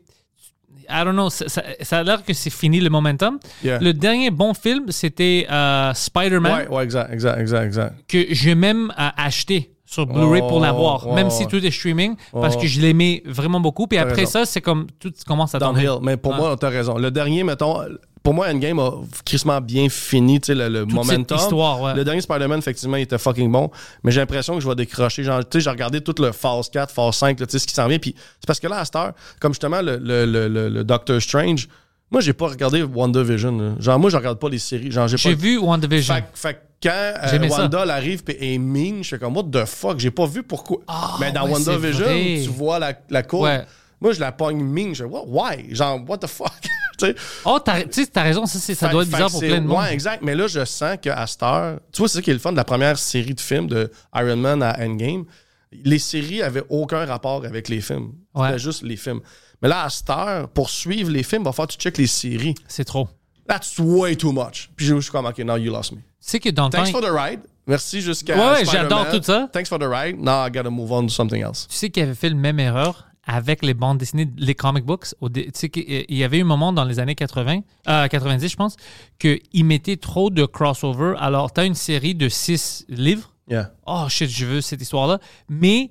[0.88, 3.38] I don't know, ça, ça- ça a l'air que c'est fini le momentum.
[3.62, 3.78] Yeah.
[3.80, 7.94] Le dernier bon film, c'était euh, Spider-Man, Ouais, ouais, exact, exact, exact, exact.
[8.08, 11.70] que j'ai même euh, acheté sur Blu-ray pour Oh, l'avoir, ouais, même si tout est
[11.70, 12.60] streaming, parce Oh.
[12.60, 13.86] que je l'aimais vraiment beaucoup.
[13.86, 14.30] Puis après raison.
[14.40, 15.86] ça, c'est comme tout commence à Downhill.
[15.86, 16.06] tomber.
[16.06, 16.38] Mais pour Ouais.
[16.38, 16.96] moi, t'as raison.
[16.98, 17.80] Le dernier, mettons,
[18.24, 18.90] pour moi, Endgame a
[19.24, 21.24] crissement bien fini, tu sais, le, le Toute momentum.
[21.28, 21.94] cette histoire, ouais.
[21.94, 23.70] Le dernier Spider-Man, effectivement, il était fucking bon.
[24.02, 25.22] Mais j'ai l'impression que je vais décrocher.
[25.22, 27.66] Genre, tu sais, j'ai regardé tout le Phase 4, Phase 5, là, tu sais, ce
[27.66, 27.98] qui s'en vient.
[27.98, 31.20] Puis c'est parce que là, à cette heure, comme justement le, le, le, le- Doctor
[31.20, 31.68] Strange,
[32.10, 33.58] moi, j'ai pas regardé WandaVision.
[33.58, 33.72] là.
[33.78, 34.90] Genre, moi, je regarde pas les séries.
[34.90, 35.22] Genre, j'ai pas.
[35.22, 36.14] J'ai vu WandaVision.
[36.14, 37.48] Fait, fait que quand euh.
[37.48, 40.42] Wanda elle arrive et est mean, je fais comme, what the fuck, j'ai pas vu
[40.42, 40.78] pourquoi.
[40.86, 42.06] Ah, Mais dans ouais, WandaVision,
[42.42, 43.44] tu vois la, la courbe.
[43.44, 43.64] Ouais.
[44.04, 44.94] Moi, je la pogne mean.
[44.94, 45.74] Je what, why?
[45.74, 46.52] Genre, what the fuck?
[46.98, 47.14] tu sais?
[47.44, 49.48] Oh, t'as- tu sais, t'as raison, ça, c'est- ça Fait- doit être bizarre pour c'est-
[49.48, 49.78] plein de monde.
[49.78, 50.22] Ouais, exact.
[50.22, 52.52] Mais là, je sens qu'à cette heure, tu vois, c'est ça qui est le fun
[52.52, 55.24] de la première série de films de Iron Man à Endgame.
[55.72, 58.12] Les séries avaient aucun rapport avec les films.
[58.36, 58.58] C'était Ouais.
[58.58, 59.20] juste les films.
[59.62, 61.98] Mais là, à cette heure, pour suivre les films, il va falloir que tu checkes
[61.98, 62.54] les séries.
[62.68, 63.08] C'est trop.
[63.48, 64.70] That's way too much.
[64.76, 65.98] Puis je suis comme, OK, now you lost me.
[66.20, 67.40] Sais que dans le Thanks for the ride.
[67.66, 68.36] Merci jusqu'à.
[68.36, 69.48] Ouais, j'adore tout ça.
[69.52, 70.18] Thanks for the ride.
[70.20, 71.66] Now I gotta move on to something else.
[71.68, 73.06] tu sais qu'il avait fait la même erreur?
[73.26, 75.14] Avec les bandes dessinées, les comic books.
[75.32, 78.56] Tu sais qu'il y avait eu un moment dans les années 80, euh, 90, je
[78.56, 78.76] pense,
[79.18, 81.14] qu'ils mettaient trop de crossover.
[81.18, 83.32] Alors, tu as une série de six livres.
[83.48, 83.72] Yeah.
[83.86, 85.18] Oh shit, je veux cette histoire-là.
[85.48, 85.90] Mais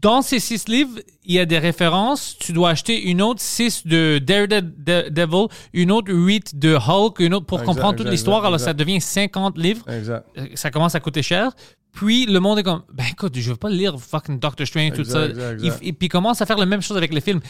[0.00, 2.36] dans ces six livres, il y a des références.
[2.38, 7.46] Tu dois acheter une autre six de Daredevil, une autre huit de Hulk, une autre
[7.46, 8.44] pour Exact, comprendre toute l'histoire.
[8.44, 9.88] Alors, ça devient 50 livres.
[9.90, 10.26] Exact.
[10.38, 11.52] Euh, ça commence à coûter cher.
[11.92, 15.00] Puis le monde est comme, ben écoute, je veux pas lire fucking Doctor Strange, tout
[15.00, 15.28] Exact, ça.
[15.28, 15.80] exact, Il- exact.
[15.84, 17.40] Et puis il commence à faire la même chose avec les films.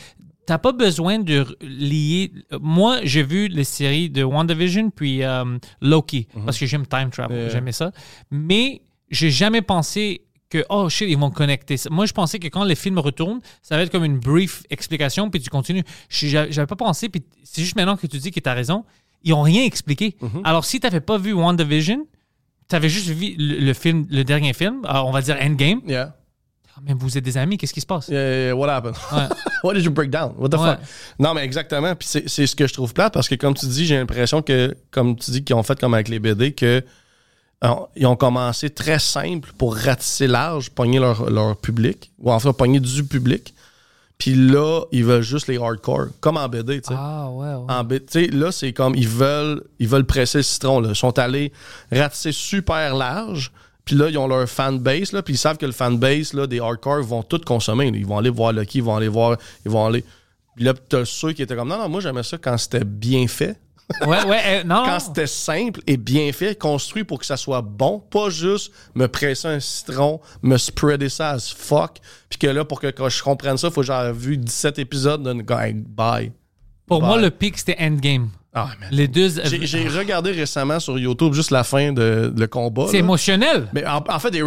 [0.46, 2.32] T'as pas besoin de lier.
[2.60, 5.44] Moi, j'ai vu les séries de WandaVision puis euh,
[5.80, 7.48] Loki parce que j'aime time travel, Yeah.
[7.50, 7.92] j'aimais ça.
[8.30, 8.80] Mais
[9.10, 11.76] j'ai jamais pensé que oh shit ils vont connecter.
[11.76, 11.88] ça.
[11.90, 15.30] Moi, je pensais que quand les films retournent, ça va être comme une brief explication
[15.30, 15.84] puis tu continues.
[16.08, 18.84] J'avais pas pensé puis c'est juste maintenant que tu dis que t'as raison.
[19.22, 20.16] Ils ont rien expliqué.
[20.42, 22.06] Alors si t'avais pas vu WandaVision
[22.70, 25.80] t'avais juste vu le, le film, le dernier film, euh, on va dire Endgame.
[25.86, 26.16] Yeah.
[26.74, 28.08] Ah, mais vous êtes des amis, qu'est-ce qui se passe?
[28.08, 28.94] Yeah, yeah, what happened?
[29.12, 29.28] Ouais.
[29.62, 30.32] What did you break down?
[30.38, 30.70] What the Ouais.
[30.70, 30.78] fuck?
[31.18, 31.94] Non, mais exactement.
[31.94, 34.74] Puis c'est ce que je trouve plate parce que, comme tu dis, j'ai l'impression que,
[34.90, 36.82] comme tu dis, qu'ils ont fait comme avec les BD, que
[37.62, 42.54] euh, ils ont commencé très simple pour ratisser large, pogner leur, leur public, ou enfin
[42.54, 43.52] pogner du public.
[44.20, 46.94] Puis là, ils veulent juste les hardcore, comme en BD, tu sais.
[46.96, 47.64] Ah, ouais, ouais.
[47.68, 50.78] En B- tu sais, là, c'est comme ils veulent, ils veulent presser le citron.
[50.80, 50.90] Là.
[50.90, 51.52] Ils sont allés
[51.90, 53.50] ratisser super large.
[53.86, 55.12] Puis là, ils ont leur fanbase.
[55.12, 57.90] Là, puis ils savent que le fanbase là, des hardcore vont tout consommer.
[57.90, 57.96] là.
[57.96, 59.38] Ils vont aller voir Lucky, ils vont aller voir.
[59.64, 60.04] Ils vont aller.
[60.54, 63.26] Puis là, t'as ceux qui étaient comme non, non, moi j'aimais ça quand c'était bien
[63.26, 63.56] fait.
[64.06, 64.82] Ouais, ouais, euh, non.
[64.84, 69.06] Quand c'était simple et bien fait, construit pour que ça soit bon, pas juste me
[69.08, 71.98] presser un citron, me spreader ça as fuck,
[72.28, 75.26] puis que là, pour que quand je comprenne ça, faut que j'aie vu 17 épisodes
[75.50, 76.32] hey, bye.
[76.86, 77.08] Pour Bye.
[77.08, 78.30] moi, le pic, c'était Endgame.
[78.52, 78.70] Ah.
[78.90, 79.28] Les deux.
[79.44, 82.86] J'ai j'ai regardé récemment sur YouTube juste la fin de le combat.
[82.90, 83.68] C'est émotionnel.
[83.72, 84.42] Mais en, en fait, des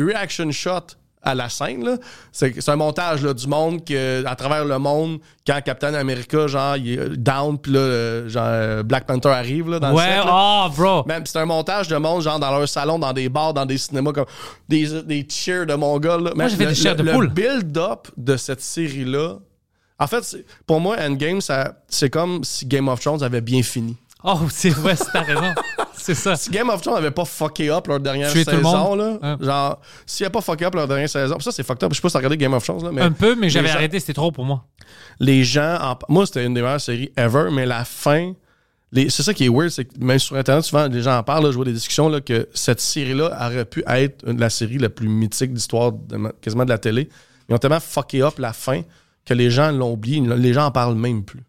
[0.00, 1.96] reaction shots à la scène, là,
[2.32, 6.76] c'est un montage là, du monde que, à travers le monde, quand Captain America, genre,
[6.76, 10.02] il est down, puis là, euh, genre, euh, Black Panther arrive là, dans le Ouais,
[10.02, 10.66] set, là.
[10.66, 11.04] oh, bro.
[11.06, 13.78] Même, c'est un montage de monde, genre, dans leur salon, dans des bars, dans des
[13.78, 14.26] cinémas, comme
[14.68, 16.24] des, des cheers de Mongols.
[16.24, 16.32] Là.
[16.34, 17.28] Moi, j'ai fait le, des cheers le- de le poule.
[17.28, 19.36] build-up de cette série-là,
[19.98, 20.36] en fait,
[20.66, 23.96] pour moi, Endgame, ça, c'est comme si Game of Thrones avait bien fini.
[24.24, 25.52] Oh, c'est vrai, c'est- t'as raison.
[25.94, 26.34] C'est ça.
[26.36, 29.44] Si Game of Thrones avait pas fucké up leur dernière Tuer saison, là, Ouais.
[29.46, 31.90] genre, s'il a pas fucké up leur dernière saison, ça c'est fucked up.
[31.92, 33.74] Je sais pas si regardé Game of Thrones, là, mais Un peu, mais j'avais gens-
[33.74, 34.64] arrêté, c'était trop pour moi.
[35.20, 38.32] Les gens, en- moi c'était une des meilleures séries ever, mais la fin,
[38.90, 41.22] les- c'est ça qui est weird, c'est que même sur Internet, souvent les gens en
[41.22, 44.50] parlent, là, je vois des discussions, là, que cette série-là aurait pu être une- la
[44.50, 47.08] série la plus mythique d'histoire de quasiment de la télé.
[47.48, 48.82] Ils ont tellement fucké up la fin
[49.24, 51.44] que les gens l'ont oublié, les gens en parlent même plus.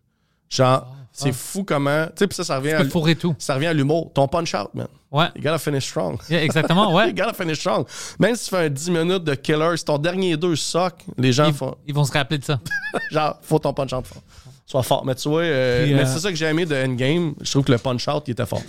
[0.50, 3.36] Genre, c'est fou comment, tu sais, puis ça, ça revient Tu à, tout.
[3.38, 4.12] ça revient à l'humour.
[4.14, 4.88] Ton punch-out, man.
[5.12, 5.28] Ouais.
[5.36, 6.18] You gotta finish strong.
[6.30, 7.08] Yeah, exactement, ouais.
[7.10, 7.86] You gotta finish strong.
[8.20, 11.32] Même si tu fais un 10 minutes de killer, si ton dernier deux sock, les
[11.32, 11.76] gens Ils, font.
[11.88, 12.60] ils vont se rappeler de ça.
[13.12, 14.24] Genre, faut ton punch out fort.
[14.66, 15.06] Sois fort.
[15.06, 17.36] Mais tu vois, euh, Puis, mais euh, c'est ça que j'ai aimé de Endgame.
[17.42, 18.64] Je trouve que le punch out, il était fort.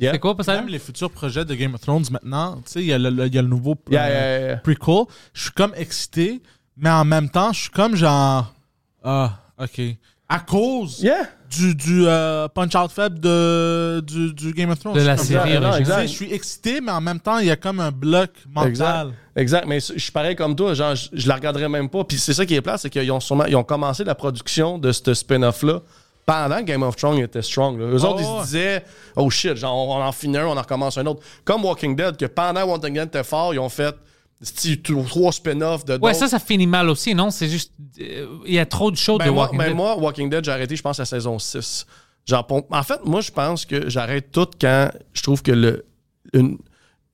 [0.00, 0.12] Yeah.
[0.14, 0.62] C'est quoi, Poseidon?
[0.62, 3.10] Même les futurs projets de Game of Thrones maintenant, tu sais, il y, a le-
[3.10, 4.56] le- il y a le nouveau euh, Yeah, yeah, yeah.
[4.56, 5.04] prequel.
[5.32, 6.42] Je suis comme excité,
[6.76, 8.52] mais en même temps, je suis comme genre.
[9.04, 9.80] Ah, ok.
[10.34, 11.28] À cause Yeah.
[11.48, 14.94] du, du euh, punch-out faible de, du, du Game of Thrones.
[14.94, 16.08] De la Je suis comme- série.
[16.08, 18.68] Je suis excité, mais en même temps, il y a comme un bloc mental.
[18.70, 19.08] Exact.
[19.36, 19.66] Exact.
[19.68, 20.74] Mais je suis pareil comme toi.
[20.74, 22.02] Genre, je, je la regarderai même pas.
[22.04, 24.78] Puis c'est ça qui est plat, c'est qu'ils ont sûrement, ils ont commencé la production
[24.78, 25.80] de ce spin-off-là
[26.26, 27.78] pendant que Game of Thrones était strong.
[27.78, 27.86] là.
[27.86, 28.84] Eux Oh, autres, ils se disaient,
[29.14, 31.22] oh shit, genre, on en finit un, on en recommence un autre.
[31.44, 33.94] Comme Walking Dead, que pendant Walking Dead était fort, ils ont fait
[34.82, 37.30] trois spin-offs de Ouais, ça, ça finit mal aussi, non?
[37.30, 37.72] C'est juste.
[38.00, 39.76] euh, Il y a trop de shows Ben, de moi, Walking ben, Dead.
[39.76, 41.86] moi, Walking Dead, j'ai arrêté, je pense, à saison 6.
[42.26, 45.84] Genre, en fait, moi, je pense que j'arrête tout quand je trouve que le,
[46.32, 46.58] une,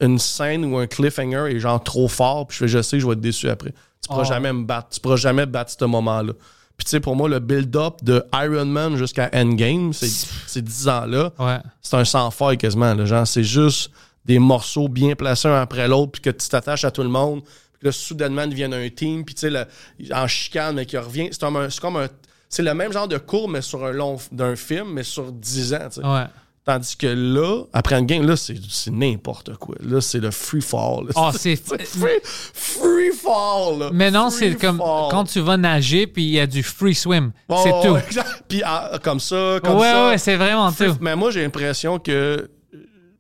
[0.01, 3.02] une scène ou un cliffhanger est genre trop fort, puis je, fais, je sais que
[3.02, 3.70] je vais être déçu après.
[4.02, 4.28] Tu pourras Oh.
[4.28, 4.89] jamais me battre.
[4.90, 6.32] Tu pourras jamais battre ce moment-là.
[6.77, 11.31] Puis tu sais, pour moi, le build-up de Iron Man jusqu'à Endgame, ces 10 ans-là,
[11.39, 11.59] Ouais.
[11.82, 12.94] c'est un sans-faille quasiment.
[12.94, 13.05] Là.
[13.05, 13.90] Genre, c'est juste
[14.25, 17.43] des morceaux bien placés un après l'autre, puis que tu t'attaches à tout le monde,
[17.43, 19.67] puis que là, soudainement, ils deviennent un team, puis tu sais,
[20.13, 21.29] en chicane, mais qui revient.
[21.31, 21.71] C'est comme un.
[21.71, 22.09] C'est comme un-
[22.49, 25.73] c'est le même genre de cours, mais sur un long d'un film, mais sur 10
[25.75, 25.89] ans.
[25.93, 26.07] tu sais.
[26.07, 26.25] Ouais.
[26.65, 28.55] Tandis que là, après un game, là, c'est
[28.91, 29.77] n'importe quoi.
[29.81, 31.07] Là, c'est le free fall.
[31.17, 32.21] Ah, c'est- free,
[32.53, 33.79] free fall.
[33.79, 33.91] là.
[33.93, 36.95] Mais non, Free c'est comme quand tu vas nager, puis il y a du free
[36.95, 37.33] swim.
[37.49, 37.97] Oh, c'est tout.
[38.07, 38.45] exact.
[38.49, 40.09] Puis ah, comme ça, comme ouais, ça.
[40.09, 40.97] ouais, c'est vraiment tout.
[41.01, 42.51] Mais moi, j'ai l'impression que,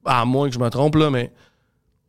[0.04, 1.32] à moins que je me trompe, là, mais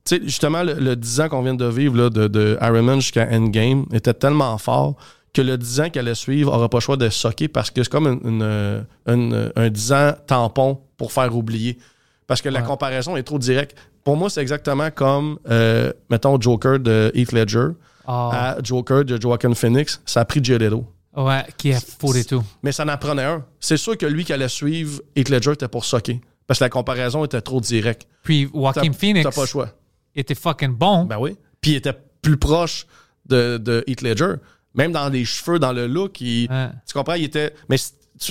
[0.05, 2.81] tu sais, justement, le, le 10 ans qu'on vient de vivre là, de, de Iron
[2.83, 4.95] Man jusqu'à Endgame était tellement fort
[5.33, 7.83] que le 10 ans qui allait suivre n'aura pas le choix de socker parce que
[7.83, 11.77] c'est comme une, une, une- un 10 ans tampon pour faire oublier.
[12.27, 13.75] Parce que la comparaison est trop directe.
[14.03, 17.67] Pour moi, c'est exactement comme, euh, mettons, Joker de Heath Ledger
[18.07, 20.01] Ah, à Joker de Joaquin Phoenix.
[20.05, 20.73] Ça a pris Jared
[21.15, 22.41] ouais, qui a fourré tout.
[22.63, 23.45] Mais ça en prenait un.
[23.59, 26.19] C'est sûr que lui qui allait suivre Heath Ledger était pour socker.
[26.51, 28.09] Parce que la comparaison était trop directe.
[28.23, 29.69] Puis Joaquin Phoenix t'as pas le choix.
[30.13, 31.05] était fucking bon.
[31.05, 31.37] Ben oui.
[31.61, 32.85] Puis il était plus proche
[33.25, 34.33] de, de Heath Ledger.
[34.75, 36.67] Même dans les cheveux, dans le look, il- Ouais.
[36.85, 37.53] tu comprends, il était.
[37.69, 37.77] Mais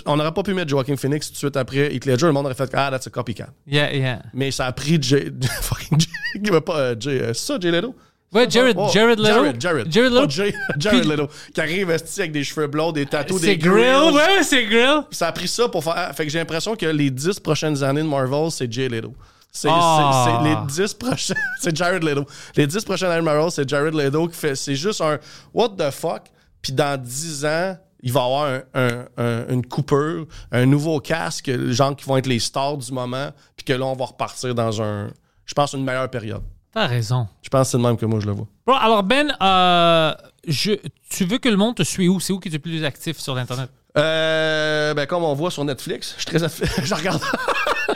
[0.04, 2.26] on n'aurait pas pu mettre Joaquin Phoenix tout de suite après Heath Ledger.
[2.26, 3.48] Le monde aurait fait Ah, that's a copycat.
[3.66, 4.22] Yeah, yeah.
[4.34, 5.32] Mais ça a pris Jay.
[5.62, 5.98] fucking
[6.44, 6.60] Jay.
[6.60, 7.22] Pas euh, Jay.
[7.22, 7.96] euh, ça, Jay Leto?
[8.32, 9.34] Ouais, Jared, Oh, Jared Leto.
[9.34, 9.92] Jared, Jared.
[9.92, 10.12] Jared.
[10.12, 11.28] Pas Jay, Jared Leto.
[11.52, 15.02] Qui arrive avec des cheveux blonds, des tatous, C'est des grill, ouais, c'est grill.
[15.10, 15.94] Ça a pris ça pour faire.
[15.96, 19.12] ah, Fait que j'ai l'impression que les 10 prochaines années de Marvel, c'est Jay Leto.
[19.50, 20.42] C'est Ah.
[20.44, 21.36] les 10 prochaines.
[21.60, 22.24] c'est Jared Leto.
[22.54, 24.54] Les 10 prochaines années de Marvel, c'est Jared Leto qui fait.
[24.54, 25.18] C'est juste un
[25.52, 26.22] What the fuck?
[26.62, 31.00] Puis dans 10 ans, il va y avoir un- un- un- une coupure, un nouveau
[31.00, 34.04] casque, les gens qui vont être les stars du moment, puis que là, on va
[34.04, 35.08] repartir dans un
[35.46, 36.42] je pense, une meilleure période.
[36.72, 37.26] T'as raison.
[37.42, 38.46] Je pense que c'est le même que moi, je le vois.
[38.66, 40.14] Bro, alors Ben, euh,
[40.46, 40.72] je,
[41.08, 42.20] tu veux que le monde te suit où?
[42.20, 43.68] C'est où que tu es plus actif sur l'Internet?
[43.98, 47.20] Euh, ben, comme on voit sur Netflix, je suis très affi- je regarde,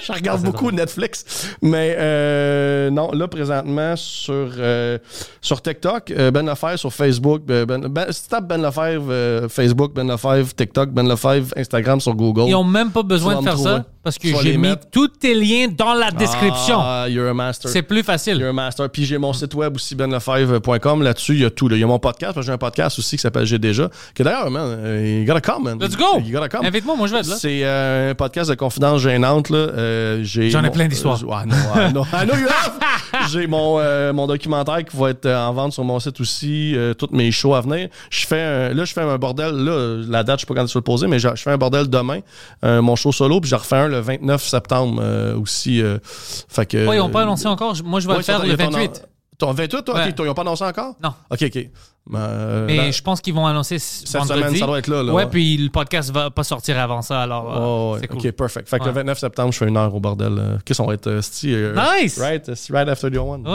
[0.07, 1.49] je regarde Ah, beaucoup Netflix.
[1.63, 4.99] Mais euh, non, là, présentement, sur, euh,
[5.41, 9.95] sur TikTok, euh, Ben Lefebvre, sur Facebook, Ben, ben, si tu tapes Ben Lefebvre, Facebook,
[9.95, 12.45] Ben Lefebvre, TikTok, Ben Lefebvre, Instagram sur Google.
[12.49, 13.85] Ils n'ont même pas besoin de faire ça trouver.
[14.03, 14.89] parce que j'ai mis mettre.
[14.91, 16.77] tous tes liens dans la description.
[16.81, 17.71] Ah, you're a master.
[17.71, 18.43] C'est plus You're facile.
[18.45, 18.89] a master.
[18.91, 21.03] Puis j'ai mon site web aussi, benlefebvre.com.
[21.03, 21.69] Là-dessus, il y a tout.
[21.69, 21.77] là.
[21.77, 23.89] Il y a mon podcast, parce que j'ai un podcast aussi qui s'appelle J'ai déjà.
[24.15, 25.79] Que d'ailleurs, man, you gotta come, man.
[25.81, 26.19] Let's go!
[26.25, 26.65] You gotta come.
[26.67, 27.37] Invite-moi, moi je vais être là.
[27.37, 29.51] C'est euh, un podcast de confidence gênante.
[29.51, 29.59] Là.
[29.59, 31.21] Euh, j'ai J'en ai mon- plein d'histoires.
[31.23, 33.29] euh, have!
[33.31, 36.75] j'ai mon, euh, mon documentaire qui va être euh, en vente sur mon site aussi.
[36.77, 37.89] euh, toutes mes shows à venir.
[38.11, 39.55] Je fais un- là, je fais un bordel.
[39.55, 41.51] Là, la date, je sais pas quand tu vas le poser, mais je, je fais
[41.53, 42.21] un bordel demain.
[42.65, 43.41] euh, mon show solo.
[43.41, 45.81] Puis je refais un le 29 septembre euh, aussi.
[45.83, 47.75] euh, fait que, ils n'ont pas annoncé encore.
[47.85, 49.05] Moi, je vais Ouais, le faire le ton- 28.
[49.39, 49.95] Ton 28, toi?
[49.97, 50.13] Ouais.
[50.13, 50.95] Toi, ils n'ont pas annoncé encore?
[51.03, 51.11] Non.
[51.31, 51.69] OK, OK.
[52.13, 54.41] Euh, Mais là- je pense qu'ils vont annoncer Cette vendredi.
[54.43, 55.31] semaine, ça doit être là, là, ouais, ouais.
[55.31, 58.07] puis le podcast va pas sortir avant ça, alors euh, Oh, ouais.
[58.07, 58.19] cool.
[58.19, 58.69] OK, perfect.
[58.69, 58.89] Fait que Ouais.
[58.91, 60.37] le 29 septembre, je fais une heure au bordel.
[60.39, 61.07] euh, Qu'est-ce qu'on va être?
[61.07, 62.19] euh, euh, Nice!
[62.19, 63.47] Right, right after the one.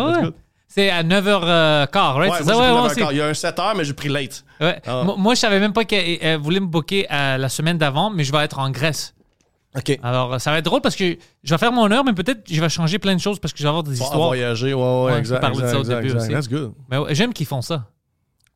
[0.68, 2.32] C'est à 9h15, right?
[2.46, 3.08] Ouais, moi, ça?
[3.12, 4.44] Il y a un 7 heures, mais j'ai pris late.
[4.62, 4.80] Ouais.
[4.88, 5.04] Ah.
[5.18, 8.32] Moi, je savais même pas qu'elle voulait me booker euh, la semaine d'avant, mais je
[8.32, 9.14] vais être en Grèce.
[9.76, 10.00] OK.
[10.02, 12.42] Alors, euh, ça va être drôle parce que je vais faire mon heure, mais peut-être
[12.50, 14.28] je vais changer plein de choses parce que je vais avoir des Bon, histoires.
[14.28, 15.42] voyager, ouais, ouais, exact.
[15.48, 16.22] de ça au exact, début exact.
[16.22, 16.30] aussi.
[16.34, 16.74] That's good.
[16.90, 17.86] Mais j'aime qu'ils font ça.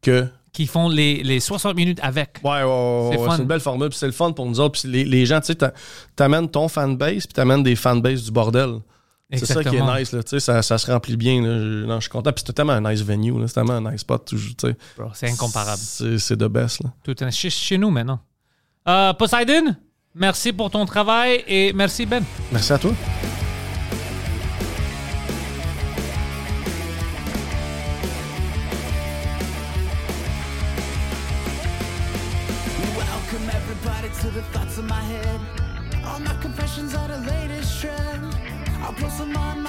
[0.03, 0.27] Que.
[0.51, 2.39] Qu'ils font les, les 60 minutes avec.
[2.43, 4.79] Ouais, ouais, ouais, C'est ouais, une belle formule, puis c'est le fun pour nous autres.
[4.79, 5.73] Puis les, les gens, tu sais, t'a-
[6.15, 8.75] t'amènes ton fanbase, puis t'amènes des fanbases du bordel.
[9.35, 11.41] C'est ça qui est nice, là, tu sais, ça, ça se remplit bien.
[11.41, 11.57] Là.
[11.57, 12.31] Je, non, je suis content.
[12.31, 13.47] Puis c'est tellement un nice venue, là.
[13.47, 14.77] c'est tellement un nice spot, toujours, tu sais.
[14.95, 15.79] Bro, C'est incomparable.
[15.81, 16.91] C'est the best, là.
[17.03, 18.19] Tout est chez, chez nous maintenant.
[18.87, 19.75] Euh, Poseidon,
[20.13, 22.23] merci pour ton travail et merci Ben.
[22.51, 22.91] Merci à toi.
[38.95, 39.62] close to my